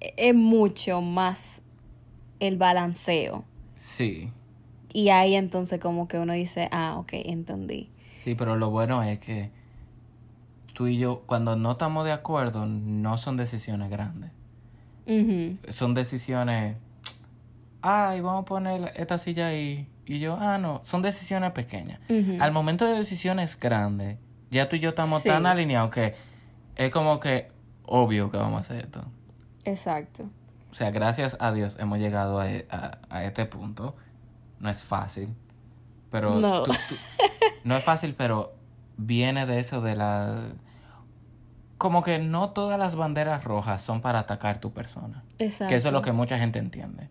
es 0.00 0.34
mucho 0.34 1.00
más 1.00 1.57
el 2.40 2.56
balanceo. 2.56 3.44
Sí. 3.76 4.30
Y 4.92 5.10
ahí 5.10 5.34
entonces 5.34 5.80
como 5.80 6.08
que 6.08 6.18
uno 6.18 6.32
dice, 6.32 6.68
ah, 6.72 6.96
ok, 6.98 7.10
entendí. 7.12 7.90
Sí, 8.24 8.34
pero 8.34 8.56
lo 8.56 8.70
bueno 8.70 9.02
es 9.02 9.18
que 9.18 9.50
tú 10.74 10.86
y 10.86 10.98
yo, 10.98 11.22
cuando 11.26 11.56
no 11.56 11.72
estamos 11.72 12.04
de 12.04 12.12
acuerdo, 12.12 12.66
no 12.66 13.18
son 13.18 13.36
decisiones 13.36 13.90
grandes. 13.90 14.30
Son 15.70 15.94
decisiones, 15.94 16.76
ay, 17.80 18.20
vamos 18.20 18.42
a 18.42 18.44
poner 18.44 18.92
esta 18.96 19.16
silla 19.18 19.48
ahí. 19.48 19.88
Y 20.06 20.20
yo, 20.20 20.36
ah, 20.38 20.58
no, 20.58 20.80
son 20.84 21.02
decisiones 21.02 21.52
pequeñas. 21.52 22.00
Al 22.40 22.52
momento 22.52 22.84
de 22.86 22.96
decisiones 22.96 23.58
grandes, 23.58 24.18
ya 24.50 24.68
tú 24.68 24.76
y 24.76 24.80
yo 24.80 24.90
estamos 24.90 25.22
Sí. 25.22 25.28
tan 25.28 25.46
alineados 25.46 25.90
que 25.90 26.14
es 26.76 26.90
como 26.90 27.20
que 27.20 27.48
obvio 27.84 28.30
que 28.30 28.36
vamos 28.36 28.58
a 28.58 28.60
hacer 28.60 28.84
esto. 28.84 29.02
Exacto. 29.64 30.24
O 30.70 30.74
sea, 30.74 30.90
gracias 30.90 31.36
a 31.40 31.52
Dios 31.52 31.76
hemos 31.80 31.98
llegado 31.98 32.40
a, 32.40 32.44
a- 32.70 32.98
a 33.10 33.24
este 33.24 33.46
punto. 33.46 33.96
No 34.60 34.68
es 34.70 34.84
fácil. 34.84 35.30
Pero 36.10 36.38
No. 36.40 36.62
tú- 36.62 36.72
tú- 36.88 36.94
no 37.64 37.76
es 37.76 37.84
fácil, 37.84 38.14
pero 38.14 38.54
viene 38.96 39.46
de 39.46 39.60
eso 39.60 39.80
de 39.80 39.96
la... 39.96 40.36
Como 41.78 42.02
que 42.02 42.18
no 42.18 42.50
todas 42.50 42.76
las 42.76 42.96
banderas 42.96 43.44
rojas 43.44 43.82
son 43.82 44.00
para 44.00 44.18
atacar 44.18 44.58
tu 44.58 44.72
persona. 44.72 45.22
Exacto. 45.38 45.68
Que 45.70 45.76
eso 45.76 45.88
es 45.88 45.94
lo 45.94 46.02
que 46.02 46.10
mucha 46.10 46.36
gente 46.38 46.58
entiende. 46.58 47.08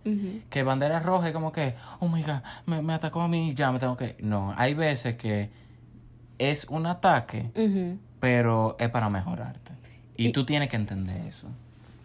Que 0.50 0.64
bandera 0.64 1.00
roja 1.00 1.28
es 1.28 1.34
como 1.34 1.54
que, 1.54 1.76
oh 2.00 2.10
my 2.10 2.22
god, 2.22 2.42
me, 2.66 2.82
me 2.82 2.94
atacó 2.94 3.22
a 3.22 3.28
mí, 3.30 3.54
ya 3.54 3.72
me 3.72 3.80
tengo 3.80 3.96
que... 3.96 4.18
No, 4.20 4.54
hay 4.58 4.74
veces 4.74 5.16
que 5.16 5.50
es 6.38 6.66
un 6.70 6.86
ataque, 6.86 7.50
pero 8.20 8.76
es 8.80 8.90
para 8.90 9.10
mejorarte. 9.10 9.72
Y, 10.18 10.28
Y- 10.28 10.32
tú 10.34 10.46
tienes 10.46 10.68
que 10.70 10.76
entender 10.76 11.26
eso. 11.28 11.48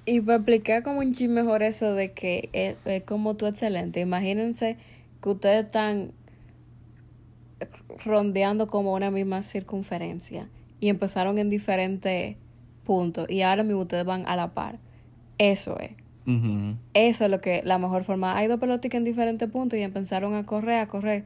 Y 0.05 0.21
para 0.21 0.37
explicar 0.37 0.83
como 0.83 0.99
un 0.99 1.13
chin 1.13 1.33
mejor 1.33 1.63
eso 1.63 1.95
de 1.95 2.13
que 2.13 2.49
es, 2.53 2.77
es 2.85 3.05
como 3.05 3.35
tú 3.37 3.47
excelente, 3.47 4.01
imagínense 4.01 4.77
que 5.21 5.29
ustedes 5.29 5.67
están 5.67 6.13
rondeando 8.05 8.67
como 8.67 8.95
una 8.95 9.11
misma 9.11 9.43
circunferencia 9.43 10.49
y 10.81 10.89
empezaron 10.89 11.39
en 11.39 11.51
diferentes 11.51 12.37
puntos 12.85 13.31
y 13.31 13.43
ahora 13.43 13.63
mismo 13.63 13.83
ustedes 13.83 14.05
van 14.05 14.27
a 14.27 14.37
la 14.37 14.53
par. 14.53 14.79
Eso 15.39 15.79
es. 15.79 15.93
Eso 16.95 17.25
es 17.25 17.31
lo 17.31 17.41
que 17.41 17.63
la 17.65 17.79
mejor 17.79 18.05
forma. 18.05 18.37
Hay 18.37 18.47
dos 18.47 18.61
pelotas 18.61 18.93
en 18.95 19.05
diferentes 19.05 19.49
puntos 19.51 19.79
y 19.79 19.83
empezaron 19.83 20.35
a 20.35 20.47
correr, 20.47 20.79
a 20.79 20.87
correr. 20.87 21.25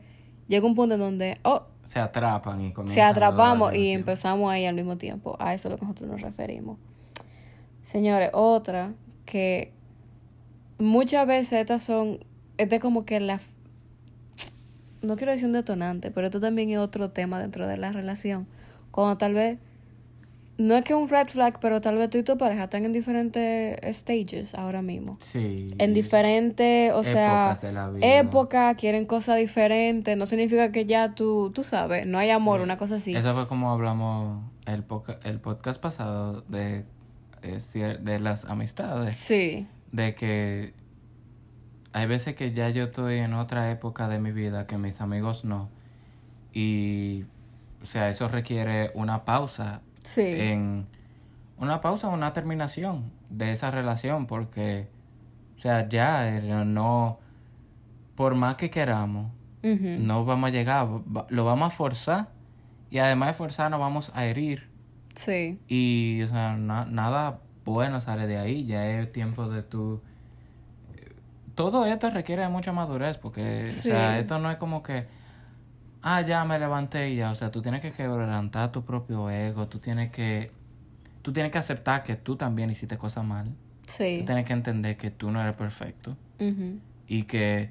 Llega 0.48 0.66
un 0.66 0.74
punto 0.74 0.94
en 0.94 1.00
donde, 1.00 1.38
oh, 1.42 1.64
Se 1.84 2.00
atrapan 2.00 2.60
y 2.62 2.72
se 2.86 3.02
atrapamos 3.02 3.74
y 3.74 3.90
empezamos 3.90 4.50
ahí 4.50 4.64
al 4.64 4.74
mismo 4.74 4.96
tiempo. 4.96 5.36
A 5.38 5.54
eso 5.54 5.68
es 5.68 5.72
lo 5.72 5.78
que 5.78 5.84
nosotros 5.84 6.10
nos 6.10 6.20
referimos. 6.20 6.78
Señores, 7.86 8.30
otra 8.32 8.92
que 9.24 9.72
muchas 10.78 11.26
veces 11.26 11.60
estas 11.60 11.82
son, 11.82 12.18
este 12.58 12.76
es 12.76 12.82
como 12.82 13.04
que 13.04 13.20
la, 13.20 13.40
no 15.02 15.16
quiero 15.16 15.32
decir 15.32 15.46
un 15.46 15.52
detonante, 15.52 16.10
pero 16.10 16.26
esto 16.26 16.40
también 16.40 16.70
es 16.70 16.78
otro 16.78 17.10
tema 17.10 17.40
dentro 17.40 17.66
de 17.66 17.76
la 17.76 17.92
relación. 17.92 18.46
Cuando 18.90 19.16
tal 19.18 19.34
vez, 19.34 19.58
no 20.58 20.74
es 20.74 20.84
que 20.84 20.94
un 20.94 21.08
red 21.08 21.28
flag, 21.28 21.60
pero 21.60 21.80
tal 21.80 21.96
vez 21.96 22.10
tú 22.10 22.18
y 22.18 22.22
tu 22.22 22.36
pareja 22.38 22.64
están 22.64 22.84
en 22.84 22.92
diferentes 22.92 23.78
stages 23.96 24.54
ahora 24.54 24.82
mismo. 24.82 25.18
Sí. 25.20 25.68
En 25.78 25.94
diferentes, 25.94 26.92
o 26.92 27.04
sea, 27.04 27.50
Épocas 27.52 27.62
de 27.62 27.72
la 27.72 27.90
vida. 27.90 28.18
época, 28.18 28.74
quieren 28.74 29.04
cosas 29.04 29.38
diferentes. 29.38 30.16
No 30.16 30.26
significa 30.26 30.72
que 30.72 30.86
ya 30.86 31.14
tú, 31.14 31.52
tú 31.54 31.62
sabes, 31.62 32.06
no 32.06 32.18
hay 32.18 32.30
amor, 32.30 32.62
una 32.62 32.78
cosa 32.78 32.96
así. 32.96 33.14
Eso 33.14 33.34
fue 33.34 33.46
como 33.46 33.70
hablamos 33.70 34.42
el, 34.64 34.84
el 35.24 35.40
podcast 35.40 35.80
pasado 35.80 36.40
de, 36.48 36.84
de 37.46 38.20
las 38.20 38.44
amistades. 38.44 39.14
Sí, 39.14 39.66
De 39.92 40.14
que 40.14 40.74
hay 41.92 42.06
veces 42.06 42.34
que 42.34 42.52
ya 42.52 42.68
yo 42.70 42.84
estoy 42.84 43.16
en 43.18 43.34
otra 43.34 43.70
época 43.70 44.08
de 44.08 44.18
mi 44.18 44.32
vida 44.32 44.66
que 44.66 44.76
mis 44.78 45.00
amigos 45.00 45.44
no. 45.44 45.70
Y, 46.52 47.24
o 47.82 47.86
sea, 47.86 48.08
eso 48.10 48.28
requiere 48.28 48.90
una 48.94 49.24
pausa 49.24 49.82
sí. 50.02 50.22
en 50.22 50.86
una 51.58 51.80
pausa, 51.80 52.08
una 52.08 52.32
terminación 52.32 53.10
de 53.30 53.52
esa 53.52 53.70
relación, 53.70 54.26
porque, 54.26 54.88
o 55.58 55.60
sea, 55.60 55.88
ya 55.88 56.36
eh, 56.36 56.64
no, 56.64 57.18
por 58.14 58.34
más 58.34 58.56
que 58.56 58.70
queramos, 58.70 59.32
no 59.62 60.24
vamos 60.24 60.48
a 60.48 60.50
llegar, 60.52 60.86
lo 61.28 61.44
vamos 61.44 61.66
a 61.66 61.70
forzar 61.70 62.28
y 62.88 62.98
además 62.98 63.28
de 63.30 63.34
forzar 63.34 63.70
nos 63.70 63.80
vamos 63.80 64.12
a 64.14 64.26
herir 64.26 64.68
Sí, 65.16 65.58
y, 65.68 66.22
o 66.22 66.28
sea, 66.28 66.56
na- 66.56 66.84
nada 66.84 67.40
bueno 67.64 68.00
sale 68.00 68.26
de 68.28 68.38
ahí, 68.38 68.64
ya 68.66 68.86
es 68.88 69.10
tiempo 69.12 69.48
de 69.48 69.62
tu... 69.62 70.00
Todo 71.54 71.86
esto 71.86 72.10
requiere 72.10 72.42
de 72.42 72.48
mucha 72.48 72.72
madurez 72.72 73.16
porque, 73.16 73.64
o 73.66 73.70
sea, 73.70 74.18
esto 74.18 74.38
no 74.38 74.50
es 74.50 74.58
como 74.58 74.82
que, 74.82 75.06
ah, 76.02 76.20
ya 76.20 76.44
me 76.44 76.58
levanté 76.58 77.10
y 77.10 77.16
ya, 77.16 77.30
o 77.30 77.34
sea, 77.34 77.50
tú 77.50 77.62
tienes 77.62 77.80
que 77.80 77.92
quebrantar 77.92 78.72
tu 78.72 78.84
propio 78.84 79.30
ego, 79.30 79.66
tú 79.66 79.78
tienes 79.78 80.10
que, 80.12 80.50
tú 81.22 81.32
tienes 81.32 81.50
que 81.50 81.58
aceptar 81.58 82.02
que 82.02 82.16
tú 82.16 82.36
también 82.36 82.70
hiciste 82.70 82.98
cosas 82.98 83.24
mal, 83.24 83.54
sí. 83.86 84.18
tú 84.20 84.26
tienes 84.26 84.44
que 84.46 84.52
entender 84.52 84.96
que 84.98 85.10
tú 85.10 85.30
no 85.30 85.40
eres 85.40 85.54
perfecto. 85.54 86.16
Y 87.08 87.22
que 87.22 87.70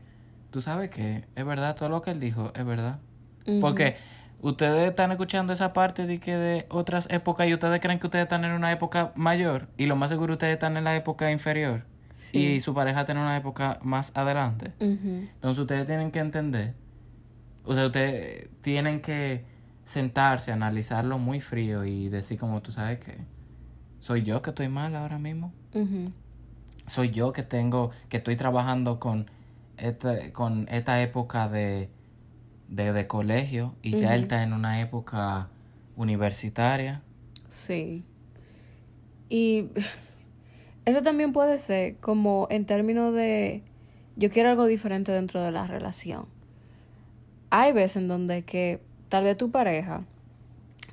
tú 0.49 0.61
sabes 0.61 0.89
que 0.89 1.25
es 1.35 1.45
verdad, 1.45 1.75
todo 1.75 1.89
lo 1.89 2.01
que 2.01 2.09
él 2.11 2.19
dijo 2.19 2.51
es 2.55 2.65
verdad. 2.65 2.99
Porque 3.61 3.95
ustedes 4.49 4.89
están 4.89 5.11
escuchando 5.11 5.53
esa 5.53 5.73
parte 5.73 6.05
de 6.05 6.19
que 6.19 6.35
de 6.35 6.65
otras 6.69 7.07
épocas 7.09 7.47
y 7.47 7.53
ustedes 7.53 7.79
creen 7.81 7.99
que 7.99 8.07
ustedes 8.07 8.23
están 8.23 8.45
en 8.45 8.51
una 8.51 8.71
época 8.71 9.11
mayor 9.15 9.67
y 9.77 9.85
lo 9.87 9.95
más 9.95 10.09
seguro 10.09 10.33
ustedes 10.33 10.53
están 10.53 10.77
en 10.77 10.83
la 10.83 10.95
época 10.95 11.31
inferior 11.31 11.83
Sí. 12.13 12.37
y 12.39 12.59
su 12.61 12.73
pareja 12.73 13.01
está 13.01 13.11
en 13.11 13.19
una 13.19 13.35
época 13.37 13.79
más 13.83 14.11
adelante. 14.15 14.71
Entonces 14.79 15.59
ustedes 15.59 15.85
tienen 15.85 16.11
que 16.11 16.19
entender, 16.19 16.73
o 17.63 17.73
sea, 17.75 17.85
ustedes 17.87 18.49
tienen 18.61 19.01
que 19.01 19.45
sentarse, 19.83 20.51
analizarlo 20.51 21.17
muy 21.17 21.39
frío 21.41 21.83
y 21.85 22.09
decir 22.09 22.39
como 22.39 22.61
tú 22.61 22.71
sabes 22.71 22.99
que 22.99 23.17
soy 23.99 24.23
yo 24.23 24.41
que 24.41 24.51
estoy 24.51 24.69
mal 24.69 24.95
ahora 24.95 25.17
mismo 25.19 25.53
soy 26.87 27.09
yo 27.11 27.31
que 27.33 27.43
tengo, 27.43 27.91
que 28.09 28.17
estoy 28.17 28.35
trabajando 28.35 28.99
con 28.99 29.29
esta, 29.77 30.31
con 30.31 30.67
esta 30.69 31.01
época 31.01 31.47
de, 31.49 31.89
de, 32.67 32.93
de 32.93 33.07
colegio 33.07 33.75
y 33.81 33.91
ya 33.91 34.15
él 34.15 34.23
está 34.23 34.43
en 34.43 34.53
una 34.53 34.81
época 34.81 35.49
universitaria. 35.95 37.01
Sí. 37.49 38.03
Y 39.29 39.69
eso 40.85 41.01
también 41.01 41.33
puede 41.33 41.59
ser 41.59 41.97
como 41.97 42.47
en 42.49 42.65
términos 42.65 43.13
de 43.13 43.63
yo 44.15 44.29
quiero 44.29 44.49
algo 44.49 44.65
diferente 44.65 45.11
dentro 45.11 45.41
de 45.41 45.51
la 45.51 45.67
relación. 45.67 46.27
Hay 47.49 47.73
veces 47.73 47.97
en 47.97 48.07
donde 48.07 48.43
que 48.43 48.79
tal 49.09 49.23
vez 49.23 49.37
tu 49.37 49.51
pareja, 49.51 50.03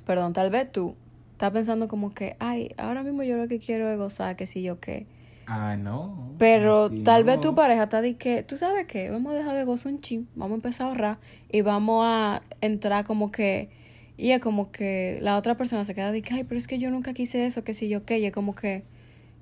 perdón, 0.05 0.33
tal 0.33 0.49
vez 0.49 0.71
tú 0.71 0.95
estás 1.31 1.51
pensando 1.51 1.87
como 1.87 2.13
que, 2.13 2.35
ay, 2.39 2.69
ahora 2.77 3.03
mismo 3.03 3.23
yo 3.23 3.37
lo 3.37 3.47
que 3.47 3.59
quiero 3.59 3.89
es 3.89 3.97
gozar, 3.97 4.35
que 4.35 4.45
si 4.45 4.61
yo 4.61 4.79
qué. 4.79 5.07
Ah, 5.45 5.75
no. 5.77 6.35
Pero 6.37 6.89
tal 6.89 7.21
no. 7.21 7.27
vez 7.27 7.41
tu 7.41 7.55
pareja 7.55 7.83
está 7.83 8.01
de 8.01 8.15
que, 8.15 8.43
tú 8.43 8.57
sabes 8.57 8.85
qué, 8.87 9.09
vamos 9.09 9.33
a 9.33 9.37
dejar 9.37 9.55
de 9.55 9.63
gozar 9.63 9.91
un 9.91 10.01
chin, 10.01 10.27
vamos 10.35 10.53
a 10.53 10.55
empezar 10.55 10.87
a 10.87 10.89
ahorrar 10.89 11.17
y 11.51 11.61
vamos 11.61 12.05
a 12.07 12.41
entrar 12.61 13.05
como 13.05 13.31
que, 13.31 13.69
y 14.17 14.31
es 14.31 14.39
como 14.39 14.71
que 14.71 15.19
la 15.21 15.37
otra 15.37 15.55
persona 15.55 15.83
se 15.83 15.93
queda 15.95 16.11
de 16.11 16.21
que, 16.21 16.33
ay, 16.33 16.43
pero 16.43 16.57
es 16.57 16.67
que 16.67 16.79
yo 16.79 16.89
nunca 16.89 17.13
quise 17.13 17.45
eso, 17.45 17.63
que 17.63 17.73
si 17.73 17.89
yo 17.89 18.05
qué, 18.05 18.19
y 18.19 18.25
es 18.25 18.31
como 18.31 18.55
que, 18.55 18.83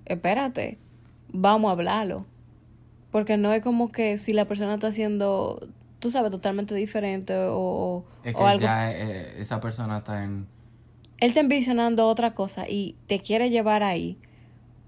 espérate, 0.06 0.78
vamos 1.30 1.70
a 1.70 1.74
hablarlo. 1.74 2.26
Porque 3.12 3.36
no 3.38 3.52
es 3.52 3.62
como 3.62 3.92
que 3.92 4.18
si 4.18 4.32
la 4.32 4.46
persona 4.46 4.76
está 4.76 4.88
haciendo, 4.88 5.68
tú 6.00 6.10
sabes, 6.10 6.32
totalmente 6.32 6.74
diferente 6.74 7.36
o, 7.36 7.56
o, 7.56 8.06
Es 8.24 8.34
o 8.34 8.38
que 8.38 8.44
algo. 8.46 8.64
ya 8.64 8.92
eh, 8.92 9.36
esa 9.42 9.60
persona 9.60 9.98
está 10.00 10.24
en... 10.24 10.48
Él 11.20 11.28
está 11.28 11.42
envisionando 11.42 12.08
otra 12.08 12.34
cosa 12.34 12.68
y 12.70 12.96
te 13.08 13.20
quiere 13.20 13.50
llevar 13.50 13.84
ahí. 13.84 14.18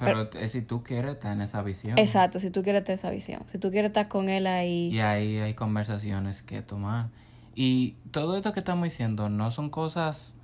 Pero 0.04 0.30
eh, 0.34 0.50
si 0.50 0.62
tú 0.62 0.84
quieres, 0.84 1.14
está 1.14 1.34
en 1.34 1.42
esa 1.42 1.62
visión. 1.62 1.98
Exacto, 1.98 2.40
si 2.40 2.50
tú 2.50 2.64
quieres 2.64 2.84
tener 2.84 3.00
esa 3.00 3.10
visión. 3.10 3.44
Si 3.52 3.58
tú 3.58 3.72
quieres 3.72 3.90
estar 3.90 4.08
con 4.08 4.30
él 4.30 4.48
ahí. 4.48 4.90
Y 4.90 5.00
ahí 5.00 5.38
hay 5.38 5.54
conversaciones 5.54 6.42
que 6.42 6.62
tomar. 6.62 7.10
Y 7.56 7.96
todo 8.12 8.36
esto 8.36 8.52
que 8.52 8.60
estamos 8.60 8.84
diciendo 8.84 9.30
no 9.30 9.52
son 9.52 9.70
cosas 9.70 10.36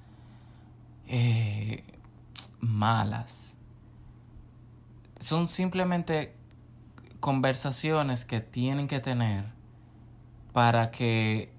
eh, 1.07 1.83
malas. 2.59 3.55
Son 5.19 5.47
simplemente 5.47 6.35
conversaciones 7.19 8.25
que 8.25 8.39
tienen 8.39 8.87
que 8.87 8.99
tener 8.99 9.45
para 10.53 10.91
que 10.91 11.51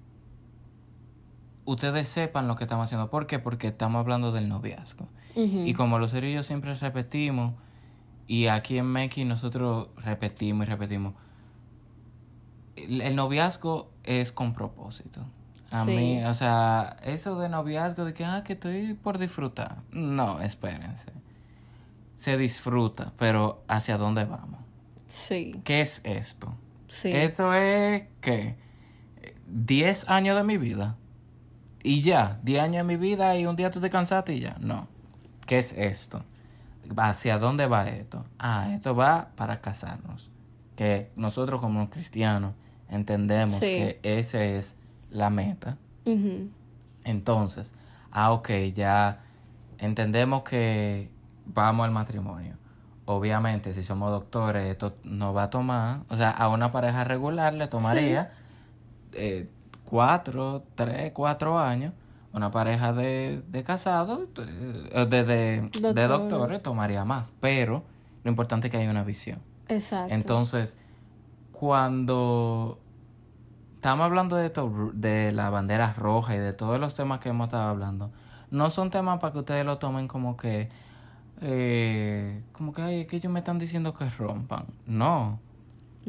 ustedes 1.65 2.09
sepan 2.09 2.47
lo 2.47 2.55
que 2.55 2.63
estamos 2.63 2.85
haciendo. 2.85 3.09
¿Por 3.09 3.27
qué? 3.27 3.39
Porque 3.39 3.67
estamos 3.67 3.99
hablando 3.99 4.31
del 4.31 4.49
noviazgo. 4.49 5.07
Y 5.33 5.73
como 5.75 5.97
los 5.97 6.11
seres 6.11 6.31
y 6.31 6.33
yo 6.33 6.43
siempre 6.43 6.73
repetimos, 6.75 7.53
y 8.31 8.47
aquí 8.47 8.77
en 8.77 8.85
Meki 8.85 9.25
nosotros 9.25 9.89
repetimos 9.97 10.65
y 10.65 10.69
repetimos, 10.69 11.13
el, 12.75 13.01
el 13.01 13.15
noviazgo 13.15 13.91
es 14.03 14.31
con 14.31 14.53
propósito. 14.53 15.25
A 15.71 15.85
Sí. 15.85 15.91
mí, 15.91 16.23
o 16.23 16.33
sea, 16.33 16.97
eso 17.03 17.37
de 17.39 17.49
noviazgo, 17.49 18.05
de 18.05 18.13
que, 18.13 18.25
ah, 18.25 18.43
que 18.43 18.53
estoy 18.53 18.93
por 18.93 19.17
disfrutar. 19.17 19.79
No, 19.91 20.39
espérense. 20.41 21.11
Se 22.17 22.37
disfruta, 22.37 23.13
pero 23.17 23.63
¿hacia 23.67 23.97
dónde 23.97 24.25
vamos? 24.25 24.59
Sí, 25.07 25.59
¿Qué 25.63 25.81
es 25.81 26.01
esto? 26.03 26.53
sí. 26.87 27.11
Esto 27.11 27.53
es, 27.53 28.03
¿qué? 28.21 28.55
10 29.47 30.07
años 30.09 30.37
de 30.37 30.43
mi 30.43 30.57
vida. 30.57 30.95
Y 31.83 32.01
ya, 32.01 32.39
10 32.43 32.61
años 32.61 32.77
de 32.77 32.83
mi 32.83 32.95
vida 32.97 33.35
y 33.37 33.45
un 33.45 33.55
día 33.55 33.71
tú 33.71 33.81
te 33.81 33.89
cansaste 33.89 34.33
y 34.35 34.39
ya. 34.41 34.55
No. 34.59 34.87
¿Qué 35.45 35.57
es 35.59 35.73
esto? 35.73 36.23
¿Hacia 36.97 37.37
dónde 37.39 37.67
va 37.67 37.87
esto? 37.87 38.25
Ah, 38.39 38.69
esto 38.73 38.95
va 38.95 39.29
para 39.35 39.61
casarnos. 39.61 40.29
Que 40.75 41.11
nosotros 41.15 41.61
como 41.61 41.89
cristianos 41.89 42.53
entendemos 42.89 43.55
Sí. 43.55 43.65
que 43.65 43.99
esa 44.03 44.43
es 44.43 44.77
la 45.09 45.29
meta. 45.29 45.77
Entonces, 47.03 47.71
ah, 48.11 48.31
ok, 48.33 48.49
ya 48.73 49.19
entendemos 49.77 50.43
que 50.43 51.09
vamos 51.45 51.85
al 51.85 51.91
matrimonio. 51.91 52.55
Obviamente, 53.05 53.73
si 53.73 53.83
somos 53.83 54.11
doctores, 54.11 54.69
esto 54.71 54.95
nos 55.03 55.35
va 55.35 55.43
a 55.43 55.49
tomar, 55.49 56.01
o 56.09 56.15
sea, 56.15 56.29
a 56.31 56.47
una 56.49 56.71
pareja 56.71 57.03
regular 57.03 57.53
le 57.53 57.67
tomaría 57.67 58.31
eh, 59.13 59.49
cuatro, 59.85 60.63
tres, 60.75 61.11
cuatro 61.13 61.59
años. 61.59 61.93
Una 62.33 62.49
pareja 62.51 62.93
de, 62.93 63.43
de 63.49 63.63
casados, 63.63 64.21
eh, 64.37 65.05
de, 65.09 65.23
de, 65.23 65.69
de 65.93 66.07
Doctores. 66.07 66.63
tomaría 66.63 67.03
más. 67.03 67.33
Pero 67.41 67.83
lo 68.23 68.29
importante 68.31 68.67
es 68.67 68.71
que 68.71 68.77
haya 68.77 68.89
una 68.89 69.03
visión. 69.03 69.39
Exacto. 69.67 70.13
Entonces, 70.13 70.77
cuando 71.51 72.79
estamos 73.75 74.05
hablando 74.05 74.35
de 74.35 74.47
esto, 74.47 74.91
de 74.93 75.31
la 75.31 75.49
bandera 75.49 75.93
roja 75.93 76.35
y 76.35 76.39
de 76.39 76.53
todos 76.53 76.79
los 76.79 76.93
temas 76.95 77.19
que 77.19 77.29
hemos 77.29 77.47
estado 77.47 77.69
hablando, 77.69 78.11
no 78.49 78.69
son 78.69 78.89
temas 78.91 79.19
para 79.19 79.33
que 79.33 79.39
ustedes 79.39 79.65
lo 79.65 79.77
tomen 79.77 80.07
como 80.07 80.37
que, 80.37 80.69
eh, 81.41 82.43
como 82.51 82.73
que, 82.73 82.81
ay, 82.81 83.01
es 83.01 83.07
que 83.07 83.17
ellos 83.17 83.31
me 83.31 83.39
están 83.39 83.59
diciendo 83.59 83.93
que 83.93 84.09
rompan. 84.09 84.65
No. 84.85 85.39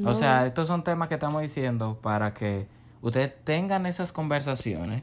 O 0.05 0.15
sea, 0.15 0.47
estos 0.47 0.69
son 0.69 0.85
temas 0.85 1.09
que 1.09 1.15
estamos 1.15 1.43
diciendo 1.43 1.99
para 2.03 2.33
que 2.33 2.67
ustedes 3.03 3.33
tengan 3.45 3.85
esas 3.87 4.11
conversaciones, 4.13 5.03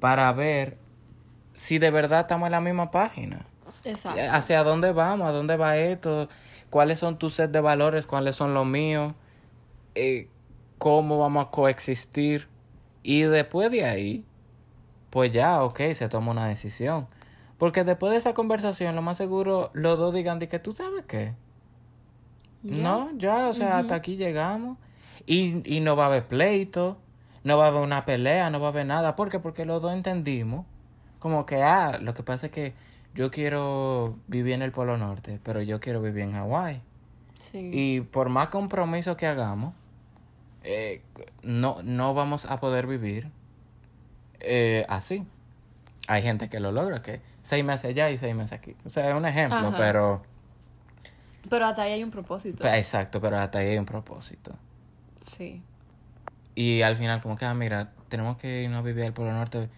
para 0.00 0.32
ver 0.32 0.78
si 1.54 1.78
de 1.78 1.90
verdad 1.90 2.20
estamos 2.20 2.46
en 2.46 2.52
la 2.52 2.60
misma 2.60 2.90
página. 2.90 3.46
Exacto. 3.84 4.20
¿Hacia 4.30 4.64
dónde 4.64 4.92
vamos? 4.92 5.28
¿A 5.28 5.32
dónde 5.32 5.56
va 5.56 5.76
esto? 5.76 6.28
¿Cuáles 6.70 6.98
son 6.98 7.18
tus 7.18 7.34
set 7.34 7.50
de 7.50 7.60
valores? 7.60 8.06
¿Cuáles 8.06 8.34
son 8.34 8.54
los 8.54 8.66
míos? 8.66 9.14
Eh, 9.94 10.28
¿Cómo 10.78 11.18
vamos 11.18 11.46
a 11.46 11.50
coexistir? 11.50 12.48
Y 13.02 13.22
después 13.22 13.70
de 13.70 13.84
ahí, 13.84 14.24
pues 15.10 15.32
ya, 15.32 15.62
ok, 15.62 15.80
se 15.92 16.08
toma 16.08 16.32
una 16.32 16.46
decisión. 16.46 17.06
Porque 17.58 17.84
después 17.84 18.12
de 18.12 18.18
esa 18.18 18.32
conversación, 18.32 18.96
lo 18.96 19.02
más 19.02 19.18
seguro, 19.18 19.70
los 19.74 19.98
dos 19.98 20.14
digan 20.14 20.38
de 20.38 20.48
que 20.48 20.58
tú 20.58 20.72
sabes 20.72 21.04
qué. 21.06 21.34
No, 22.62 23.10
ya, 23.16 23.48
o 23.48 23.54
sea, 23.54 23.78
hasta 23.78 23.94
aquí 23.94 24.16
llegamos. 24.16 24.78
Y, 25.26 25.62
y 25.64 25.80
no 25.80 25.96
va 25.96 26.04
a 26.04 26.06
haber 26.06 26.26
pleito, 26.26 26.98
no 27.44 27.58
va 27.58 27.66
a 27.66 27.68
haber 27.68 27.82
una 27.82 28.04
pelea, 28.04 28.50
no 28.50 28.60
va 28.60 28.68
a 28.68 28.70
haber 28.70 28.86
nada. 28.86 29.16
¿Por 29.16 29.30
qué? 29.30 29.38
Porque 29.38 29.64
los 29.64 29.80
dos 29.82 29.92
entendimos. 29.92 30.66
Como 31.18 31.46
que, 31.46 31.62
ah, 31.62 31.98
lo 32.00 32.14
que 32.14 32.22
pasa 32.22 32.46
es 32.46 32.52
que 32.52 32.74
yo 33.14 33.30
quiero 33.30 34.16
vivir 34.26 34.54
en 34.54 34.62
el 34.62 34.72
Polo 34.72 34.96
Norte, 34.96 35.40
pero 35.42 35.60
yo 35.60 35.80
quiero 35.80 36.00
vivir 36.00 36.22
en 36.24 36.32
Hawái. 36.32 36.80
Sí. 37.38 37.70
Y 37.72 38.00
por 38.00 38.28
más 38.28 38.48
compromiso 38.48 39.16
que 39.16 39.26
hagamos, 39.26 39.74
eh, 40.62 41.02
no, 41.42 41.78
no 41.82 42.14
vamos 42.14 42.44
a 42.44 42.60
poder 42.60 42.86
vivir 42.86 43.30
eh, 44.40 44.84
así. 44.88 45.26
Hay 46.06 46.22
gente 46.22 46.48
que 46.48 46.60
lo 46.60 46.72
logra, 46.72 47.02
que 47.02 47.20
seis 47.42 47.64
meses 47.64 47.90
allá 47.90 48.10
y 48.10 48.18
seis 48.18 48.34
meses 48.34 48.52
aquí. 48.52 48.76
O 48.84 48.88
sea, 48.90 49.08
es 49.08 49.14
un 49.14 49.26
ejemplo, 49.26 49.58
Ajá. 49.58 49.76
pero... 49.76 50.22
Pero 51.48 51.66
hasta 51.66 51.82
ahí 51.82 51.92
hay 51.92 52.02
un 52.02 52.10
propósito. 52.10 52.66
Exacto, 52.66 53.20
pero 53.20 53.38
hasta 53.38 53.58
ahí 53.58 53.68
hay 53.68 53.78
un 53.78 53.86
propósito. 53.86 54.54
Sí. 55.26 55.62
Y 56.54 56.82
al 56.82 56.96
final, 56.96 57.20
como 57.20 57.36
que, 57.36 57.44
ah, 57.44 57.54
mira, 57.54 57.92
tenemos 58.08 58.36
que 58.36 58.62
irnos 58.62 58.80
a 58.80 58.82
vivir 58.82 59.04
al 59.04 59.12
Polo 59.12 59.32
Norte 59.32 59.68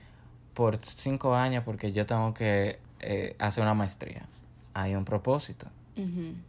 por 0.55 0.79
cinco 0.85 1.35
años 1.35 1.65
porque 1.65 1.93
yo 1.93 2.07
tengo 2.07 2.35
que 2.35 2.79
eh, 3.01 3.37
hacer 3.39 3.63
una 3.63 3.75
maestría. 3.75 4.27
Hay 4.75 4.95
un 4.95 5.05
propósito. 5.05 5.67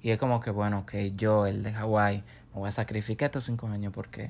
Y 0.01 0.09
es 0.11 0.17
como 0.17 0.39
que, 0.39 0.51
bueno, 0.51 0.85
que 0.85 1.11
yo, 1.11 1.45
el 1.45 1.63
de 1.63 1.73
Hawái, 1.73 2.23
me 2.53 2.59
voy 2.61 2.69
a 2.69 2.71
sacrificar 2.71 3.25
estos 3.27 3.43
cinco 3.43 3.67
años 3.67 3.91
porque 3.93 4.29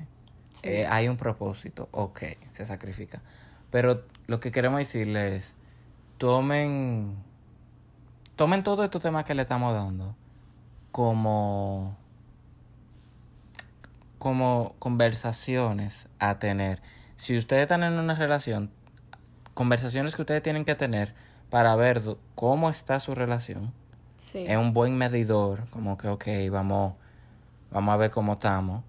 Sí. 0.52 0.68
eh, 0.68 0.86
hay 0.86 1.08
un 1.08 1.16
propósito. 1.16 1.88
Ok, 1.92 2.22
se 2.50 2.64
sacrifica. 2.64 3.20
Pero 3.70 4.02
lo 4.26 4.40
que 4.40 4.50
queremos 4.52 4.78
decirles 4.78 5.32
es, 5.34 5.54
tomen, 6.18 7.14
tomen 8.36 8.62
todos 8.62 8.84
estos 8.84 9.02
temas 9.02 9.24
que 9.24 9.34
le 9.34 9.42
estamos 9.42 9.72
dando 9.74 10.14
como, 10.92 11.96
como 14.24 14.74
conversaciones 14.78 16.08
a 16.18 16.38
tener. 16.38 16.80
Si 17.16 17.36
ustedes 17.36 17.64
están 17.64 17.82
en 17.82 17.92
una 17.98 18.14
relación, 18.14 18.70
conversaciones 19.52 20.16
que 20.16 20.22
ustedes 20.22 20.42
tienen 20.42 20.64
que 20.64 20.74
tener 20.74 21.12
para 21.50 21.76
ver 21.76 22.00
cómo 22.34 22.70
está 22.70 23.00
su 23.00 23.14
relación 23.14 23.74
Sí. 24.16 24.42
es 24.48 24.56
un 24.56 24.72
buen 24.72 24.96
medidor, 24.96 25.68
como 25.68 25.98
que, 25.98 26.08
ok, 26.08 26.24
vamos, 26.50 26.94
vamos 27.70 27.92
a 27.92 27.98
ver 27.98 28.10
cómo 28.10 28.32
estamos. 28.32 28.82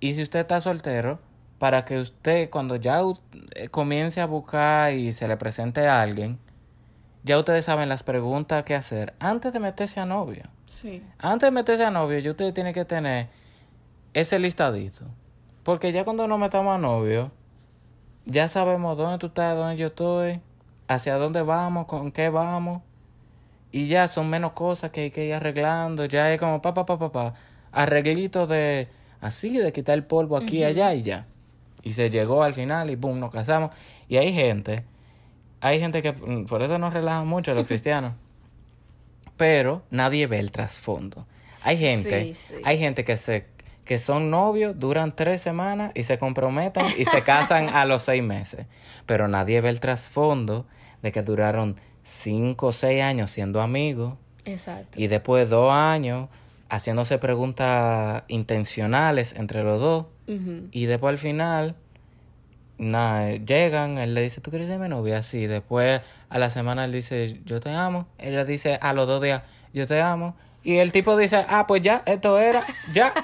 Y 0.00 0.14
si 0.14 0.22
usted 0.22 0.40
está 0.40 0.58
soltero, 0.62 1.20
para 1.58 1.84
que 1.84 1.98
usted, 1.98 2.48
cuando 2.48 2.76
ya 2.76 3.02
eh, 3.54 3.68
comience 3.68 4.22
a 4.22 4.26
buscar 4.26 4.94
y 4.94 5.12
se 5.12 5.28
le 5.28 5.36
presente 5.36 5.86
a 5.86 6.00
alguien, 6.00 6.38
ya 7.24 7.38
ustedes 7.38 7.66
saben 7.66 7.90
las 7.90 8.02
preguntas 8.04 8.64
que 8.64 8.74
hacer 8.74 9.12
antes 9.20 9.52
de 9.52 9.60
meterse 9.60 10.00
a 10.00 10.06
novio. 10.06 10.44
Sí. 10.80 11.04
Antes 11.18 11.48
de 11.48 11.50
meterse 11.50 11.84
a 11.84 11.90
novio, 11.90 12.18
ya 12.20 12.30
ustedes 12.30 12.54
tienen 12.54 12.72
que 12.72 12.86
tener 12.86 13.28
ese 14.14 14.38
listadito. 14.38 15.04
Porque 15.62 15.92
ya 15.92 16.04
cuando 16.04 16.26
nos 16.26 16.38
metamos 16.38 16.74
a 16.74 16.78
novio, 16.78 17.30
ya 18.24 18.48
sabemos 18.48 18.96
dónde 18.96 19.18
tú 19.18 19.26
estás, 19.26 19.56
dónde 19.56 19.76
yo 19.76 19.88
estoy, 19.88 20.40
hacia 20.88 21.16
dónde 21.16 21.42
vamos, 21.42 21.86
con 21.86 22.12
qué 22.12 22.28
vamos. 22.28 22.82
Y 23.72 23.86
ya 23.86 24.08
son 24.08 24.28
menos 24.28 24.52
cosas 24.52 24.90
que 24.90 25.02
hay 25.02 25.10
que 25.10 25.26
ir 25.26 25.34
arreglando. 25.34 26.04
Ya 26.06 26.32
es 26.32 26.40
como 26.40 26.60
pa, 26.60 26.74
pa, 26.74 26.84
pa, 26.86 26.98
pa, 26.98 27.12
pa. 27.12 27.34
Arreglito 27.72 28.46
de 28.46 28.88
así, 29.20 29.56
de 29.58 29.72
quitar 29.72 29.94
el 29.94 30.04
polvo 30.04 30.36
aquí 30.36 30.58
y 30.58 30.64
allá 30.64 30.92
y 30.94 31.02
ya. 31.02 31.26
Y 31.82 31.92
se 31.92 32.10
llegó 32.10 32.42
al 32.42 32.54
final 32.54 32.90
y 32.90 32.96
boom, 32.96 33.20
nos 33.20 33.30
casamos. 33.30 33.70
Y 34.08 34.16
hay 34.16 34.32
gente, 34.32 34.84
hay 35.60 35.78
gente 35.78 36.02
que 36.02 36.12
mm, 36.12 36.46
por 36.46 36.62
eso 36.62 36.78
nos 36.78 36.92
relajan 36.92 37.28
mucho 37.28 37.54
los 37.54 37.66
cristianos. 37.68 38.14
Pero 39.36 39.82
nadie 39.90 40.26
ve 40.26 40.40
el 40.40 40.50
trasfondo. 40.50 41.26
Hay 41.62 41.76
gente, 41.76 42.22
Sí, 42.22 42.34
sí. 42.34 42.54
hay 42.64 42.78
gente 42.78 43.04
que 43.04 43.16
se 43.16 43.46
que 43.90 43.98
son 43.98 44.30
novios, 44.30 44.78
duran 44.78 45.16
tres 45.16 45.42
semanas 45.42 45.90
y 45.96 46.04
se 46.04 46.16
comprometen 46.16 46.86
y 46.96 47.06
se 47.06 47.22
casan 47.22 47.70
a 47.70 47.84
los 47.86 48.04
seis 48.04 48.22
meses. 48.22 48.66
Pero 49.04 49.26
nadie 49.26 49.60
ve 49.60 49.68
el 49.68 49.80
trasfondo 49.80 50.64
de 51.02 51.10
que 51.10 51.22
duraron 51.22 51.74
cinco 52.04 52.68
o 52.68 52.72
seis 52.72 53.02
años 53.02 53.32
siendo 53.32 53.60
amigos 53.60 54.14
Exacto. 54.44 54.96
y 54.96 55.08
después 55.08 55.50
dos 55.50 55.72
años 55.72 56.28
haciéndose 56.68 57.18
preguntas 57.18 58.22
intencionales 58.28 59.34
entre 59.36 59.64
los 59.64 59.80
dos 59.80 60.06
y 60.70 60.86
después 60.86 61.10
al 61.10 61.18
final 61.18 61.74
nada, 62.78 63.32
llegan, 63.32 63.98
él 63.98 64.14
le 64.14 64.22
dice, 64.22 64.40
¿tú 64.40 64.50
quieres 64.50 64.68
ser 64.68 64.78
mi 64.78 64.88
novia? 64.88 65.24
Sí, 65.24 65.48
después 65.48 66.00
a 66.28 66.38
la 66.38 66.48
semana 66.50 66.84
él 66.84 66.92
dice, 66.92 67.40
yo 67.44 67.58
te 67.58 67.70
amo, 67.70 68.06
ella 68.18 68.44
dice 68.44 68.78
a 68.80 68.92
los 68.92 69.08
dos 69.08 69.20
días, 69.20 69.42
yo 69.74 69.88
te 69.88 70.00
amo, 70.00 70.36
y 70.62 70.76
el 70.76 70.92
tipo 70.92 71.16
dice, 71.16 71.44
ah, 71.48 71.66
pues 71.66 71.80
ya, 71.80 72.02
esto 72.04 72.38
era, 72.38 72.62
ya, 72.92 73.14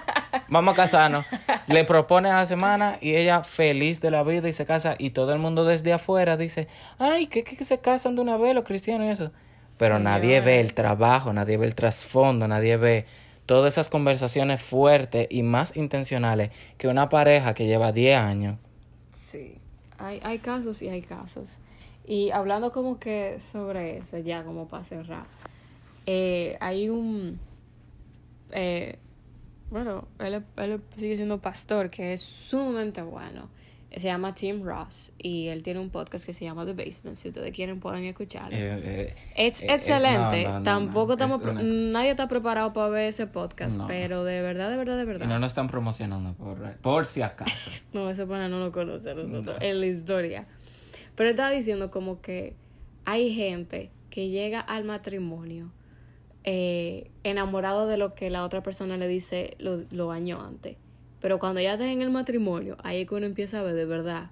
vamos 0.49 0.73
a 0.73 0.77
casarnos. 0.77 1.27
Le 1.67 1.85
propone 1.85 2.31
a 2.31 2.37
la 2.37 2.47
semana 2.47 2.99
y 3.01 3.15
ella 3.15 3.43
feliz 3.43 4.01
de 4.01 4.11
la 4.11 4.23
vida 4.23 4.49
y 4.49 4.53
se 4.55 4.65
casa 4.65 4.97
y 4.99 5.11
todo 5.11 5.35
el 5.35 5.39
mundo 5.39 5.65
desde 5.65 5.93
afuera 5.93 6.37
dice, 6.37 6.69
ay, 6.99 7.27
que, 7.27 7.45
que, 7.45 7.63
se 7.63 7.79
casan 7.79 8.15
de 8.15 8.23
una 8.23 8.39
vez 8.39 8.55
los 8.55 8.65
cristianos 8.65 9.07
y 9.07 9.11
eso. 9.11 9.33
Pero 9.77 9.99
nadie 9.99 10.41
ve 10.41 10.61
el 10.61 10.73
trabajo, 10.73 11.35
nadie 11.35 11.59
ve 11.59 11.67
el 11.67 11.75
trasfondo, 11.75 12.49
nadie 12.49 12.79
ve 12.79 13.05
todas 13.45 13.75
esas 13.75 13.91
conversaciones 13.91 14.63
fuertes 14.63 15.27
y 15.29 15.43
más 15.43 15.77
intencionales 15.77 16.51
que 16.79 16.89
una 16.89 17.11
pareja 17.11 17.53
que 17.53 17.67
lleva 17.67 17.93
10 17.93 18.19
años. 18.19 18.57
Sí, 19.31 19.59
hay, 19.99 20.21
hay 20.23 20.39
casos 20.39 20.81
y 20.81 20.89
hay 20.89 21.03
casos. 21.03 21.51
Y 22.07 22.31
hablando 22.31 22.73
como 22.73 22.99
que 22.99 23.39
sobre 23.41 23.99
eso, 23.99 24.17
ya 24.17 24.45
como 24.45 24.69
para 24.69 24.85
cerrar, 24.85 25.27
eh, 26.07 26.57
hay 26.61 26.89
un, 26.89 27.39
eh, 28.53 28.99
bueno, 29.71 30.07
él, 30.21 30.43
él 30.57 30.81
sigue 30.97 31.17
siendo 31.17 31.41
pastor 31.41 31.91
que 31.91 32.13
es 32.15 32.23
sumamente 32.23 33.03
bueno. 33.03 33.49
Se 33.97 34.09
llama 34.09 34.35
Tim 34.35 34.63
Ross 34.63 35.13
y 35.17 35.47
él 35.47 35.63
tiene 35.63 35.81
un 35.81 35.89
podcast 35.89 36.27
que 36.27 36.35
se 36.35 36.45
llama 36.45 36.67
The 36.67 36.75
Basement. 36.75 37.17
Si 37.17 37.29
ustedes 37.29 37.51
quieren 37.53 37.81
pueden 37.81 38.05
escucharlo. 38.05 38.51
Eh, 38.53 39.15
Es 39.35 39.63
excelente. 39.63 40.43
no, 40.45 40.51
no, 40.51 40.59
no, 40.59 40.63
Tampoco 40.65 41.07
no, 41.07 41.13
estamos, 41.15 41.37
es 41.39 41.43
pro- 41.45 41.53
una- 41.53 41.63
nadie 41.63 42.11
está 42.11 42.29
preparado 42.29 42.75
para 42.75 42.89
ver 42.91 43.09
ese 43.09 43.27
podcast, 43.27 43.81
pero 43.87 44.23
de 44.25 44.43
verdad, 44.43 44.71
de 44.71 44.77
verdad, 44.77 44.97
de 44.97 45.05
Y 45.05 45.07
verdad. 45.07 45.27
no 45.27 45.39
nos 45.39 45.49
están 45.53 45.69
promocionando 45.69 46.35
por, 46.35 46.59
por 46.79 47.07
si 47.07 47.23
acaso. 47.23 47.71
No, 47.95 48.11
ese 48.11 48.27
pana 48.27 48.51
no 48.51 48.59
lo 48.59 48.71
conoce 48.71 49.13
a 49.13 49.15
nosotros 49.15 49.57
No. 49.61 49.67
en 49.67 49.81
la 49.81 49.87
historia. 49.87 50.47
Pero 51.15 51.31
él 51.31 51.35
estaba 51.35 51.51
diciendo 51.51 51.91
como 51.91 52.21
que 52.21 52.55
hay 53.07 53.33
gente 53.35 53.91
que 54.11 54.29
llega 54.29 54.61
al 54.61 54.85
matrimonio 54.85 55.71
eh, 56.47 57.11
enamorado 57.25 57.87
de 57.87 57.97
lo 57.99 58.15
que 58.15 58.31
la 58.31 58.45
otra 58.45 58.63
persona 58.63 58.97
le 58.97 59.07
dice 59.09 59.57
lo, 59.59 59.85
lo 59.91 60.11
años 60.13 60.41
antes. 60.43 60.77
Pero 61.21 61.39
cuando 61.39 61.61
ya 61.61 61.73
estás 61.75 61.89
en 61.89 62.01
el 62.03 62.11
matrimonio, 62.11 62.77
ahí 62.83 63.03
es 63.03 63.09
que 63.09 63.15
uno 63.15 63.27
empieza 63.27 63.61
a 63.61 63.63
ver 63.63 63.75
de 63.75 63.85
verdad 63.85 64.31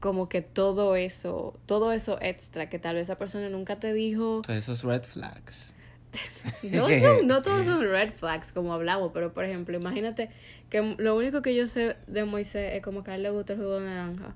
como 0.00 0.28
que 0.28 0.42
todo 0.42 0.96
eso, 0.96 1.58
todo 1.66 1.92
eso 1.92 2.18
extra 2.20 2.68
que 2.68 2.78
tal 2.78 2.94
vez 2.96 3.04
esa 3.04 3.16
persona 3.18 3.48
nunca 3.48 3.78
te 3.78 3.92
dijo. 3.92 4.42
Todos 4.44 4.58
esos 4.58 4.82
red 4.82 5.02
flags. 5.02 5.72
No, 6.62 6.88
son- 6.88 7.26
no 7.26 7.42
todos 7.42 7.64
son 7.66 7.82
red 7.84 8.12
flags 8.12 8.52
como 8.52 8.72
hablamos, 8.72 9.10
pero 9.12 9.32
por 9.34 9.44
ejemplo, 9.44 9.76
imagínate 9.76 10.30
que 10.70 10.94
lo 10.98 11.16
único 11.16 11.42
que 11.42 11.54
yo 11.54 11.66
sé 11.66 11.96
de 12.06 12.24
Moisés 12.24 12.74
es 12.74 12.82
como 12.82 13.02
que 13.04 13.10
a 13.10 13.14
él 13.16 13.22
le 13.22 13.30
gusta 13.30 13.52
el 13.54 13.58
jugo 13.58 13.80
de 13.80 13.86
naranja. 13.86 14.34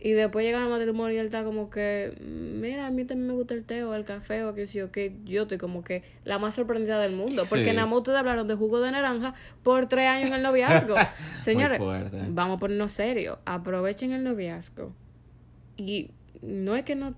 Y 0.00 0.12
después 0.12 0.46
llega 0.46 0.62
al 0.62 0.70
matrimonio 0.70 1.16
y 1.16 1.18
él 1.18 1.26
está 1.26 1.42
como 1.42 1.70
que, 1.70 2.14
mira, 2.22 2.86
a 2.86 2.90
mí 2.92 3.04
también 3.04 3.26
me 3.26 3.34
gusta 3.34 3.54
el 3.54 3.64
té 3.64 3.82
o 3.82 3.94
el 3.94 4.04
café 4.04 4.44
o 4.44 4.54
que 4.54 4.68
sí 4.68 4.80
o 4.80 4.92
que 4.92 5.16
yo 5.24 5.42
estoy 5.42 5.58
como 5.58 5.82
que 5.82 6.04
la 6.24 6.38
más 6.38 6.54
sorprendida 6.54 7.00
del 7.00 7.12
mundo. 7.16 7.44
Porque 7.48 7.64
Sí. 7.64 7.72
nada 7.72 7.86
más 7.86 7.98
ustedes 7.98 8.18
hablaron 8.20 8.46
de 8.46 8.54
jugo 8.54 8.80
de 8.80 8.92
naranja 8.92 9.34
por 9.64 9.88
tres 9.88 10.06
años 10.06 10.28
en 10.28 10.34
el 10.36 10.42
noviazgo. 10.42 10.94
Señores, 11.42 11.80
vamos 12.28 12.56
a 12.56 12.60
ponernos 12.60 12.92
serios. 12.92 13.38
Aprovechen 13.44 14.12
el 14.12 14.22
noviazgo. 14.22 14.92
Y 15.76 16.12
no 16.42 16.76
es 16.76 16.84
que 16.84 16.94
no 16.94 17.14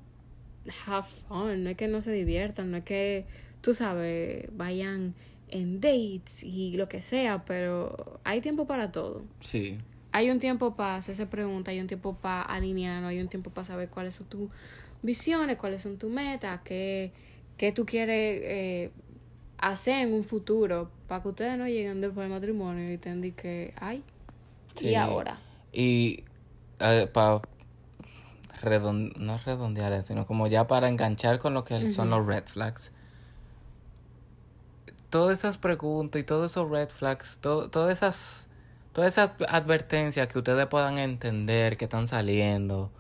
have 0.87 1.07
fun, 1.29 1.65
no 1.65 1.71
es 1.71 1.77
que 1.77 1.87
no 1.89 2.01
se 2.01 2.13
diviertan, 2.13 2.71
no 2.71 2.79
es 2.79 2.85
que, 2.85 3.27
tú 3.61 3.75
sabes, 3.75 4.47
vayan 4.57 5.15
en 5.49 5.81
dates 5.81 6.45
y 6.45 6.77
lo 6.77 6.89
que 6.89 7.03
sea, 7.03 7.45
pero 7.45 8.21
hay 8.25 8.41
tiempo 8.41 8.67
para 8.67 8.91
todo. 8.93 9.23
Sí. 9.41 9.79
Hay 10.13 10.31
un 10.31 10.41
tiempo 10.41 10.75
para 10.75 10.97
hacerse 10.97 11.27
preguntas, 11.27 11.73
hay 11.73 11.81
un 11.81 11.87
tiempo 11.87 12.15
para 12.15 12.43
alinearnos, 12.43 13.11
hay 13.11 13.21
un 13.21 13.29
tiempo 13.29 13.51
para 13.51 13.65
saber 13.67 13.89
cuáles 13.89 14.15
son 14.17 14.27
tus 14.27 14.51
visiones, 15.03 15.57
cuáles 15.57 15.83
son 15.83 15.99
tus 15.99 16.11
metas, 16.11 16.61
qué, 16.65 17.13
qué 17.57 17.71
tú 17.73 17.87
quieres 17.87 18.41
eh, 18.45 18.91
hacer 19.59 20.07
en 20.09 20.13
un 20.15 20.25
futuro, 20.25 20.91
para 21.07 21.23
que 21.23 21.29
ustedes 21.29 21.57
no 21.59 21.67
lleguen 21.67 22.01
después 22.01 22.29
del 22.29 22.35
matrimonio 22.39 22.93
y 22.93 22.99
tengan 22.99 23.31
que, 23.33 23.73
ay, 23.81 24.03
Sí. 24.75 24.89
y 24.91 24.95
ahora. 24.95 25.39
Y 25.73 26.25
para 26.79 27.41
redon- 28.63 29.15
no 29.17 29.39
redondear, 29.39 30.03
sino 30.03 30.27
como 30.27 30.47
ya 30.49 30.67
para 30.67 30.89
enganchar 30.89 31.39
con 31.39 31.55
lo 31.55 31.63
que 31.65 31.93
son 31.93 32.11
los 32.11 32.27
red 32.27 32.45
flags. 32.47 32.91
Todas 35.11 35.39
esas 35.39 35.59
preguntas 35.59 36.21
y 36.21 36.25
todos 36.25 36.51
esos 36.53 36.71
red 36.71 36.89
flags, 36.89 37.39
to- 37.41 37.69
todas 37.71 37.93
esas 37.99 38.49
todas 38.93 39.13
esas 39.13 39.33
advertencias 39.49 40.27
que 40.29 40.39
ustedes 40.39 40.67
puedan 40.67 40.99
entender 40.99 41.77
que 41.77 41.85
están 41.85 42.09
saliendo 42.09 42.91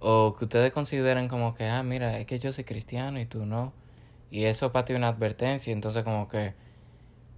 o 0.00 0.34
que 0.36 0.44
ustedes 0.44 0.72
consideren 0.72 1.28
como 1.28 1.54
que, 1.54 1.68
ah, 1.68 1.82
mira, 1.82 2.18
es 2.18 2.26
que 2.26 2.38
yo 2.38 2.52
soy 2.52 2.64
cristiano 2.64 3.20
y 3.20 3.26
tú 3.26 3.46
no. 3.46 3.72
Y 4.30 4.44
eso 4.44 4.72
para 4.72 4.84
ti 4.84 4.92
es 4.94 4.96
una 4.96 5.08
advertencia, 5.08 5.72
entonces 5.72 6.04
como 6.04 6.26
que 6.26 6.54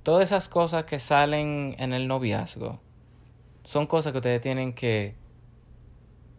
todas 0.03 0.25
esas 0.25 0.49
cosas 0.49 0.85
que 0.85 0.99
salen 0.99 1.75
en 1.79 1.93
el 1.93 2.07
noviazgo 2.09 2.81
son 3.65 3.87
cosas 3.87 4.13
que 4.13 4.19
ustedes 4.19 4.41
tienen 4.41 4.73
que 4.73 5.15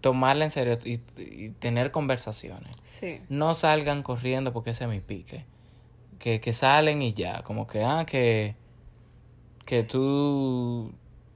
tomarla 0.01 0.45
en 0.45 0.51
serio 0.51 0.77
y, 0.85 1.01
y 1.17 1.49
tener 1.49 1.91
conversaciones. 1.91 2.75
Sí. 2.83 3.21
No 3.27 3.55
salgan 3.55 4.03
corriendo 4.03 4.53
porque 4.53 4.69
ese 4.69 4.83
es 4.83 4.89
mi 4.89 5.01
pique. 5.01 5.45
Que, 6.19 6.39
que 6.39 6.53
salen 6.53 7.01
y 7.01 7.13
ya, 7.13 7.41
como 7.41 7.67
que, 7.67 7.83
ah, 7.83 8.05
que, 8.05 8.55
que 9.65 9.83
tú 9.83 10.93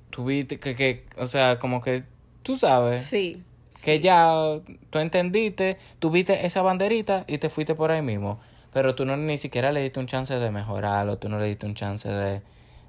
tuviste, 0.10 0.60
que, 0.60 0.76
que, 0.76 1.05
o 1.18 1.28
sea, 1.28 1.60
como 1.60 1.82
que 1.82 2.03
tú 2.43 2.57
sabes, 2.57 3.05
Sí. 3.05 3.43
que 3.84 3.99
ya 3.99 4.60
tú 4.89 4.99
entendiste, 4.99 5.78
tuviste 5.99 6.45
esa 6.45 6.62
banderita 6.62 7.26
y 7.28 7.38
te 7.38 7.49
fuiste 7.49 7.76
por 7.76 7.91
ahí 7.91 8.01
mismo. 8.01 8.39
Pero 8.74 8.93
tú 8.95 9.05
no 9.05 9.18
ni 9.18 9.38
siquiera 9.38 9.72
le 9.72 9.82
diste 9.82 9.99
un 9.99 10.05
chance 10.05 10.34
de 10.36 10.51
mejorarlo, 10.51 11.18
tú 11.18 11.28
no 11.30 11.39
le 11.39 11.45
diste 11.47 11.66
un 11.66 11.74
chance 11.76 12.07
de, 12.07 12.41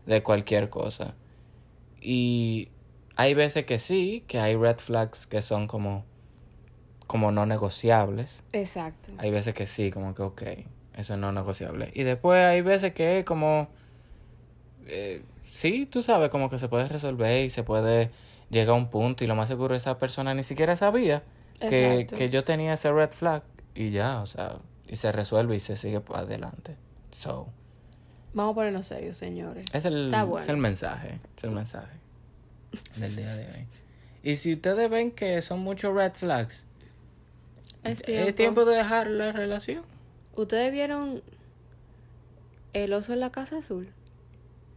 de 0.06 0.22
cualquier 0.22 0.68
cosa. 0.68 1.14
Y 2.00 2.68
hay 3.16 3.34
veces 3.34 3.64
que 3.64 3.78
sí, 3.78 4.24
que 4.26 4.40
hay 4.40 4.56
red 4.56 4.76
flags 4.78 5.26
que 5.26 5.40
son 5.42 5.66
como, 5.66 6.04
como 7.06 7.32
no 7.32 7.46
negociables. 7.46 8.42
Exacto. 8.52 9.12
Hay 9.18 9.30
veces 9.30 9.54
que 9.54 9.66
sí, 9.66 9.90
como 9.90 10.14
que 10.14 10.22
ok, 10.22 10.42
eso 10.96 11.14
es 11.14 11.18
no 11.18 11.32
negociable. 11.32 11.90
Y 11.94 12.02
después 12.02 12.44
hay 12.44 12.60
veces 12.60 12.92
que 12.92 13.18
es 13.20 13.24
como, 13.24 13.68
eh, 14.86 15.22
sí, 15.60 15.84
tú 15.84 16.02
sabes, 16.02 16.30
como 16.30 16.48
que 16.48 16.58
se 16.58 16.68
puede 16.68 16.88
resolver 16.88 17.44
y 17.44 17.50
se 17.50 17.62
puede 17.62 18.10
llegar 18.48 18.70
a 18.70 18.78
un 18.78 18.88
punto 18.88 19.24
y 19.24 19.26
lo 19.26 19.36
más 19.36 19.48
seguro 19.48 19.74
esa 19.74 19.98
persona 19.98 20.34
ni 20.34 20.42
siquiera 20.42 20.74
sabía 20.74 21.22
que, 21.60 22.08
que 22.10 22.30
yo 22.30 22.44
tenía 22.44 22.72
ese 22.72 22.90
red 22.90 23.10
flag 23.10 23.42
y 23.74 23.90
ya, 23.90 24.20
o 24.22 24.26
sea, 24.26 24.56
y 24.88 24.96
se 24.96 25.12
resuelve 25.12 25.56
y 25.56 25.60
se 25.60 25.76
sigue 25.76 26.00
para 26.00 26.20
adelante. 26.20 26.76
So, 27.12 27.48
Vamos 28.32 28.52
a 28.52 28.54
ponernos 28.54 28.86
serios, 28.86 29.16
señores. 29.18 29.66
es 29.72 29.84
el, 29.84 30.08
bueno. 30.10 30.38
es 30.38 30.48
el 30.48 30.56
mensaje, 30.56 31.18
es 31.36 31.44
el 31.44 31.50
mensaje 31.50 31.92
del 32.96 33.16
día 33.16 33.34
de 33.34 33.44
hoy. 33.44 33.66
Y 34.22 34.36
si 34.36 34.54
ustedes 34.54 34.88
ven 34.88 35.10
que 35.10 35.42
son 35.42 35.60
muchos 35.60 35.94
red 35.94 36.12
flags, 36.12 36.66
Es 37.84 38.02
es 38.06 38.34
tiempo 38.34 38.64
de 38.64 38.76
dejar 38.76 39.08
la 39.08 39.32
relación. 39.32 39.82
¿Ustedes 40.36 40.72
vieron 40.72 41.22
El 42.72 42.92
oso 42.94 43.12
en 43.12 43.20
la 43.20 43.30
casa 43.30 43.58
azul 43.58 43.92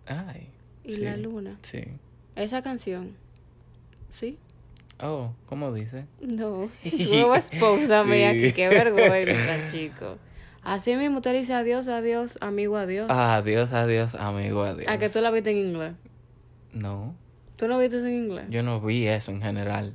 Ay. 0.08 0.53
Y 0.84 0.96
sí, 0.96 1.02
la 1.02 1.18
luna? 1.18 1.58
Sí. 1.64 1.84
Esa 2.36 2.62
canción. 2.62 3.12
¿Sí? 4.12 4.38
Oh, 5.02 5.32
¿cómo 5.48 5.74
dice? 5.74 6.06
No. 6.22 6.70
Nueva 7.10 7.38
esposa 7.38 8.04
mía, 8.04 8.32
Sí. 8.34 8.40
que 8.42 8.54
qué 8.54 8.70
vergüenza, 8.70 9.72
chico. 9.72 10.18
Así 10.64 10.96
mismo 10.96 11.18
usted 11.18 11.34
dice 11.34 11.54
adiós, 11.54 11.88
adiós, 11.90 12.38
amigo, 12.40 12.78
adiós. 12.78 13.10
Adiós, 13.10 13.74
adiós, 13.74 14.16
amigo, 14.16 14.64
adiós. 14.64 14.88
¿A 14.88 14.98
que 14.98 15.10
tú 15.10 15.20
la 15.20 15.30
viste 15.32 15.52
en 15.52 15.58
inglés? 15.58 15.94
No, 16.74 17.16
¿Tú 17.58 17.68
no 17.68 17.78
viste 17.78 17.98
en 18.00 18.10
inglés? 18.10 18.46
yo 18.50 18.64
no 18.64 18.80
vi 18.82 19.06
eso 19.08 19.32
en 19.32 19.42
general. 19.42 19.94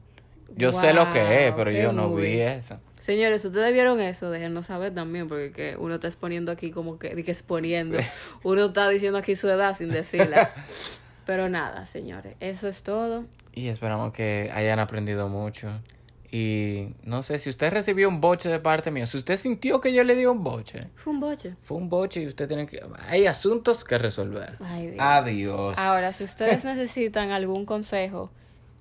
Yo 0.57 0.72
sé 0.72 0.93
lo 0.93 1.09
que 1.11 1.47
es, 1.49 1.55
pero 1.55 1.70
yo 1.70 1.93
no 1.93 2.09
vi 2.09 2.14
movie. 2.22 2.57
eso. 2.57 2.78
Señores, 3.09 3.43
ustedes 3.43 3.73
vieron 3.73 4.03
eso, 4.03 4.31
déjenos 4.31 4.67
saber 4.67 4.93
también, 4.93 5.29
porque 5.29 5.51
que 5.51 5.77
uno 5.79 5.95
está 5.95 6.09
exponiendo 6.09 6.53
aquí 6.53 6.71
como 6.71 6.99
que, 6.99 7.15
di 7.15 7.23
que 7.23 7.31
exponiendo. 7.31 7.97
Uno 8.43 8.67
está 8.67 8.87
diciendo 8.91 9.17
aquí 9.17 9.35
su 9.35 9.49
edad 9.49 9.75
sin 9.75 9.89
decirla. 9.89 10.53
Pero 11.25 11.49
nada, 11.49 11.87
señores, 11.87 12.37
eso 12.41 12.69
es 12.69 12.83
todo. 12.83 13.25
Y 13.55 13.69
esperamos 13.69 14.13
que 14.13 14.51
hayan 14.53 14.79
aprendido 14.79 15.27
mucho. 15.31 15.71
Y 16.31 16.89
no 17.03 17.23
sé, 17.23 17.39
si 17.39 17.49
usted 17.49 17.73
recibió 17.73 18.11
un 18.11 18.21
boche 18.21 18.51
de 18.51 18.59
parte 18.59 18.91
mía, 18.91 19.07
si 19.07 19.17
usted 19.17 19.39
sintió 19.39 19.81
que 19.81 19.95
yo 19.95 20.05
le 20.05 20.15
di 20.15 20.27
un 20.27 20.45
boche, 20.45 20.89
Fue 20.97 21.11
un 21.15 21.21
boche. 21.21 21.55
fue 21.63 21.79
un 21.79 21.89
boche 21.89 22.21
y 22.21 22.27
usted 22.27 22.47
tiene 22.47 22.67
que... 22.67 22.85
Hay 23.09 23.27
asuntos 23.27 23.85
que 23.85 23.97
resolver. 23.97 24.57
Ay, 24.61 24.89
Dios. 24.89 25.01
Adiós. 25.01 25.79
Ahora, 25.79 26.13
si 26.13 26.25
ustedes 26.25 26.63
necesitan 26.67 27.31
algún 27.31 27.65
consejo, 27.65 28.31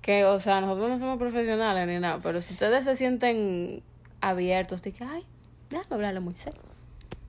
que, 0.02 0.26
o 0.26 0.38
sea, 0.38 0.60
nosotros 0.60 0.90
no 0.90 0.98
somos 0.98 1.18
profesionales 1.18 1.88
ni 1.88 1.98
nada, 1.98 2.20
pero 2.22 2.42
si 2.42 2.52
ustedes 2.52 2.84
se 2.84 2.94
sienten 2.94 3.82
abiertos, 4.20 4.82
de 4.82 4.92
que, 4.92 5.04
ay, 5.04 5.24
déjame 5.70 5.94
hablarle 5.94 6.20
muy 6.20 6.34
serio. 6.34 6.60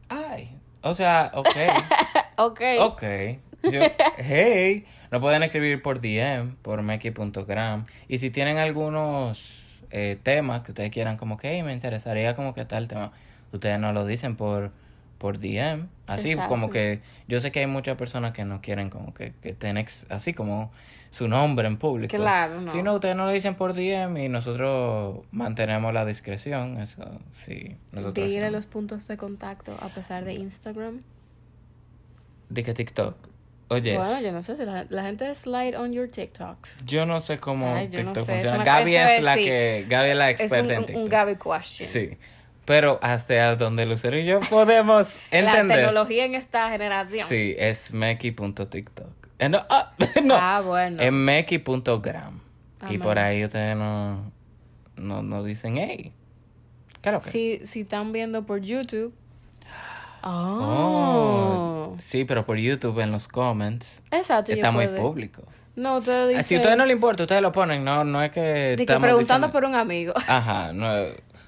Ay, 0.09 0.55
o 0.81 0.95
sea, 0.95 1.31
ok. 1.33 1.47
Ok. 2.41 2.61
Ok. 2.79 3.03
Yo- 3.69 3.81
hey, 4.17 4.85
nos 5.11 5.19
pueden 5.19 5.43
escribir 5.43 5.81
por 5.81 5.99
DM, 5.99 6.55
por 6.61 6.81
meki.gram. 6.81 7.85
Y 8.07 8.19
si 8.19 8.29
tienen 8.29 8.57
algunos 8.57 9.61
eh, 9.91 10.17
temas 10.23 10.61
que 10.61 10.71
ustedes 10.71 10.89
quieran, 10.91 11.17
como 11.17 11.35
que 11.35 11.49
"Hey, 11.51 11.63
me 11.63 11.73
interesaría 11.73 12.35
como 12.37 12.53
que 12.53 12.63
tal 12.63 12.87
tema, 12.87 13.11
ustedes 13.51 13.77
nos 13.77 13.93
lo 13.93 14.05
dicen 14.05 14.37
por, 14.37 14.71
por 15.17 15.39
DM. 15.39 15.87
Así 16.07 16.31
Exacto. 16.31 16.47
como 16.47 16.69
que 16.69 17.01
yo 17.27 17.41
sé 17.41 17.51
que 17.51 17.59
hay 17.59 17.67
muchas 17.67 17.97
personas 17.97 18.31
que 18.31 18.45
no 18.45 18.61
quieren 18.61 18.89
como 18.89 19.13
que, 19.13 19.33
que 19.41 19.49
ex- 19.59 20.05
así 20.09 20.33
como 20.33 20.71
su 21.11 21.27
nombre 21.27 21.67
en 21.67 21.77
público. 21.77 22.15
Claro, 22.15 22.61
no. 22.61 22.71
Si 22.71 22.83
no, 22.83 22.93
ustedes 22.95 23.15
nos 23.15 23.27
lo 23.27 23.33
dicen 23.33 23.55
por 23.55 23.73
DM 23.73 24.17
y 24.17 24.29
nosotros 24.29 25.19
mantenemos 25.31 25.93
la 25.93 26.05
discreción. 26.05 26.79
Eso 26.79 27.01
sí, 27.45 27.75
nosotros. 27.91 28.27
Dile 28.27 28.51
los 28.51 28.67
puntos 28.67 29.07
de 29.07 29.17
contacto 29.17 29.75
a 29.81 29.89
pesar 29.89 30.23
de 30.25 30.33
Instagram. 30.33 31.01
De 32.49 32.63
que 32.63 32.73
TikTok. 32.73 33.15
Oye. 33.71 33.97
Bueno, 33.97 34.19
yo 34.21 34.31
no 34.31 34.41
sé 34.41 34.55
si 34.55 34.65
la, 34.65 34.85
la 34.89 35.03
gente 35.03 35.33
slide 35.35 35.75
on 35.77 35.93
your 35.93 36.09
TikToks. 36.09 36.85
Yo 36.85 37.05
no 37.05 37.19
sé 37.21 37.37
cómo 37.37 37.75
Ay, 37.75 37.87
yo 37.89 38.03
no 38.03 38.13
TikTok 38.13 38.25
sé, 38.25 38.37
es 38.37 38.43
funciona. 38.43 38.63
Gaby 38.63 38.95
es, 38.95 39.09
es, 39.11 39.23
la 39.23 39.35
sí. 39.35 39.43
que 39.43 39.85
Gaby 39.87 40.09
es 40.09 40.17
la 40.17 40.29
Es 40.31 40.39
experta 40.41 40.65
un, 40.65 40.71
en 40.71 40.85
TikTok. 40.87 41.03
un 41.03 41.09
Gaby 41.09 41.35
question. 41.35 41.87
Sí. 41.89 42.17
Pero 42.65 42.99
hasta 43.01 43.55
donde 43.55 43.85
Lucero 43.85 44.17
y 44.17 44.25
yo 44.25 44.39
podemos 44.41 45.19
La 45.31 45.39
entender. 45.39 45.77
tecnología 45.77 46.25
en 46.25 46.33
esta 46.35 46.69
generación. 46.69 47.27
Sí, 47.27 47.55
es 47.59 47.93
meki.tiktok. 47.93 49.18
Eh, 49.39 49.49
no, 49.49 49.59
ah, 49.69 49.93
no. 50.23 50.35
Ah, 50.37 50.61
bueno. 50.65 51.01
Es 51.01 51.11
meki.gram. 51.11 52.39
Ah, 52.81 52.93
y 52.93 52.97
por 52.97 53.17
ahí 53.19 53.43
ustedes 53.43 53.75
no, 53.75 54.31
no, 54.97 55.23
no 55.23 55.43
dicen, 55.43 55.77
hey. 55.77 56.13
¿Qué 57.01 57.09
es 57.09 57.13
lo 57.13 57.21
que? 57.21 57.29
Si, 57.29 57.61
si 57.65 57.81
están 57.81 58.11
viendo 58.11 58.43
por 58.45 58.61
YouTube. 58.61 59.13
Oh. 60.21 61.93
Oh. 61.93 61.95
Sí, 61.97 62.25
pero 62.25 62.45
por 62.45 62.57
YouTube 62.57 62.99
en 62.99 63.09
los 63.11 63.29
comments 63.29 64.01
Exacto. 64.11 64.51
está 64.51 64.69
muy 64.69 64.87
público. 64.89 65.43
No, 65.77 65.99
ustedes 65.99 66.27
dicen. 66.29 66.43
Si 66.43 66.55
a 66.55 66.57
ustedes 66.57 66.77
no 66.77 66.85
les 66.85 66.95
importa, 66.95 67.23
ustedes 67.23 67.41
lo 67.41 67.53
ponen. 67.53 67.85
No, 67.85 68.03
no 68.03 68.21
es 68.21 68.31
que. 68.31 68.41
de 68.41 68.75
que 68.75 68.83
estamos 68.83 69.03
preguntando 69.03 69.47
diciendo- 69.47 69.53
por 69.53 69.63
un 69.63 69.75
amigo. 69.75 70.13
Ajá, 70.27 70.73
no. 70.73 70.91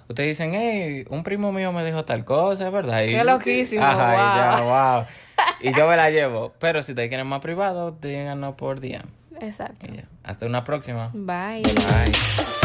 Ustedes 0.08 0.30
dicen, 0.38 0.54
hey, 0.54 1.06
un 1.10 1.24
primo 1.24 1.52
mío 1.52 1.74
me 1.74 1.84
dijo 1.86 2.06
tal 2.06 2.24
cosa, 2.24 2.66
es 2.68 2.72
verdad. 2.72 3.04
Y- 3.04 3.12
Qué 3.12 3.24
loquísimo, 3.26 3.84
Ajá, 3.84 4.14
y 4.14 4.18
ya, 4.62 4.62
wow. 4.64 5.06
Y 5.62 5.76
yo 5.76 5.88
me 5.88 5.96
la 5.96 6.10
llevo. 6.10 6.54
Pero 6.60 6.82
si 6.82 6.94
ustedes 6.94 7.10
quieren 7.10 7.28
más 7.28 7.40
privado, 7.42 7.92
díganos 7.92 8.56
por 8.56 8.80
DM. 8.80 9.04
Exacto. 9.40 9.88
Hasta 10.24 10.46
una 10.46 10.64
próxima. 10.64 11.10
Bye. 11.14 11.62
Bye. 11.62 12.61